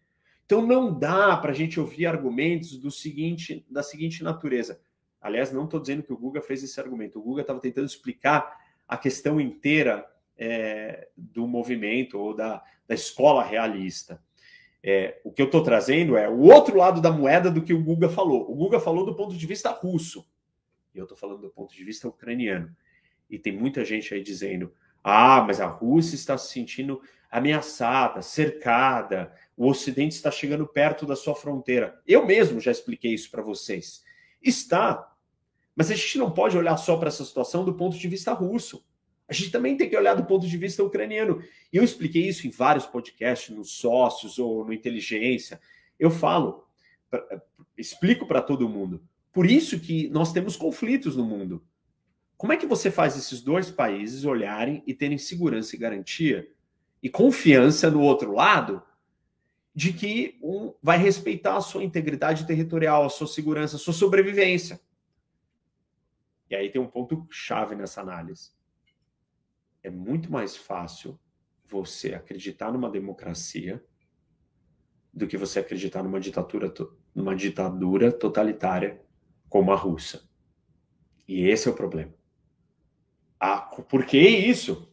Então, 0.47 0.65
não 0.65 0.97
dá 0.97 1.37
para 1.37 1.51
a 1.51 1.55
gente 1.55 1.79
ouvir 1.79 2.07
argumentos 2.07 2.79
do 2.79 2.91
seguinte, 2.91 3.67
da 3.69 3.83
seguinte 3.83 4.23
natureza. 4.23 4.81
Aliás, 5.21 5.53
não 5.53 5.65
estou 5.65 5.81
dizendo 5.81 6.05
que 6.05 6.13
o 6.13 6.17
Guga 6.17 6.41
fez 6.41 6.63
esse 6.63 6.79
argumento. 6.81 7.19
O 7.19 7.23
Guga 7.23 7.41
estava 7.41 7.61
tentando 7.61 7.87
explicar 7.87 8.57
a 8.87 8.97
questão 8.97 9.41
inteira 9.41 10.07
é, 10.39 11.09
do 11.17 11.49
movimento 11.49 12.17
ou 12.19 12.33
da, 12.33 12.63
da 12.87 12.95
escola 12.95 13.43
realista. 13.43 14.23
É, 14.83 15.21
o 15.25 15.33
que 15.33 15.43
eu 15.43 15.47
estou 15.47 15.65
trazendo 15.65 16.17
é 16.17 16.29
o 16.29 16.43
outro 16.43 16.77
lado 16.77 17.01
da 17.01 17.11
moeda 17.11 17.51
do 17.51 17.61
que 17.61 17.75
o 17.75 17.83
Guga 17.83 18.09
falou. 18.09 18.49
O 18.49 18.55
Guga 18.55 18.79
falou 18.79 19.05
do 19.05 19.17
ponto 19.17 19.37
de 19.37 19.47
vista 19.47 19.71
russo. 19.71 20.25
E 20.95 20.99
eu 20.99 21.03
estou 21.03 21.19
falando 21.19 21.41
do 21.41 21.51
ponto 21.51 21.75
de 21.75 21.83
vista 21.83 22.07
ucraniano. 22.07 22.75
E 23.29 23.37
tem 23.37 23.53
muita 23.53 23.85
gente 23.85 24.15
aí 24.15 24.23
dizendo: 24.23 24.73
ah, 25.03 25.43
mas 25.45 25.61
a 25.61 25.67
Rússia 25.67 26.15
está 26.15 26.39
se 26.39 26.53
sentindo 26.53 27.03
ameaçada, 27.31 28.23
cercada, 28.23 29.33
o 29.57 29.69
Ocidente 29.69 30.15
está 30.15 30.31
chegando 30.31 30.67
perto 30.67 31.07
da 31.07 31.17
sua 31.17 31.35
fronteira. 31.35 32.01
Eu 32.07 32.27
mesmo 32.27 32.61
já 32.61 32.71
expliquei 32.71 33.15
isso 33.15 33.31
para 33.31 33.43
vocês. 33.43 34.03
Está. 34.43 35.13
Mas 35.75 35.91
a 35.91 35.95
gente 35.95 36.19
não 36.19 36.31
pode 36.31 36.57
olhar 36.57 36.77
só 36.77 36.97
para 36.97 37.09
essa 37.09 37.25
situação 37.25 37.65
do 37.65 37.75
ponto 37.75 37.99
de 37.99 38.09
vista 38.09 38.33
russo. 38.33 38.85
A 39.29 39.33
gente 39.33 39.51
também 39.51 39.77
tem 39.77 39.89
que 39.89 39.97
olhar 39.97 40.15
do 40.15 40.25
ponto 40.25 40.47
de 40.47 40.57
vista 40.57 40.83
ucraniano. 40.83 41.43
E 41.73 41.77
eu 41.77 41.83
expliquei 41.85 42.29
isso 42.29 42.47
em 42.47 42.51
vários 42.51 42.87
podcasts, 42.87 43.55
nos 43.55 43.73
sócios 43.73 44.39
ou 44.39 44.65
no 44.65 44.73
Inteligência. 44.73 45.61
Eu 45.99 46.11
falo, 46.11 46.67
explico 47.77 48.27
para 48.27 48.41
todo 48.41 48.69
mundo. 48.69 49.03
Por 49.33 49.51
isso 49.51 49.81
que 49.81 50.09
nós 50.09 50.33
temos 50.33 50.57
conflitos 50.57 51.17
no 51.17 51.25
mundo. 51.25 51.63
Como 52.37 52.53
é 52.53 52.57
que 52.57 52.67
você 52.67 52.91
faz 52.91 53.17
esses 53.17 53.41
dois 53.41 53.71
países 53.71 54.25
olharem 54.25 54.83
e 54.87 54.95
terem 54.95 55.19
segurança 55.19 55.75
e 55.75 55.79
garantia 55.79 56.49
e 57.03 57.09
confiança 57.09 57.91
no 57.91 58.01
outro 58.01 58.33
lado 58.33 58.83
de 59.75 59.93
que 59.93 60.39
um 60.43 60.75
vai 60.83 60.97
respeitar 60.97 61.57
a 61.57 61.61
sua 61.61 61.85
integridade 61.85 62.47
territorial, 62.47 63.05
a 63.05 63.11
sua 63.11 63.27
segurança, 63.27 63.77
a 63.77 63.79
sua 63.79 63.93
sobrevivência? 63.93 64.81
E 66.49 66.57
aí 66.57 66.71
tem 66.71 66.81
um 66.81 66.87
ponto 66.87 67.27
chave 67.31 67.75
nessa 67.75 68.01
análise. 68.01 68.53
É 69.83 69.91
muito 69.91 70.33
mais 70.33 70.57
fácil 70.57 71.19
você 71.65 72.15
acreditar 72.15 72.73
numa 72.73 72.89
democracia 72.89 73.85
do 75.13 75.27
que 75.27 75.37
você 75.37 75.59
acreditar 75.59 76.03
numa 76.03 76.21
ditadura, 76.21 76.73
numa 77.15 77.35
ditadura 77.35 78.13
totalitária 78.13 79.03
como 79.49 79.73
a 79.73 79.77
russa. 79.77 80.29
E 81.27 81.49
esse 81.49 81.69
é 81.69 81.71
o 81.71 81.75
problema. 81.75 82.15
Ah, 83.39 83.61
por 83.61 84.07
que 84.07 84.19
isso? 84.19 84.91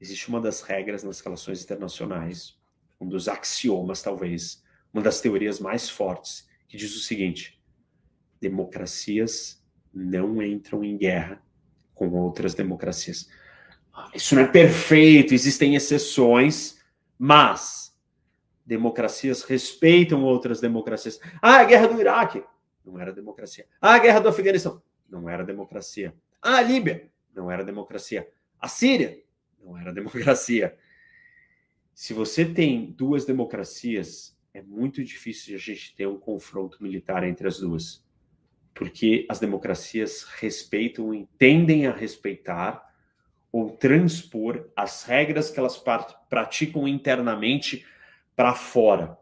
Existe 0.00 0.28
uma 0.28 0.40
das 0.40 0.60
regras 0.62 1.02
nas 1.02 1.20
relações 1.20 1.62
internacionais, 1.62 2.58
um 3.00 3.08
dos 3.08 3.28
axiomas, 3.28 4.02
talvez, 4.02 4.62
uma 4.92 5.02
das 5.02 5.20
teorias 5.20 5.60
mais 5.60 5.88
fortes, 5.88 6.48
que 6.68 6.76
diz 6.76 6.94
o 6.94 7.00
seguinte: 7.00 7.60
democracias 8.40 9.62
não 9.92 10.42
entram 10.42 10.84
em 10.84 10.96
guerra 10.96 11.42
com 11.94 12.10
outras 12.10 12.54
democracias. 12.54 13.28
Isso 14.14 14.34
não 14.34 14.42
é 14.42 14.46
perfeito, 14.46 15.32
existem 15.32 15.74
exceções, 15.74 16.78
mas 17.18 17.96
democracias 18.64 19.42
respeitam 19.42 20.22
outras 20.22 20.60
democracias. 20.60 21.18
Ah, 21.40 21.60
a 21.60 21.64
guerra 21.64 21.86
do 21.88 22.00
Iraque 22.00 22.44
não 22.84 23.00
era 23.00 23.12
democracia. 23.12 23.66
Ah, 23.80 23.94
a 23.94 23.98
guerra 23.98 24.20
do 24.20 24.28
Afeganistão 24.28 24.82
não 25.08 25.28
era 25.28 25.44
democracia. 25.44 26.14
Ah, 26.42 26.56
a 26.56 26.62
Líbia 26.62 27.10
não 27.34 27.50
era 27.50 27.64
democracia. 27.64 28.28
A 28.60 28.68
Síria 28.68 29.22
não 29.66 29.76
era 29.76 29.92
democracia. 29.92 30.76
Se 31.92 32.14
você 32.14 32.44
tem 32.44 32.92
duas 32.92 33.24
democracias, 33.24 34.38
é 34.54 34.62
muito 34.62 35.02
difícil 35.02 35.56
a 35.56 35.58
gente 35.58 35.94
ter 35.94 36.06
um 36.06 36.18
confronto 36.18 36.82
militar 36.82 37.24
entre 37.24 37.48
as 37.48 37.58
duas. 37.58 38.06
Porque 38.72 39.26
as 39.28 39.40
democracias 39.40 40.22
respeitam 40.22 41.26
tendem 41.38 41.86
a 41.86 41.92
respeitar 41.92 42.84
ou 43.50 43.70
transpor 43.70 44.68
as 44.76 45.04
regras 45.04 45.50
que 45.50 45.58
elas 45.58 45.82
praticam 46.28 46.86
internamente 46.86 47.86
para 48.34 48.54
fora. 48.54 49.18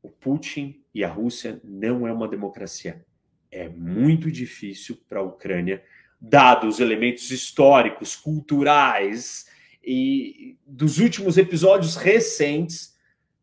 O 0.00 0.08
Putin 0.08 0.84
e 0.94 1.02
a 1.02 1.08
Rússia 1.08 1.60
não 1.64 2.06
é 2.06 2.12
uma 2.12 2.28
democracia. 2.28 3.04
É 3.50 3.68
muito 3.68 4.30
difícil 4.30 4.96
para 5.08 5.18
a 5.18 5.24
Ucrânia, 5.24 5.82
dados 6.20 6.76
os 6.76 6.80
elementos 6.80 7.32
históricos, 7.32 8.14
culturais 8.14 9.49
e 9.82 10.58
dos 10.66 10.98
últimos 10.98 11.38
episódios 11.38 11.96
recentes, 11.96 12.96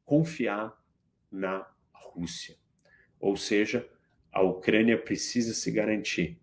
confiar 0.06 0.74
na 1.32 1.68
Rússia. 1.92 2.56
Ou 3.20 3.36
seja, 3.36 3.88
a 4.32 4.42
Ucrânia 4.42 4.98
precisa 4.98 5.54
se 5.54 5.72
garantir. 5.72 6.40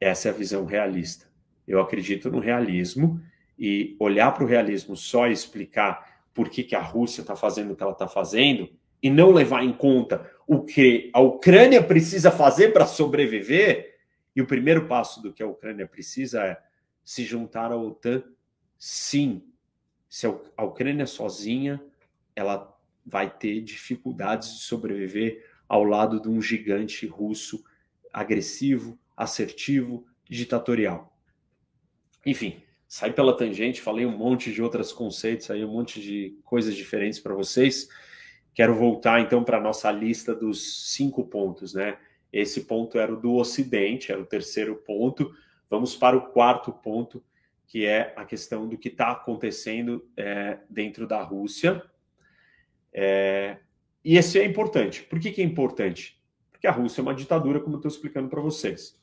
Essa 0.00 0.28
é 0.28 0.30
a 0.30 0.34
visão 0.34 0.64
realista. 0.64 1.26
Eu 1.66 1.80
acredito 1.80 2.30
no 2.30 2.38
realismo 2.38 3.20
e 3.58 3.96
olhar 3.98 4.32
para 4.32 4.44
o 4.44 4.46
realismo 4.46 4.96
só 4.96 5.26
e 5.26 5.32
explicar 5.32 6.22
por 6.32 6.48
que, 6.48 6.62
que 6.62 6.76
a 6.76 6.80
Rússia 6.80 7.22
está 7.22 7.34
fazendo 7.34 7.72
o 7.72 7.76
que 7.76 7.82
ela 7.82 7.92
está 7.92 8.06
fazendo 8.06 8.70
e 9.02 9.10
não 9.10 9.32
levar 9.32 9.64
em 9.64 9.72
conta 9.72 10.30
o 10.46 10.62
que 10.62 11.10
a 11.12 11.20
Ucrânia 11.20 11.82
precisa 11.82 12.30
fazer 12.30 12.72
para 12.72 12.86
sobreviver. 12.86 13.96
E 14.34 14.40
o 14.40 14.46
primeiro 14.46 14.86
passo 14.86 15.20
do 15.20 15.32
que 15.32 15.42
a 15.42 15.46
Ucrânia 15.46 15.86
precisa 15.86 16.44
é 16.44 16.58
se 17.04 17.24
juntar 17.24 17.72
à 17.72 17.76
OTAN, 17.76 18.22
sim. 18.78 19.42
Se 20.08 20.26
a 20.56 20.64
Ucrânia 20.64 21.06
sozinha, 21.06 21.82
ela 22.34 22.74
vai 23.04 23.30
ter 23.30 23.60
dificuldades 23.60 24.54
de 24.54 24.60
sobreviver 24.62 25.44
ao 25.68 25.84
lado 25.84 26.20
de 26.20 26.28
um 26.28 26.40
gigante 26.40 27.06
russo 27.06 27.62
agressivo, 28.12 28.98
assertivo, 29.16 30.06
ditatorial. 30.28 31.16
Enfim, 32.24 32.62
saí 32.86 33.12
pela 33.12 33.36
tangente, 33.36 33.80
falei 33.80 34.06
um 34.06 34.16
monte 34.16 34.52
de 34.52 34.62
outros 34.62 34.92
conceitos 34.92 35.50
aí, 35.50 35.64
um 35.64 35.72
monte 35.72 36.00
de 36.00 36.38
coisas 36.44 36.74
diferentes 36.74 37.18
para 37.18 37.34
vocês. 37.34 37.88
Quero 38.54 38.74
voltar 38.74 39.20
então 39.20 39.44
para 39.44 39.58
a 39.58 39.60
nossa 39.60 39.90
lista 39.90 40.34
dos 40.34 40.92
cinco 40.92 41.24
pontos, 41.24 41.74
né? 41.74 41.98
Esse 42.32 42.62
ponto 42.64 42.98
era 42.98 43.12
o 43.12 43.20
do 43.20 43.34
Ocidente, 43.34 44.12
era 44.12 44.20
o 44.20 44.26
terceiro 44.26 44.76
ponto. 44.76 45.32
Vamos 45.70 45.96
para 45.96 46.16
o 46.16 46.30
quarto 46.30 46.72
ponto, 46.72 47.22
que 47.68 47.86
é 47.86 48.14
a 48.16 48.24
questão 48.24 48.66
do 48.66 48.76
que 48.76 48.88
está 48.88 49.12
acontecendo 49.12 50.10
é, 50.16 50.58
dentro 50.68 51.06
da 51.06 51.22
Rússia. 51.22 51.80
É, 52.92 53.58
e 54.04 54.16
esse 54.16 54.40
é 54.40 54.44
importante. 54.44 55.04
Por 55.04 55.20
que, 55.20 55.30
que 55.30 55.42
é 55.42 55.44
importante? 55.44 56.20
Porque 56.50 56.66
a 56.66 56.72
Rússia 56.72 57.00
é 57.00 57.02
uma 57.02 57.14
ditadura, 57.14 57.60
como 57.60 57.76
eu 57.76 57.78
estou 57.78 57.90
explicando 57.90 58.28
para 58.28 58.40
vocês. 58.40 58.98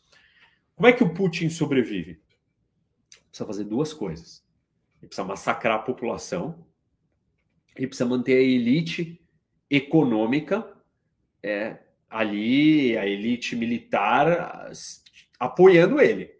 Como 0.76 0.88
é 0.88 0.92
que 0.92 1.04
o 1.04 1.14
Putin 1.14 1.50
sobrevive? 1.50 2.20
precisa 3.36 3.46
fazer 3.46 3.66
duas 3.66 3.94
coisas. 3.94 4.44
Ele 5.02 5.08
precisa 5.08 5.28
massacrar 5.28 5.76
a 5.76 5.84
população, 5.84 6.66
ele 7.76 7.88
precisa 7.88 8.08
manter 8.08 8.38
a 8.38 8.42
elite 8.42 9.22
econômica 9.70 10.74
é, 11.44 11.78
ali, 12.10 12.98
a 12.98 13.06
elite 13.06 13.56
militar 13.56 14.72
apoiando 15.38 16.00
ele. 16.00 16.35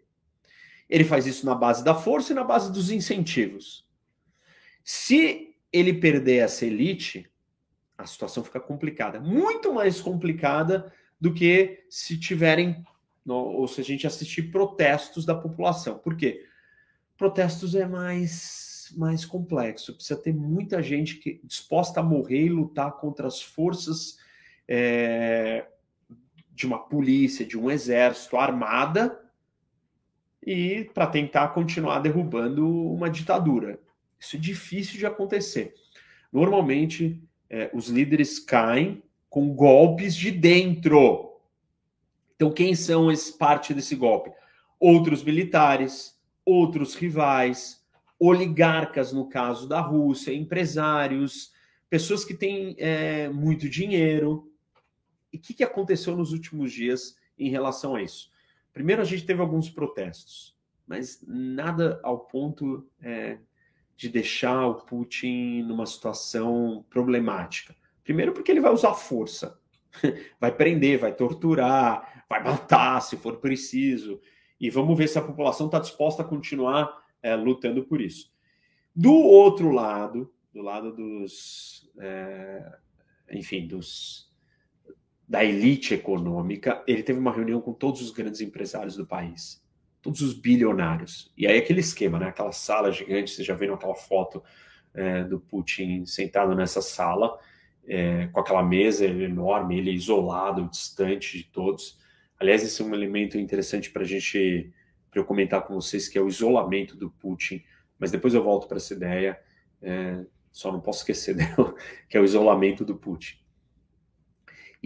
Ele 0.88 1.04
faz 1.04 1.26
isso 1.26 1.44
na 1.44 1.54
base 1.54 1.84
da 1.84 1.94
força 1.94 2.32
e 2.32 2.36
na 2.36 2.44
base 2.44 2.72
dos 2.72 2.90
incentivos. 2.90 3.86
Se 4.84 5.54
ele 5.72 5.94
perder 5.94 6.36
essa 6.36 6.64
elite, 6.64 7.30
a 7.98 8.06
situação 8.06 8.44
fica 8.44 8.60
complicada, 8.60 9.20
muito 9.20 9.72
mais 9.72 10.00
complicada 10.00 10.92
do 11.20 11.32
que 11.32 11.84
se 11.90 12.18
tiverem 12.18 12.84
ou 13.26 13.66
se 13.66 13.80
a 13.80 13.84
gente 13.84 14.06
assistir 14.06 14.52
protestos 14.52 15.24
da 15.24 15.34
população. 15.34 15.98
Por 15.98 16.16
quê? 16.16 16.46
protestos 17.16 17.74
é 17.74 17.86
mais, 17.86 18.92
mais 18.96 19.24
complexo. 19.24 19.94
Precisa 19.94 20.20
ter 20.20 20.34
muita 20.34 20.82
gente 20.82 21.16
que 21.16 21.40
disposta 21.44 22.00
a 22.00 22.02
morrer 22.02 22.46
e 22.46 22.50
lutar 22.50 22.92
contra 22.92 23.26
as 23.26 23.40
forças 23.40 24.18
é, 24.68 25.66
de 26.52 26.66
uma 26.66 26.78
polícia, 26.78 27.44
de 27.44 27.58
um 27.58 27.70
exército 27.70 28.36
armada 28.36 29.18
e 30.46 30.84
para 30.94 31.08
tentar 31.08 31.48
continuar 31.48 31.98
derrubando 31.98 32.68
uma 32.68 33.10
ditadura. 33.10 33.80
Isso 34.18 34.36
é 34.36 34.38
difícil 34.38 34.96
de 34.96 35.04
acontecer. 35.04 35.74
Normalmente, 36.32 37.20
é, 37.50 37.68
os 37.74 37.88
líderes 37.88 38.38
caem 38.38 39.02
com 39.28 39.52
golpes 39.52 40.14
de 40.14 40.30
dentro. 40.30 41.32
Então, 42.36 42.52
quem 42.52 42.74
são 42.74 43.10
esse, 43.10 43.36
parte 43.36 43.74
desse 43.74 43.96
golpe? 43.96 44.30
Outros 44.78 45.24
militares, 45.24 46.16
outros 46.44 46.94
rivais, 46.94 47.84
oligarcas, 48.18 49.12
no 49.12 49.28
caso 49.28 49.68
da 49.68 49.80
Rússia, 49.80 50.32
empresários, 50.32 51.52
pessoas 51.90 52.24
que 52.24 52.34
têm 52.34 52.76
é, 52.78 53.28
muito 53.28 53.68
dinheiro. 53.68 54.50
E 55.32 55.38
o 55.38 55.40
que, 55.40 55.54
que 55.54 55.64
aconteceu 55.64 56.16
nos 56.16 56.32
últimos 56.32 56.72
dias 56.72 57.16
em 57.38 57.50
relação 57.50 57.96
a 57.96 58.02
isso? 58.02 58.30
Primeiro, 58.76 59.00
a 59.00 59.06
gente 59.06 59.24
teve 59.24 59.40
alguns 59.40 59.70
protestos, 59.70 60.54
mas 60.86 61.24
nada 61.26 61.98
ao 62.02 62.18
ponto 62.26 62.86
é, 63.00 63.38
de 63.96 64.06
deixar 64.06 64.66
o 64.66 64.74
Putin 64.74 65.62
numa 65.62 65.86
situação 65.86 66.84
problemática. 66.90 67.74
Primeiro, 68.04 68.34
porque 68.34 68.50
ele 68.50 68.60
vai 68.60 68.70
usar 68.70 68.92
força, 68.92 69.58
vai 70.38 70.52
prender, 70.54 70.98
vai 70.98 71.14
torturar, 71.14 72.26
vai 72.28 72.44
matar 72.44 73.00
se 73.00 73.16
for 73.16 73.38
preciso 73.38 74.20
e 74.60 74.68
vamos 74.68 74.98
ver 74.98 75.08
se 75.08 75.18
a 75.18 75.22
população 75.22 75.68
está 75.68 75.78
disposta 75.78 76.20
a 76.20 76.26
continuar 76.26 77.02
é, 77.22 77.34
lutando 77.34 77.82
por 77.82 77.98
isso. 77.98 78.30
Do 78.94 79.14
outro 79.14 79.70
lado, 79.70 80.30
do 80.52 80.60
lado 80.60 80.92
dos, 80.92 81.90
é, 81.98 82.76
enfim, 83.32 83.66
dos 83.66 84.25
da 85.28 85.44
elite 85.44 85.94
econômica, 85.94 86.82
ele 86.86 87.02
teve 87.02 87.18
uma 87.18 87.32
reunião 87.32 87.60
com 87.60 87.72
todos 87.72 88.00
os 88.00 88.10
grandes 88.10 88.40
empresários 88.40 88.96
do 88.96 89.04
país, 89.04 89.62
todos 90.00 90.20
os 90.20 90.32
bilionários. 90.32 91.32
E 91.36 91.46
aí 91.46 91.58
aquele 91.58 91.80
esquema, 91.80 92.18
né? 92.18 92.28
Aquela 92.28 92.52
sala 92.52 92.92
gigante, 92.92 93.32
vocês 93.32 93.46
já 93.46 93.54
viram 93.54 93.74
aquela 93.74 93.94
foto 93.94 94.42
é, 94.94 95.24
do 95.24 95.40
Putin 95.40 96.06
sentado 96.06 96.54
nessa 96.54 96.80
sala, 96.80 97.36
é, 97.86 98.28
com 98.28 98.40
aquela 98.40 98.62
mesa 98.62 99.04
enorme, 99.04 99.78
ele 99.78 99.90
isolado, 99.90 100.68
distante 100.68 101.38
de 101.38 101.44
todos. 101.44 101.98
Aliás, 102.38 102.62
esse 102.62 102.80
é 102.80 102.84
um 102.84 102.94
elemento 102.94 103.38
interessante 103.38 103.90
para 103.90 104.02
a 104.02 104.06
gente 104.06 104.72
para 105.10 105.20
eu 105.20 105.24
comentar 105.24 105.62
com 105.62 105.74
vocês, 105.74 106.08
que 106.08 106.18
é 106.18 106.20
o 106.20 106.28
isolamento 106.28 106.94
do 106.94 107.08
Putin, 107.10 107.64
mas 107.98 108.10
depois 108.10 108.34
eu 108.34 108.42
volto 108.42 108.68
para 108.68 108.76
essa 108.76 108.92
ideia, 108.92 109.40
é, 109.80 110.24
só 110.52 110.70
não 110.70 110.80
posso 110.80 110.98
esquecer 110.98 111.34
dela, 111.36 111.74
que 112.08 112.16
é 112.16 112.20
o 112.20 112.24
isolamento 112.24 112.84
do 112.84 112.94
Putin. 112.94 113.36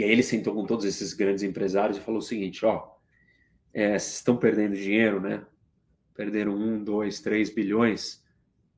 E 0.00 0.02
aí 0.02 0.12
ele 0.12 0.22
sentou 0.22 0.54
com 0.54 0.64
todos 0.64 0.86
esses 0.86 1.12
grandes 1.12 1.42
empresários 1.42 1.98
e 1.98 2.00
falou 2.00 2.20
o 2.20 2.24
seguinte, 2.24 2.64
ó, 2.64 2.90
é, 3.70 3.98
vocês 3.98 4.14
estão 4.14 4.34
perdendo 4.34 4.74
dinheiro, 4.74 5.20
né? 5.20 5.44
Perderam 6.14 6.54
um, 6.54 6.82
dois, 6.82 7.20
três 7.20 7.50
bilhões, 7.50 8.24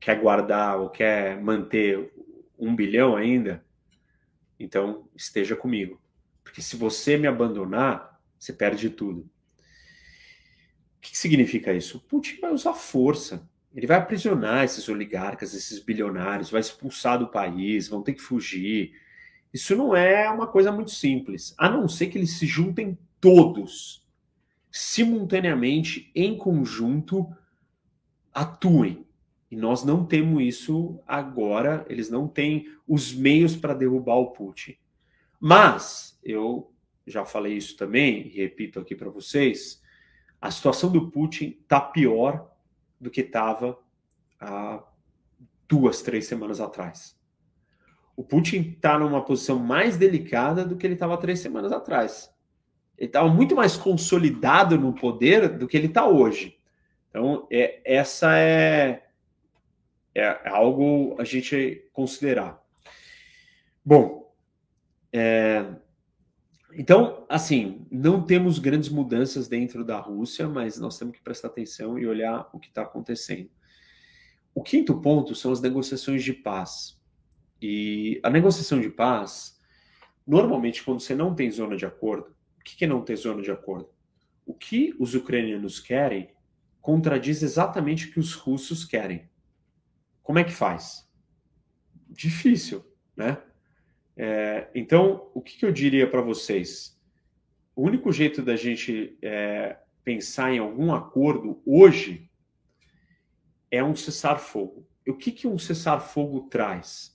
quer 0.01 0.19
guardar 0.19 0.77
ou 0.77 0.89
quer 0.89 1.41
manter 1.41 2.13
um 2.59 2.75
bilhão 2.75 3.15
ainda? 3.15 3.63
Então 4.59 5.07
esteja 5.15 5.55
comigo. 5.55 5.97
Porque 6.43 6.61
se 6.61 6.75
você 6.75 7.15
me 7.15 7.25
abandonar, 7.25 8.19
você 8.37 8.51
perde 8.51 8.89
tudo. 8.89 9.21
O 9.21 9.29
que 10.99 11.17
significa 11.17 11.71
isso? 11.71 11.99
O 11.99 12.01
Putin 12.01 12.41
vai 12.41 12.51
usar 12.51 12.73
força. 12.73 13.49
Ele 13.73 13.87
vai 13.87 13.95
aprisionar 13.95 14.65
esses 14.65 14.89
oligarcas, 14.89 15.53
esses 15.53 15.79
bilionários, 15.79 16.51
vai 16.51 16.59
expulsar 16.59 17.17
do 17.17 17.29
país, 17.29 17.87
vão 17.87 18.03
ter 18.03 18.11
que 18.11 18.21
fugir. 18.21 19.01
Isso 19.53 19.75
não 19.75 19.95
é 19.95 20.29
uma 20.29 20.47
coisa 20.47 20.71
muito 20.71 20.91
simples, 20.91 21.53
a 21.57 21.69
não 21.69 21.87
ser 21.87 22.07
que 22.07 22.17
eles 22.17 22.37
se 22.37 22.47
juntem 22.47 22.97
todos, 23.21 24.03
simultaneamente, 24.71 26.11
em 26.15 26.35
conjunto, 26.35 27.31
atuem. 28.33 29.05
E 29.51 29.55
nós 29.55 29.83
não 29.83 30.03
temos 30.03 30.41
isso 30.41 30.99
agora, 31.05 31.85
eles 31.87 32.09
não 32.09 32.27
têm 32.27 32.73
os 32.87 33.13
meios 33.13 33.55
para 33.55 33.75
derrubar 33.75 34.15
o 34.15 34.31
Putin. 34.31 34.75
Mas, 35.39 36.17
eu 36.23 36.73
já 37.05 37.23
falei 37.23 37.55
isso 37.55 37.77
também, 37.77 38.27
e 38.27 38.29
repito 38.29 38.79
aqui 38.79 38.95
para 38.95 39.11
vocês, 39.11 39.79
a 40.41 40.49
situação 40.49 40.91
do 40.91 41.11
Putin 41.11 41.57
está 41.61 41.79
pior 41.79 42.51
do 42.99 43.11
que 43.11 43.21
estava 43.21 43.77
há 44.39 44.83
duas, 45.67 46.01
três 46.01 46.25
semanas 46.25 46.59
atrás. 46.59 47.15
O 48.15 48.23
Putin 48.23 48.73
está 48.75 48.97
numa 48.97 49.23
posição 49.23 49.57
mais 49.57 49.97
delicada 49.97 50.63
do 50.63 50.75
que 50.75 50.85
ele 50.85 50.93
estava 50.93 51.17
três 51.17 51.39
semanas 51.39 51.71
atrás. 51.71 52.31
Ele 52.97 53.07
estava 53.07 53.27
muito 53.27 53.55
mais 53.55 53.75
consolidado 53.75 54.77
no 54.77 54.93
poder 54.93 55.49
do 55.57 55.67
que 55.67 55.75
ele 55.75 55.87
está 55.87 56.07
hoje. 56.07 56.57
Então, 57.09 57.47
é, 57.51 57.81
essa 57.83 58.37
é, 58.37 59.03
é 60.13 60.49
algo 60.49 61.15
a 61.19 61.23
gente 61.23 61.89
considerar. 61.91 62.61
Bom, 63.83 64.33
é, 65.11 65.65
então, 66.75 67.25
assim, 67.29 67.85
não 67.91 68.25
temos 68.25 68.57
grandes 68.57 68.89
mudanças 68.89 69.47
dentro 69.47 69.83
da 69.85 69.99
Rússia, 69.99 70.47
mas 70.47 70.79
nós 70.79 70.97
temos 70.97 71.15
que 71.15 71.23
prestar 71.23 71.49
atenção 71.49 71.99
e 71.99 72.07
olhar 72.07 72.49
o 72.51 72.59
que 72.59 72.67
está 72.67 72.81
acontecendo. 72.81 73.49
O 74.55 74.61
quinto 74.61 74.99
ponto 74.99 75.35
são 75.35 75.51
as 75.51 75.61
negociações 75.61 76.23
de 76.23 76.33
paz. 76.33 76.99
E 77.65 78.19
a 78.21 78.29
negociação 78.29 78.81
de 78.81 78.89
paz, 78.89 79.57
normalmente, 80.27 80.83
quando 80.83 80.99
você 80.99 81.15
não 81.15 81.33
tem 81.33 81.49
zona 81.49 81.77
de 81.77 81.85
acordo, 81.85 82.35
o 82.59 82.61
que 82.61 82.83
é 82.83 82.87
não 82.87 83.01
ter 83.01 83.15
zona 83.15 83.41
de 83.41 83.51
acordo? 83.51 83.89
O 84.45 84.53
que 84.53 84.93
os 84.99 85.15
ucranianos 85.15 85.79
querem 85.79 86.29
contradiz 86.81 87.41
exatamente 87.41 88.07
o 88.07 88.11
que 88.11 88.19
os 88.19 88.33
russos 88.33 88.83
querem. 88.83 89.29
Como 90.21 90.39
é 90.39 90.43
que 90.43 90.51
faz? 90.51 91.09
Difícil, 92.09 92.85
né? 93.15 93.41
É, 94.17 94.69
então, 94.75 95.31
o 95.33 95.41
que, 95.41 95.65
eu 95.65 95.71
diria 95.71 96.05
para 96.05 96.19
vocês? 96.19 97.01
O 97.73 97.83
único 97.83 98.11
jeito 98.11 98.41
da 98.41 98.57
gente 98.57 99.17
é, 99.21 99.77
pensar 100.03 100.51
em 100.51 100.59
algum 100.59 100.93
acordo 100.93 101.63
hoje 101.65 102.29
é 103.71 103.81
um 103.81 103.95
cessar-fogo. 103.95 104.85
O 105.07 105.13
que, 105.13 105.31
que 105.31 105.47
um 105.47 105.57
cessar-fogo 105.57 106.49
traz? 106.49 107.12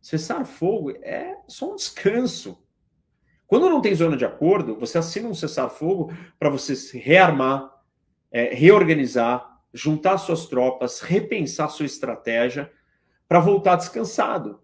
Cessar-fogo 0.00 0.92
é 1.02 1.36
só 1.46 1.72
um 1.72 1.76
descanso. 1.76 2.62
Quando 3.46 3.68
não 3.68 3.80
tem 3.80 3.94
zona 3.94 4.16
de 4.16 4.24
acordo, 4.24 4.78
você 4.78 4.98
assina 4.98 5.28
um 5.28 5.34
cessar-fogo 5.34 6.12
para 6.38 6.50
você 6.50 6.76
se 6.76 6.98
rearmar, 6.98 7.72
é, 8.30 8.54
reorganizar, 8.54 9.58
juntar 9.72 10.18
suas 10.18 10.46
tropas, 10.46 11.00
repensar 11.00 11.70
sua 11.70 11.86
estratégia 11.86 12.70
para 13.26 13.40
voltar 13.40 13.76
descansado. 13.76 14.60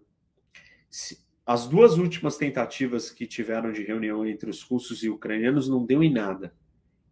As 1.45 1.67
duas 1.67 1.97
últimas 1.97 2.37
tentativas 2.37 3.11
que 3.11 3.27
tiveram 3.27 3.71
de 3.71 3.83
reunião 3.83 4.25
entre 4.25 4.49
os 4.49 4.63
russos 4.63 5.03
e 5.03 5.09
ucranianos 5.09 5.69
não 5.69 5.85
deu 5.85 6.01
em 6.01 6.11
nada. 6.11 6.55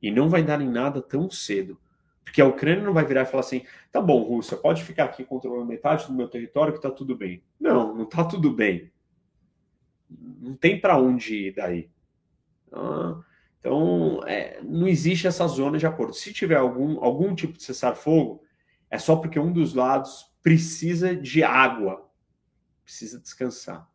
E 0.01 0.11
não 0.11 0.29
vai 0.29 0.43
dar 0.43 0.59
em 0.61 0.69
nada 0.69 1.01
tão 1.01 1.29
cedo. 1.29 1.79
Porque 2.23 2.41
a 2.41 2.45
Ucrânia 2.45 2.83
não 2.83 2.93
vai 2.93 3.05
virar 3.05 3.23
e 3.23 3.25
falar 3.25 3.41
assim: 3.41 3.65
tá 3.91 4.01
bom, 4.01 4.21
Rússia, 4.23 4.57
pode 4.57 4.83
ficar 4.83 5.05
aqui 5.05 5.23
controlando 5.23 5.65
metade 5.65 6.07
do 6.07 6.13
meu 6.13 6.27
território 6.27 6.73
que 6.73 6.81
tá 6.81 6.89
tudo 6.89 7.15
bem. 7.15 7.43
Não, 7.59 7.93
não 7.95 8.05
tá 8.05 8.23
tudo 8.23 8.51
bem. 8.51 8.91
Não 10.09 10.55
tem 10.55 10.79
para 10.79 10.97
onde 10.97 11.47
ir 11.47 11.55
daí. 11.55 11.89
Ah, 12.71 13.21
então, 13.59 14.21
é, 14.25 14.61
não 14.61 14.87
existe 14.87 15.27
essa 15.27 15.47
zona 15.47 15.77
de 15.77 15.85
acordo. 15.85 16.13
Se 16.13 16.33
tiver 16.33 16.57
algum, 16.57 17.03
algum 17.03 17.33
tipo 17.33 17.53
de 17.53 17.63
cessar-fogo, 17.63 18.43
é 18.89 18.97
só 18.97 19.15
porque 19.15 19.39
um 19.39 19.53
dos 19.53 19.73
lados 19.73 20.31
precisa 20.41 21.15
de 21.15 21.43
água, 21.43 22.09
precisa 22.83 23.19
descansar, 23.19 23.89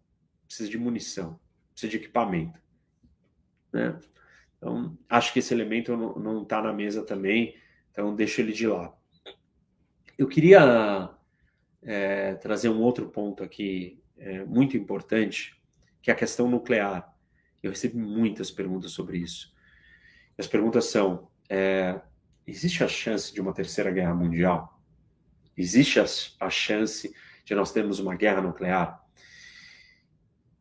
precisa 0.46 0.70
de 0.70 0.78
munição, 0.78 1.38
precisa 1.72 1.90
de 1.90 1.96
equipamento. 1.98 2.58
Né? 3.72 3.98
Então, 4.56 4.96
acho 5.08 5.32
que 5.32 5.38
esse 5.38 5.52
elemento 5.52 5.96
não 5.96 6.42
está 6.42 6.62
na 6.62 6.72
mesa 6.72 7.04
também. 7.04 7.54
Então, 7.98 8.14
deixo 8.14 8.40
ele 8.40 8.52
de 8.52 8.64
lado. 8.64 8.94
Eu 10.16 10.28
queria 10.28 11.10
é, 11.82 12.34
trazer 12.36 12.68
um 12.68 12.80
outro 12.80 13.08
ponto 13.08 13.42
aqui 13.42 14.00
é, 14.16 14.44
muito 14.44 14.76
importante, 14.76 15.60
que 16.00 16.08
é 16.08 16.14
a 16.14 16.16
questão 16.16 16.48
nuclear. 16.48 17.12
Eu 17.60 17.72
recebi 17.72 17.96
muitas 17.96 18.52
perguntas 18.52 18.92
sobre 18.92 19.18
isso. 19.18 19.52
As 20.38 20.46
perguntas 20.46 20.84
são: 20.84 21.28
é, 21.50 22.00
existe 22.46 22.84
a 22.84 22.88
chance 22.88 23.34
de 23.34 23.40
uma 23.40 23.52
terceira 23.52 23.90
guerra 23.90 24.14
mundial? 24.14 24.80
Existe 25.56 25.98
a, 25.98 26.04
a 26.38 26.48
chance 26.48 27.12
de 27.44 27.52
nós 27.52 27.72
termos 27.72 27.98
uma 27.98 28.14
guerra 28.14 28.40
nuclear? 28.40 29.04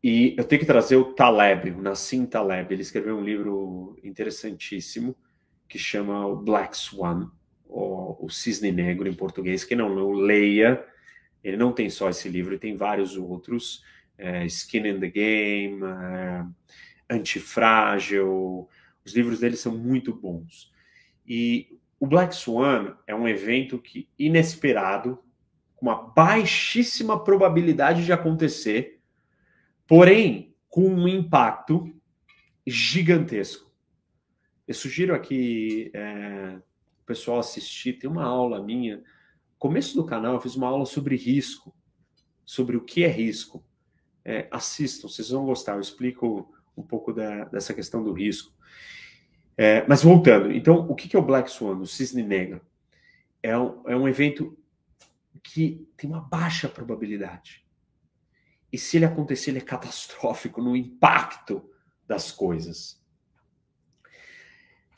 E 0.02 0.34
eu 0.36 0.42
tenho 0.42 0.60
que 0.60 0.66
trazer 0.66 0.96
o 0.96 1.14
Taleb, 1.14 1.70
o 1.70 1.80
Nassim 1.80 2.26
Taleb. 2.26 2.74
Ele 2.74 2.82
escreveu 2.82 3.16
um 3.16 3.22
livro 3.22 3.96
interessantíssimo 4.02 5.14
que 5.68 5.78
chama 5.78 6.26
o 6.26 6.36
Black 6.36 6.76
Swan, 6.76 7.30
ou 7.68 8.18
o 8.20 8.30
Cisne 8.30 8.72
Negro 8.72 9.08
em 9.08 9.14
português. 9.14 9.68
Não, 9.70 9.94
não 9.94 10.12
leia, 10.12 10.84
ele 11.44 11.56
não 11.56 11.72
tem 11.72 11.90
só 11.90 12.08
esse 12.08 12.28
livro, 12.28 12.52
ele 12.52 12.60
tem 12.60 12.74
vários 12.74 13.16
outros. 13.16 13.84
É, 14.16 14.44
Skin 14.46 14.88
in 14.88 15.00
the 15.00 15.08
Game, 15.08 15.80
é, 15.84 16.44
Antifrágil. 17.10 18.68
Os 19.04 19.14
livros 19.14 19.40
dele 19.40 19.56
são 19.56 19.76
muito 19.76 20.12
bons. 20.12 20.72
E 21.26 21.78
o 22.00 22.06
Black 22.06 22.34
Swan 22.34 22.96
é 23.06 23.14
um 23.14 23.28
evento 23.28 23.78
que 23.78 24.08
inesperado, 24.18 25.22
com 25.76 25.86
uma 25.86 26.10
baixíssima 26.10 27.22
probabilidade 27.22 28.04
de 28.04 28.12
acontecer, 28.12 29.00
porém 29.86 30.54
com 30.68 30.88
um 30.88 31.06
impacto 31.06 31.94
gigantesco. 32.66 33.67
Eu 34.68 34.74
sugiro 34.74 35.14
aqui 35.14 35.90
é, 35.94 36.58
o 37.00 37.06
pessoal 37.06 37.38
assistir, 37.38 37.94
tem 37.94 38.10
uma 38.10 38.24
aula 38.24 38.62
minha. 38.62 39.02
Começo 39.58 39.96
do 39.96 40.04
canal 40.04 40.34
eu 40.34 40.40
fiz 40.42 40.56
uma 40.56 40.68
aula 40.68 40.84
sobre 40.84 41.16
risco, 41.16 41.74
sobre 42.44 42.76
o 42.76 42.84
que 42.84 43.02
é 43.02 43.08
risco. 43.08 43.64
É, 44.22 44.46
assistam, 44.50 45.08
vocês 45.08 45.30
vão 45.30 45.46
gostar. 45.46 45.72
Eu 45.72 45.80
explico 45.80 46.54
um 46.76 46.82
pouco 46.82 47.14
da, 47.14 47.46
dessa 47.46 47.72
questão 47.72 48.04
do 48.04 48.12
risco. 48.12 48.52
É, 49.56 49.86
mas 49.88 50.02
voltando, 50.02 50.52
então, 50.52 50.86
o 50.86 50.94
que 50.94 51.16
é 51.16 51.18
o 51.18 51.24
Black 51.24 51.50
Swan, 51.50 51.78
o 51.78 51.86
cisne 51.86 52.22
negro? 52.22 52.60
É 53.42 53.56
um, 53.56 53.88
é 53.88 53.96
um 53.96 54.06
evento 54.06 54.54
que 55.42 55.88
tem 55.96 56.10
uma 56.10 56.20
baixa 56.20 56.68
probabilidade. 56.68 57.66
E 58.70 58.76
se 58.76 58.98
ele 58.98 59.06
acontecer, 59.06 59.50
ele 59.50 59.60
é 59.60 59.62
catastrófico 59.62 60.60
no 60.60 60.76
impacto 60.76 61.70
das 62.06 62.30
coisas. 62.30 62.97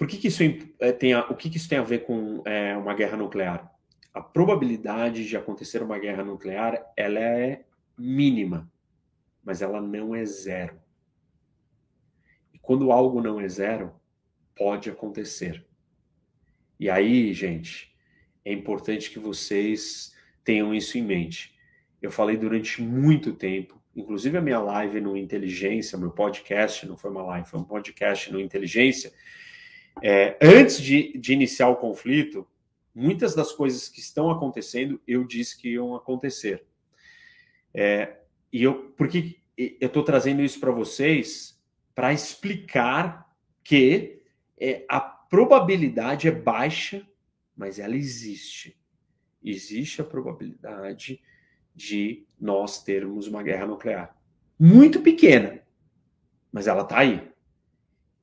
Por 0.00 0.06
que, 0.06 0.16
que 0.16 0.28
isso 0.28 0.42
é, 0.78 0.92
tem 0.92 1.12
a, 1.12 1.26
o 1.26 1.36
que, 1.36 1.50
que 1.50 1.58
isso 1.58 1.68
tem 1.68 1.76
a 1.76 1.82
ver 1.82 2.06
com 2.06 2.42
é, 2.46 2.74
uma 2.74 2.94
guerra 2.94 3.18
nuclear? 3.18 3.70
A 4.14 4.22
probabilidade 4.22 5.28
de 5.28 5.36
acontecer 5.36 5.82
uma 5.82 5.98
guerra 5.98 6.24
nuclear 6.24 6.90
ela 6.96 7.20
é 7.20 7.66
mínima, 7.98 8.72
mas 9.44 9.60
ela 9.60 9.78
não 9.78 10.14
é 10.14 10.24
zero. 10.24 10.80
E 12.54 12.58
quando 12.58 12.90
algo 12.90 13.20
não 13.20 13.38
é 13.38 13.46
zero, 13.46 13.92
pode 14.56 14.88
acontecer. 14.88 15.66
E 16.78 16.88
aí, 16.88 17.34
gente, 17.34 17.94
é 18.42 18.54
importante 18.54 19.10
que 19.10 19.18
vocês 19.18 20.16
tenham 20.42 20.74
isso 20.74 20.96
em 20.96 21.02
mente. 21.02 21.54
Eu 22.00 22.10
falei 22.10 22.38
durante 22.38 22.80
muito 22.80 23.34
tempo, 23.34 23.78
inclusive 23.94 24.38
a 24.38 24.40
minha 24.40 24.60
live 24.60 24.98
no 24.98 25.14
Inteligência, 25.14 25.98
meu 25.98 26.10
podcast, 26.10 26.86
não 26.86 26.96
foi 26.96 27.10
uma 27.10 27.22
live, 27.22 27.46
foi 27.46 27.60
um 27.60 27.64
podcast 27.64 28.32
no 28.32 28.40
Inteligência, 28.40 29.12
é, 30.02 30.36
antes 30.40 30.80
de, 30.80 31.16
de 31.18 31.32
iniciar 31.32 31.68
o 31.68 31.76
conflito, 31.76 32.46
muitas 32.94 33.34
das 33.34 33.52
coisas 33.52 33.88
que 33.88 34.00
estão 34.00 34.30
acontecendo 34.30 35.00
eu 35.06 35.24
disse 35.24 35.56
que 35.56 35.70
iam 35.70 35.94
acontecer. 35.94 36.64
É, 37.72 38.18
e 38.52 38.62
eu, 38.62 38.92
porque 38.96 39.36
eu 39.56 39.86
estou 39.86 40.02
trazendo 40.02 40.42
isso 40.42 40.58
para 40.58 40.70
vocês 40.70 41.60
para 41.94 42.12
explicar 42.12 43.30
que 43.62 44.22
é, 44.58 44.84
a 44.88 45.00
probabilidade 45.00 46.28
é 46.28 46.30
baixa, 46.30 47.06
mas 47.56 47.78
ela 47.78 47.96
existe. 47.96 48.78
Existe 49.42 50.00
a 50.00 50.04
probabilidade 50.04 51.20
de 51.74 52.26
nós 52.38 52.82
termos 52.82 53.26
uma 53.26 53.42
guerra 53.42 53.66
nuclear. 53.66 54.16
Muito 54.58 55.00
pequena, 55.00 55.62
mas 56.52 56.66
ela 56.66 56.82
está 56.82 56.98
aí. 56.98 57.29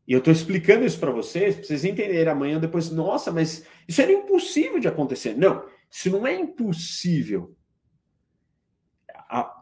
E 0.07 0.13
eu 0.13 0.19
estou 0.19 0.31
explicando 0.31 0.85
isso 0.85 0.99
para 0.99 1.11
vocês, 1.11 1.55
para 1.55 1.65
vocês 1.65 1.83
entenderem 1.83 2.31
amanhã 2.31 2.59
depois, 2.59 2.89
nossa, 2.89 3.31
mas 3.31 3.67
isso 3.85 4.01
era 4.01 4.11
impossível 4.11 4.79
de 4.79 4.87
acontecer. 4.87 5.35
Não, 5.37 5.67
isso 5.91 6.09
não 6.09 6.25
é 6.25 6.33
impossível. 6.33 7.53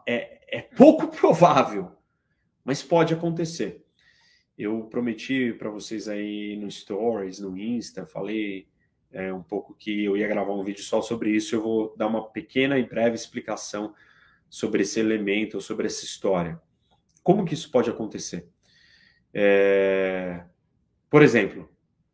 É, 0.06 0.58
é 0.58 0.60
pouco 0.62 1.08
provável, 1.16 1.90
mas 2.64 2.82
pode 2.82 3.12
acontecer. 3.12 3.84
Eu 4.56 4.84
prometi 4.84 5.52
para 5.52 5.68
vocês 5.68 6.08
aí 6.08 6.56
no 6.56 6.70
Stories, 6.70 7.40
no 7.40 7.58
Insta, 7.58 8.06
falei 8.06 8.68
é, 9.10 9.32
um 9.32 9.42
pouco 9.42 9.74
que 9.74 10.04
eu 10.04 10.16
ia 10.16 10.28
gravar 10.28 10.54
um 10.54 10.62
vídeo 10.62 10.82
só 10.82 11.02
sobre 11.02 11.30
isso. 11.30 11.56
Eu 11.56 11.62
vou 11.62 11.94
dar 11.96 12.06
uma 12.06 12.30
pequena 12.30 12.78
e 12.78 12.84
breve 12.84 13.16
explicação 13.16 13.94
sobre 14.48 14.82
esse 14.82 15.00
elemento, 15.00 15.60
sobre 15.60 15.86
essa 15.86 16.04
história. 16.04 16.60
Como 17.22 17.44
que 17.44 17.54
isso 17.54 17.70
pode 17.70 17.90
acontecer? 17.90 18.48
É... 19.38 20.42
Por 21.10 21.22
exemplo, 21.22 21.68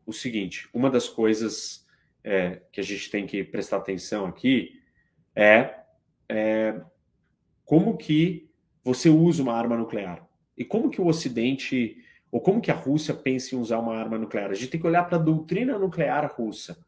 o 0.04 0.12
seguinte: 0.12 0.68
uma 0.74 0.90
das 0.90 1.08
coisas 1.08 1.86
é, 2.24 2.62
que 2.72 2.80
a 2.80 2.84
gente 2.84 3.08
tem 3.12 3.26
que 3.26 3.44
prestar 3.44 3.76
atenção 3.76 4.26
aqui 4.26 4.82
é, 5.36 5.72
é 6.28 6.80
como 7.64 7.96
que 7.96 8.50
você 8.82 9.08
usa 9.08 9.40
uma 9.40 9.54
arma 9.54 9.76
nuclear 9.76 10.28
e 10.58 10.64
como 10.64 10.90
que 10.90 11.00
o 11.00 11.06
Ocidente 11.06 11.96
ou 12.28 12.40
como 12.40 12.60
que 12.60 12.72
a 12.72 12.74
Rússia 12.74 13.14
pensa 13.14 13.54
em 13.54 13.58
usar 13.58 13.78
uma 13.78 13.94
arma 13.94 14.18
nuclear. 14.18 14.50
A 14.50 14.54
gente 14.54 14.70
tem 14.70 14.80
que 14.80 14.86
olhar 14.86 15.04
para 15.04 15.16
a 15.16 15.22
doutrina 15.22 15.78
nuclear 15.78 16.28
russa. 16.34 16.84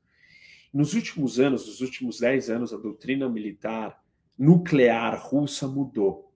Nos 0.72 0.94
últimos 0.94 1.38
anos, 1.38 1.68
nos 1.68 1.80
últimos 1.80 2.18
10 2.18 2.50
anos, 2.50 2.72
a 2.72 2.76
doutrina 2.76 3.28
militar 3.28 4.02
nuclear 4.36 5.16
russa 5.24 5.68
mudou. 5.68 6.32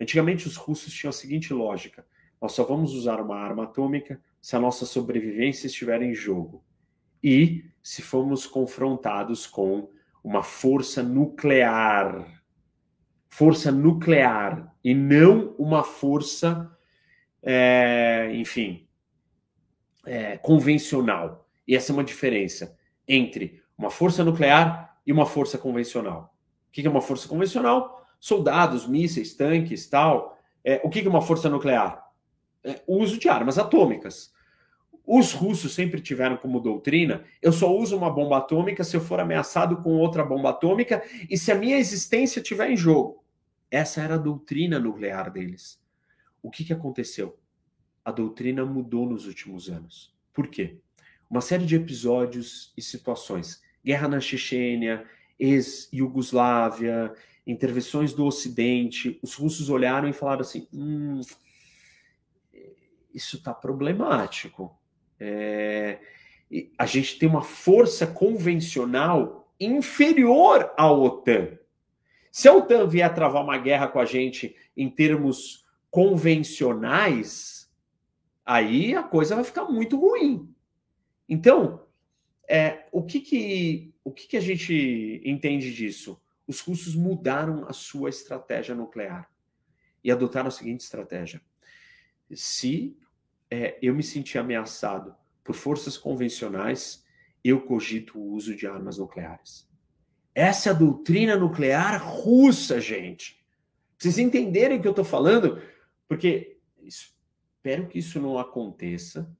Antigamente, 0.00 0.46
os 0.46 0.54
russos 0.54 0.94
tinham 0.94 1.10
a 1.10 1.12
seguinte 1.12 1.52
lógica: 1.52 2.06
nós 2.42 2.52
só 2.54 2.64
vamos 2.64 2.92
usar 2.92 3.20
uma 3.20 3.36
arma 3.36 3.62
atômica 3.62 4.20
se 4.40 4.56
a 4.56 4.58
nossa 4.58 4.84
sobrevivência 4.84 5.68
estiver 5.68 6.02
em 6.02 6.12
jogo 6.12 6.64
e 7.22 7.64
se 7.80 8.02
formos 8.02 8.48
confrontados 8.48 9.46
com 9.46 9.88
uma 10.24 10.42
força 10.42 11.04
nuclear. 11.04 12.42
Força 13.28 13.70
nuclear 13.70 14.74
e 14.82 14.92
não 14.92 15.54
uma 15.56 15.84
força, 15.84 16.76
é, 17.40 18.32
enfim, 18.34 18.88
é, 20.04 20.36
convencional. 20.36 21.48
E 21.66 21.76
essa 21.76 21.92
é 21.92 21.94
uma 21.94 22.02
diferença 22.02 22.76
entre 23.06 23.62
uma 23.78 23.88
força 23.88 24.24
nuclear 24.24 24.98
e 25.06 25.12
uma 25.12 25.26
força 25.26 25.56
convencional. 25.56 26.34
O 26.68 26.72
que 26.72 26.84
é 26.84 26.90
uma 26.90 27.00
força 27.00 27.28
convencional? 27.28 28.04
Soldados, 28.18 28.84
mísseis, 28.88 29.32
tanques, 29.32 29.88
tal. 29.88 30.36
É, 30.64 30.80
o 30.82 30.90
que 30.90 31.06
é 31.06 31.08
uma 31.08 31.22
força 31.22 31.48
nuclear? 31.48 32.01
É, 32.64 32.80
o 32.86 32.98
uso 32.98 33.18
de 33.18 33.28
armas 33.28 33.58
atômicas. 33.58 34.32
Os 35.04 35.32
russos 35.32 35.74
sempre 35.74 36.00
tiveram 36.00 36.36
como 36.36 36.60
doutrina: 36.60 37.24
eu 37.40 37.52
só 37.52 37.74
uso 37.74 37.96
uma 37.96 38.10
bomba 38.10 38.38
atômica 38.38 38.84
se 38.84 38.96
eu 38.96 39.00
for 39.00 39.20
ameaçado 39.20 39.78
com 39.78 39.96
outra 39.96 40.24
bomba 40.24 40.50
atômica 40.50 41.02
e 41.28 41.36
se 41.36 41.50
a 41.50 41.56
minha 41.56 41.78
existência 41.78 42.40
estiver 42.40 42.70
em 42.70 42.76
jogo. 42.76 43.22
Essa 43.70 44.02
era 44.02 44.14
a 44.14 44.18
doutrina 44.18 44.78
nuclear 44.78 45.30
deles. 45.30 45.80
O 46.42 46.50
que, 46.50 46.64
que 46.64 46.72
aconteceu? 46.72 47.38
A 48.04 48.10
doutrina 48.10 48.64
mudou 48.64 49.08
nos 49.08 49.26
últimos 49.26 49.68
anos. 49.68 50.14
Por 50.32 50.48
quê? 50.48 50.78
Uma 51.30 51.40
série 51.40 51.64
de 51.64 51.76
episódios 51.76 52.72
e 52.76 52.82
situações. 52.82 53.62
Guerra 53.84 54.08
na 54.08 54.20
Chechênia, 54.20 55.04
ex-Yugoslávia, 55.38 57.12
intervenções 57.46 58.12
do 58.12 58.24
Ocidente. 58.24 59.18
Os 59.22 59.34
russos 59.34 59.70
olharam 59.70 60.08
e 60.08 60.12
falaram 60.12 60.42
assim: 60.42 60.68
hum, 60.72 61.20
isso 63.14 63.36
está 63.36 63.52
problemático. 63.52 64.76
É, 65.18 65.98
a 66.76 66.86
gente 66.86 67.18
tem 67.18 67.28
uma 67.28 67.42
força 67.42 68.06
convencional 68.06 69.52
inferior 69.58 70.72
à 70.76 70.90
OTAN. 70.90 71.58
Se 72.30 72.48
a 72.48 72.54
OTAN 72.54 72.86
vier 72.86 73.12
travar 73.14 73.42
uma 73.42 73.58
guerra 73.58 73.88
com 73.88 73.98
a 73.98 74.04
gente 74.04 74.56
em 74.76 74.88
termos 74.88 75.64
convencionais, 75.90 77.70
aí 78.44 78.94
a 78.94 79.02
coisa 79.02 79.34
vai 79.34 79.44
ficar 79.44 79.64
muito 79.64 79.98
ruim. 79.98 80.52
Então, 81.28 81.86
é, 82.48 82.86
o 82.90 83.02
que 83.02 83.20
que, 83.20 83.94
o 84.02 84.10
que 84.10 84.26
que 84.26 84.36
a 84.36 84.40
gente 84.40 85.22
entende 85.24 85.72
disso? 85.72 86.20
Os 86.46 86.60
russos 86.60 86.94
mudaram 86.94 87.66
a 87.68 87.72
sua 87.72 88.10
estratégia 88.10 88.74
nuclear 88.74 89.30
e 90.02 90.10
adotaram 90.10 90.48
a 90.48 90.50
seguinte 90.50 90.80
estratégia: 90.80 91.40
se 92.34 92.96
é, 93.52 93.78
eu 93.82 93.94
me 93.94 94.02
senti 94.02 94.38
ameaçado 94.38 95.14
por 95.44 95.54
forças 95.54 95.98
convencionais, 95.98 97.04
eu 97.44 97.60
cogito 97.60 98.18
o 98.18 98.32
uso 98.32 98.56
de 98.56 98.66
armas 98.66 98.96
nucleares. 98.96 99.68
Essa 100.34 100.70
é 100.70 100.72
a 100.72 100.74
doutrina 100.74 101.36
nuclear 101.36 102.02
russa, 102.02 102.80
gente. 102.80 103.44
Vocês 103.98 104.16
entenderem 104.16 104.78
o 104.78 104.80
que 104.80 104.88
eu 104.88 104.92
estou 104.92 105.04
falando, 105.04 105.60
porque 106.08 106.56
espero 106.82 107.88
que 107.88 107.98
isso 107.98 108.18
não 108.18 108.38
aconteça, 108.38 109.30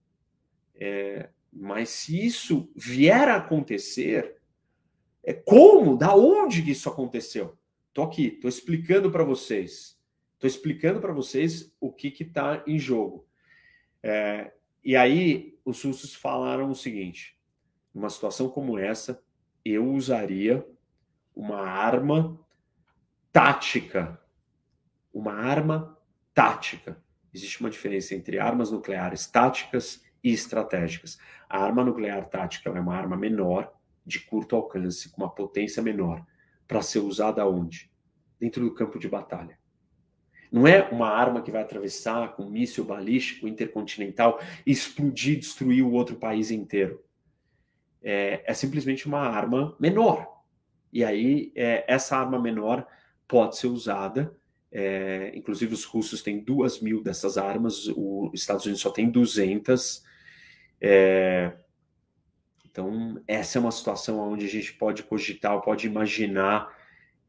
é, 0.74 1.30
mas 1.50 1.88
se 1.88 2.22
isso 2.22 2.70
vier 2.76 3.28
a 3.28 3.36
acontecer, 3.36 4.36
é 5.24 5.32
como, 5.32 5.96
da 5.96 6.14
onde 6.14 6.62
que 6.62 6.72
isso 6.72 6.90
aconteceu? 6.90 7.56
Estou 7.88 8.04
aqui, 8.04 8.26
estou 8.26 8.50
explicando 8.50 9.10
para 9.10 9.24
vocês. 9.24 9.98
Estou 10.34 10.48
explicando 10.48 11.00
para 11.00 11.14
vocês 11.14 11.74
o 11.80 11.90
que 11.90 12.08
está 12.22 12.62
em 12.66 12.78
jogo. 12.78 13.26
É, 14.02 14.52
e 14.84 14.96
aí 14.96 15.58
os 15.64 15.82
russos 15.82 16.14
falaram 16.14 16.70
o 16.70 16.74
seguinte: 16.74 17.38
numa 17.94 18.10
situação 18.10 18.48
como 18.48 18.78
essa, 18.78 19.22
eu 19.64 19.92
usaria 19.92 20.66
uma 21.34 21.60
arma 21.60 22.38
tática. 23.30 24.20
Uma 25.12 25.34
arma 25.34 25.98
tática. 26.34 27.02
Existe 27.32 27.60
uma 27.60 27.70
diferença 27.70 28.14
entre 28.14 28.38
armas 28.38 28.70
nucleares 28.70 29.26
táticas 29.26 30.02
e 30.22 30.32
estratégicas. 30.32 31.18
A 31.48 31.62
arma 31.62 31.84
nuclear 31.84 32.28
tática 32.28 32.70
é 32.70 32.80
uma 32.80 32.94
arma 32.94 33.16
menor, 33.16 33.72
de 34.04 34.20
curto 34.20 34.56
alcance, 34.56 35.10
com 35.10 35.22
uma 35.22 35.30
potência 35.30 35.82
menor, 35.82 36.24
para 36.66 36.82
ser 36.82 37.00
usada 37.00 37.46
onde? 37.46 37.90
Dentro 38.38 38.64
do 38.64 38.74
campo 38.74 38.98
de 38.98 39.08
batalha. 39.08 39.58
Não 40.52 40.66
é 40.66 40.82
uma 40.90 41.08
arma 41.08 41.40
que 41.40 41.50
vai 41.50 41.62
atravessar 41.62 42.36
com 42.36 42.42
um 42.42 42.50
míssil 42.50 42.84
balístico 42.84 43.48
intercontinental 43.48 44.38
explodir, 44.66 45.38
destruir 45.38 45.82
o 45.82 45.92
outro 45.92 46.16
país 46.16 46.50
inteiro. 46.50 47.02
É, 48.02 48.42
é 48.44 48.52
simplesmente 48.52 49.06
uma 49.06 49.20
arma 49.20 49.74
menor. 49.80 50.42
E 50.92 51.02
aí, 51.02 51.50
é, 51.56 51.84
essa 51.88 52.18
arma 52.18 52.38
menor 52.38 52.86
pode 53.26 53.56
ser 53.56 53.68
usada. 53.68 54.36
É, 54.70 55.32
inclusive, 55.34 55.72
os 55.72 55.84
russos 55.84 56.20
têm 56.20 56.40
duas 56.40 56.80
mil 56.80 57.02
dessas 57.02 57.38
armas, 57.38 57.86
os 57.88 58.34
Estados 58.34 58.66
Unidos 58.66 58.82
só 58.82 58.90
tem 58.90 59.08
200. 59.08 60.04
É, 60.78 61.50
então, 62.70 63.22
essa 63.26 63.56
é 63.56 63.60
uma 63.60 63.72
situação 63.72 64.20
onde 64.20 64.44
a 64.44 64.50
gente 64.50 64.74
pode 64.74 65.02
cogitar, 65.02 65.58
pode 65.62 65.86
imaginar 65.86 66.76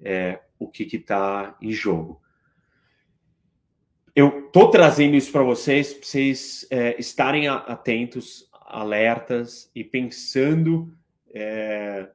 é, 0.01 0.41
o 0.59 0.67
que 0.67 0.83
está 0.93 1.57
em 1.61 1.71
jogo 1.71 2.21
eu 4.15 4.49
tô 4.51 4.69
trazendo 4.69 5.15
isso 5.15 5.31
para 5.31 5.43
vocês, 5.43 5.93
para 5.93 6.05
vocês 6.07 6.67
é, 6.69 6.99
estarem 6.99 7.47
atentos, 7.47 8.47
alertas 8.65 9.71
e 9.73 9.83
pensando, 9.83 10.95
é, 11.33 12.09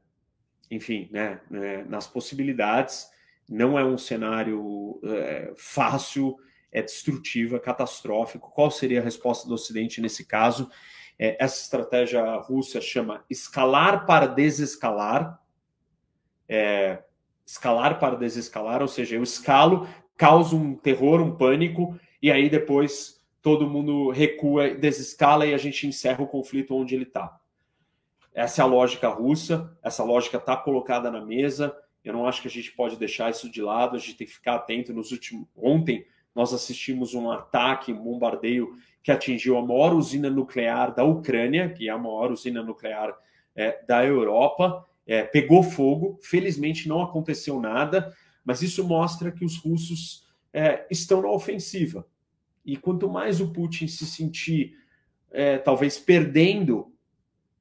enfim, 0.71 1.09
né, 1.11 1.41
né, 1.51 1.85
nas 1.89 2.07
possibilidades. 2.07 3.09
Não 3.49 3.79
é 3.79 3.85
um 3.85 3.99
cenário 3.99 5.01
é, 5.03 5.53
fácil, 5.57 6.37
é 6.71 6.83
destrutivo, 6.83 7.57
é 7.57 7.59
catastrófico. 7.59 8.53
Qual 8.53 8.71
seria 8.71 9.01
a 9.01 9.05
resposta 9.05 9.49
do 9.49 9.55
Ocidente 9.55 10.01
nesse 10.01 10.25
caso? 10.25 10.71
É, 11.19 11.43
essa 11.43 11.61
estratégia 11.63 12.23
russa 12.37 12.81
chama 12.81 13.25
escalar 13.29 14.07
para 14.07 14.27
desescalar. 14.27 15.41
É, 16.49 17.03
escalar 17.45 17.99
para 17.99 18.15
desescalar, 18.15 18.83
ou 18.83 18.89
seja, 18.89 19.17
eu 19.17 19.23
escalo 19.23 19.89
causa 20.19 20.55
um 20.57 20.75
terror, 20.75 21.21
um 21.23 21.35
pânico, 21.35 21.99
e 22.21 22.31
aí 22.31 22.51
depois 22.51 23.25
todo 23.41 23.71
mundo 23.71 24.11
recua, 24.11 24.75
desescala 24.75 25.47
e 25.47 25.55
a 25.55 25.59
gente 25.59 25.87
encerra 25.87 26.23
o 26.23 26.27
conflito 26.27 26.75
onde 26.75 26.95
ele 26.95 27.05
está. 27.05 27.39
Essa 28.35 28.61
é 28.61 28.65
a 28.65 28.67
lógica 28.67 29.09
russa, 29.09 29.75
essa 29.83 30.05
lógica 30.05 30.37
está 30.37 30.57
colocada 30.57 31.11
na 31.11 31.25
mesa. 31.25 31.75
Eu 32.05 32.13
não 32.13 32.27
acho 32.27 32.43
que 32.43 32.49
a 32.49 32.51
gente 32.51 32.73
pode 32.73 32.97
deixar 32.97 33.31
isso 33.31 33.51
de 33.51 33.63
lado, 33.63 33.97
a 33.97 33.99
gente 33.99 34.17
tem 34.17 34.27
que 34.27 34.33
ficar 34.33 34.57
atento. 34.57 34.93
Nos 34.93 35.13
últimos 35.13 35.47
ontem 35.57 36.05
nós 36.35 36.53
assistimos 36.53 37.15
um 37.15 37.31
ataque, 37.31 37.93
um 37.93 38.03
bombardeio 38.03 38.77
que 39.03 39.11
atingiu 39.11 39.57
a 39.57 39.65
maior 39.65 39.95
usina 39.95 40.29
nuclear 40.29 40.95
da 40.95 41.05
Ucrânia, 41.05 41.69
que 41.71 41.89
é 41.89 41.93
a 41.93 41.99
maior 41.99 42.31
usina 42.31 42.63
nuclear 42.63 43.17
é, 43.55 43.83
da 43.87 44.05
Europa. 44.05 44.85
É, 45.07 45.23
pegou 45.23 45.63
fogo, 45.63 46.19
felizmente 46.21 46.89
não 46.89 47.03
aconteceu 47.03 47.59
nada, 47.59 48.15
mas 48.49 48.63
isso 48.63 48.83
mostra 48.83 49.31
que 49.31 49.45
os 49.45 49.59
russos 49.59 50.27
é, 50.55 50.87
estão 50.91 51.21
na 51.21 51.29
ofensiva. 51.29 52.09
E 52.65 52.79
quanto 52.79 53.07
mais 53.07 53.43
o 53.43 53.53
Putin 53.53 53.87
se 53.87 54.07
sentir, 54.07 54.75
é, 55.31 55.59
talvez, 55.59 55.99
perdendo, 55.99 56.91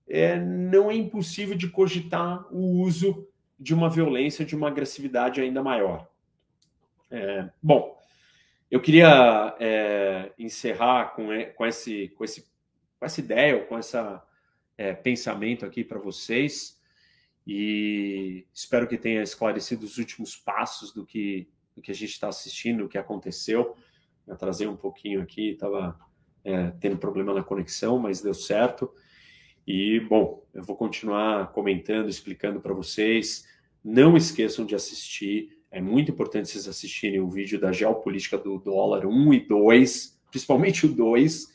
é, 0.07 0.39
não 0.39 0.89
é 0.89 0.95
impossível 0.95 1.57
de 1.57 1.67
cogitar 1.67 2.47
o 2.55 2.79
uso 2.79 3.27
de 3.59 3.73
uma 3.73 3.89
violência, 3.89 4.45
de 4.45 4.55
uma 4.55 4.69
agressividade 4.69 5.41
ainda 5.41 5.61
maior. 5.61 6.07
É, 7.11 7.49
bom, 7.61 8.01
eu 8.71 8.79
queria 8.79 9.57
é, 9.59 10.31
encerrar 10.39 11.07
com, 11.17 11.27
com, 11.53 11.65
esse, 11.65 12.13
com, 12.15 12.23
esse, 12.23 12.47
com 12.97 13.05
essa 13.05 13.19
ideia, 13.19 13.61
com 13.65 13.77
essa 13.77 14.25
é, 14.77 14.93
pensamento 14.93 15.65
aqui 15.65 15.83
para 15.83 15.99
vocês 15.99 16.76
e 17.47 18.45
espero 18.53 18.85
que 18.85 18.97
tenha 18.97 19.23
esclarecido 19.23 19.85
os 19.85 19.97
últimos 19.97 20.35
passos 20.35 20.91
do 20.91 21.05
que, 21.05 21.47
do 21.73 21.81
que 21.81 21.91
a 21.91 21.95
gente 21.95 22.11
está 22.11 22.27
assistindo, 22.27 22.83
o 22.83 22.89
que 22.89 22.97
aconteceu. 22.97 23.73
Eu 24.27 24.35
trazei 24.35 24.67
um 24.67 24.75
pouquinho 24.75 25.21
aqui, 25.21 25.51
estava 25.51 25.97
é, 26.43 26.71
tendo 26.81 26.97
problema 26.97 27.33
na 27.33 27.41
conexão, 27.41 27.97
mas 27.97 28.19
deu 28.19 28.33
certo. 28.33 28.91
E, 29.65 30.01
bom, 30.09 30.45
eu 30.53 30.61
vou 30.61 30.75
continuar 30.75 31.53
comentando, 31.53 32.09
explicando 32.09 32.59
para 32.59 32.73
vocês. 32.73 33.47
Não 33.81 34.17
esqueçam 34.17 34.65
de 34.65 34.75
assistir, 34.75 35.57
é 35.71 35.79
muito 35.79 36.11
importante 36.11 36.49
vocês 36.49 36.67
assistirem 36.67 37.21
o 37.21 37.29
vídeo 37.29 37.57
da 37.61 37.71
geopolítica 37.71 38.37
do 38.37 38.57
dólar 38.57 39.05
1 39.05 39.33
e 39.33 39.39
2, 39.47 40.19
principalmente 40.29 40.85
o 40.85 40.89
2. 40.89 41.47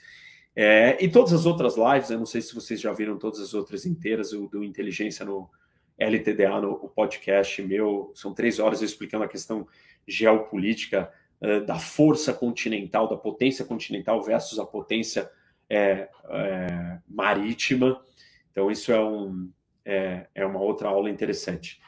É, 0.56 1.04
e 1.04 1.10
todas 1.10 1.34
as 1.34 1.44
outras 1.44 1.76
lives, 1.76 2.08
eu 2.08 2.18
não 2.18 2.26
sei 2.26 2.40
se 2.40 2.54
vocês 2.54 2.80
já 2.80 2.94
viram 2.94 3.18
todas 3.18 3.40
as 3.40 3.52
outras 3.52 3.84
inteiras, 3.84 4.32
o 4.32 4.48
do 4.48 4.64
Inteligência 4.64 5.26
no 5.26 5.50
LTDA, 5.98 6.60
no 6.60 6.76
podcast 6.88 7.62
meu, 7.62 8.10
são 8.14 8.34
três 8.34 8.58
horas 8.58 8.82
explicando 8.82 9.24
a 9.24 9.28
questão 9.28 9.66
geopolítica 10.06 11.12
uh, 11.40 11.64
da 11.64 11.78
força 11.78 12.32
continental, 12.32 13.08
da 13.08 13.16
potência 13.16 13.64
continental 13.64 14.22
versus 14.22 14.58
a 14.58 14.66
potência 14.66 15.30
é, 15.70 16.08
é, 16.28 16.98
marítima. 17.08 18.02
Então, 18.50 18.70
isso 18.70 18.92
é, 18.92 19.00
um, 19.02 19.50
é, 19.84 20.26
é 20.34 20.44
uma 20.44 20.60
outra 20.60 20.88
aula 20.88 21.08
interessante. 21.08 21.80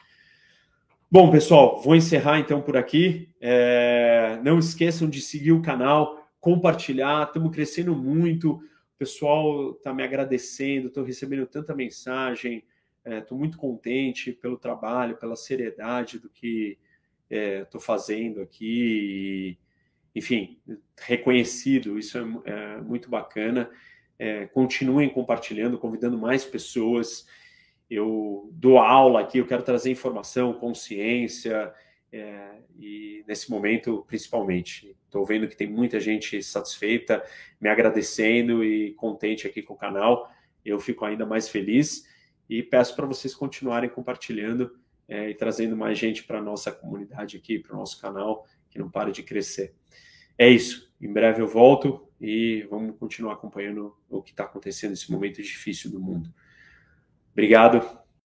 Bom, 1.11 1.29
pessoal, 1.29 1.79
vou 1.81 1.95
encerrar 1.95 2.39
então 2.39 2.61
por 2.61 2.75
aqui. 2.75 3.29
Não 4.43 4.57
esqueçam 4.57 5.07
de 5.07 5.21
seguir 5.21 5.51
o 5.51 5.61
canal, 5.61 6.27
compartilhar, 6.41 7.27
estamos 7.27 7.53
crescendo 7.53 7.95
muito. 7.95 8.53
O 8.53 8.97
pessoal 8.97 9.71
está 9.71 9.93
me 9.93 10.03
agradecendo, 10.03 10.87
estou 10.87 11.03
recebendo 11.03 11.45
tanta 11.45 11.75
mensagem. 11.75 12.63
Estou 13.05 13.37
é, 13.37 13.39
muito 13.39 13.57
contente 13.57 14.31
pelo 14.31 14.57
trabalho, 14.57 15.17
pela 15.17 15.35
seriedade 15.35 16.17
do 16.17 16.29
que 16.29 16.77
estou 17.29 17.79
é, 17.79 17.83
fazendo 17.83 18.41
aqui. 18.41 19.57
E, 20.13 20.19
enfim, 20.19 20.59
reconhecido, 20.97 21.99
isso 21.99 22.17
é, 22.17 22.21
é 22.45 22.81
muito 22.81 23.09
bacana. 23.09 23.69
É, 24.17 24.47
continuem 24.47 25.09
compartilhando, 25.09 25.77
convidando 25.77 26.17
mais 26.17 26.43
pessoas. 26.43 27.27
Eu 27.87 28.49
dou 28.53 28.79
aula 28.79 29.21
aqui, 29.21 29.37
eu 29.37 29.45
quero 29.45 29.61
trazer 29.61 29.91
informação, 29.91 30.53
consciência, 30.53 31.71
é, 32.11 32.55
e 32.79 33.23
nesse 33.27 33.51
momento, 33.51 34.03
principalmente, 34.07 34.95
estou 35.05 35.25
vendo 35.25 35.47
que 35.47 35.55
tem 35.55 35.67
muita 35.67 35.99
gente 35.99 36.41
satisfeita, 36.41 37.23
me 37.61 37.69
agradecendo 37.69 38.63
e 38.63 38.93
contente 38.93 39.45
aqui 39.45 39.61
com 39.61 39.75
o 39.75 39.77
canal. 39.77 40.31
Eu 40.63 40.79
fico 40.79 41.05
ainda 41.05 41.25
mais 41.25 41.47
feliz 41.47 42.07
e 42.49 42.61
peço 42.63 42.95
para 42.95 43.05
vocês 43.05 43.33
continuarem 43.33 43.89
compartilhando 43.89 44.77
é, 45.07 45.29
e 45.29 45.35
trazendo 45.35 45.75
mais 45.75 45.97
gente 45.97 46.23
para 46.23 46.39
a 46.39 46.41
nossa 46.41 46.71
comunidade 46.71 47.37
aqui, 47.37 47.59
para 47.59 47.75
o 47.75 47.79
nosso 47.79 47.99
canal, 47.99 48.45
que 48.69 48.79
não 48.79 48.89
para 48.89 49.11
de 49.11 49.23
crescer. 49.23 49.73
É 50.37 50.49
isso. 50.49 50.93
Em 50.99 51.11
breve 51.11 51.41
eu 51.41 51.47
volto 51.47 52.07
e 52.19 52.65
vamos 52.69 52.97
continuar 52.97 53.33
acompanhando 53.33 53.95
o 54.09 54.21
que 54.21 54.31
está 54.31 54.45
acontecendo 54.45 54.91
nesse 54.91 55.11
momento 55.11 55.41
difícil 55.41 55.91
do 55.91 55.99
mundo. 55.99 56.33
Obrigado 57.31 58.04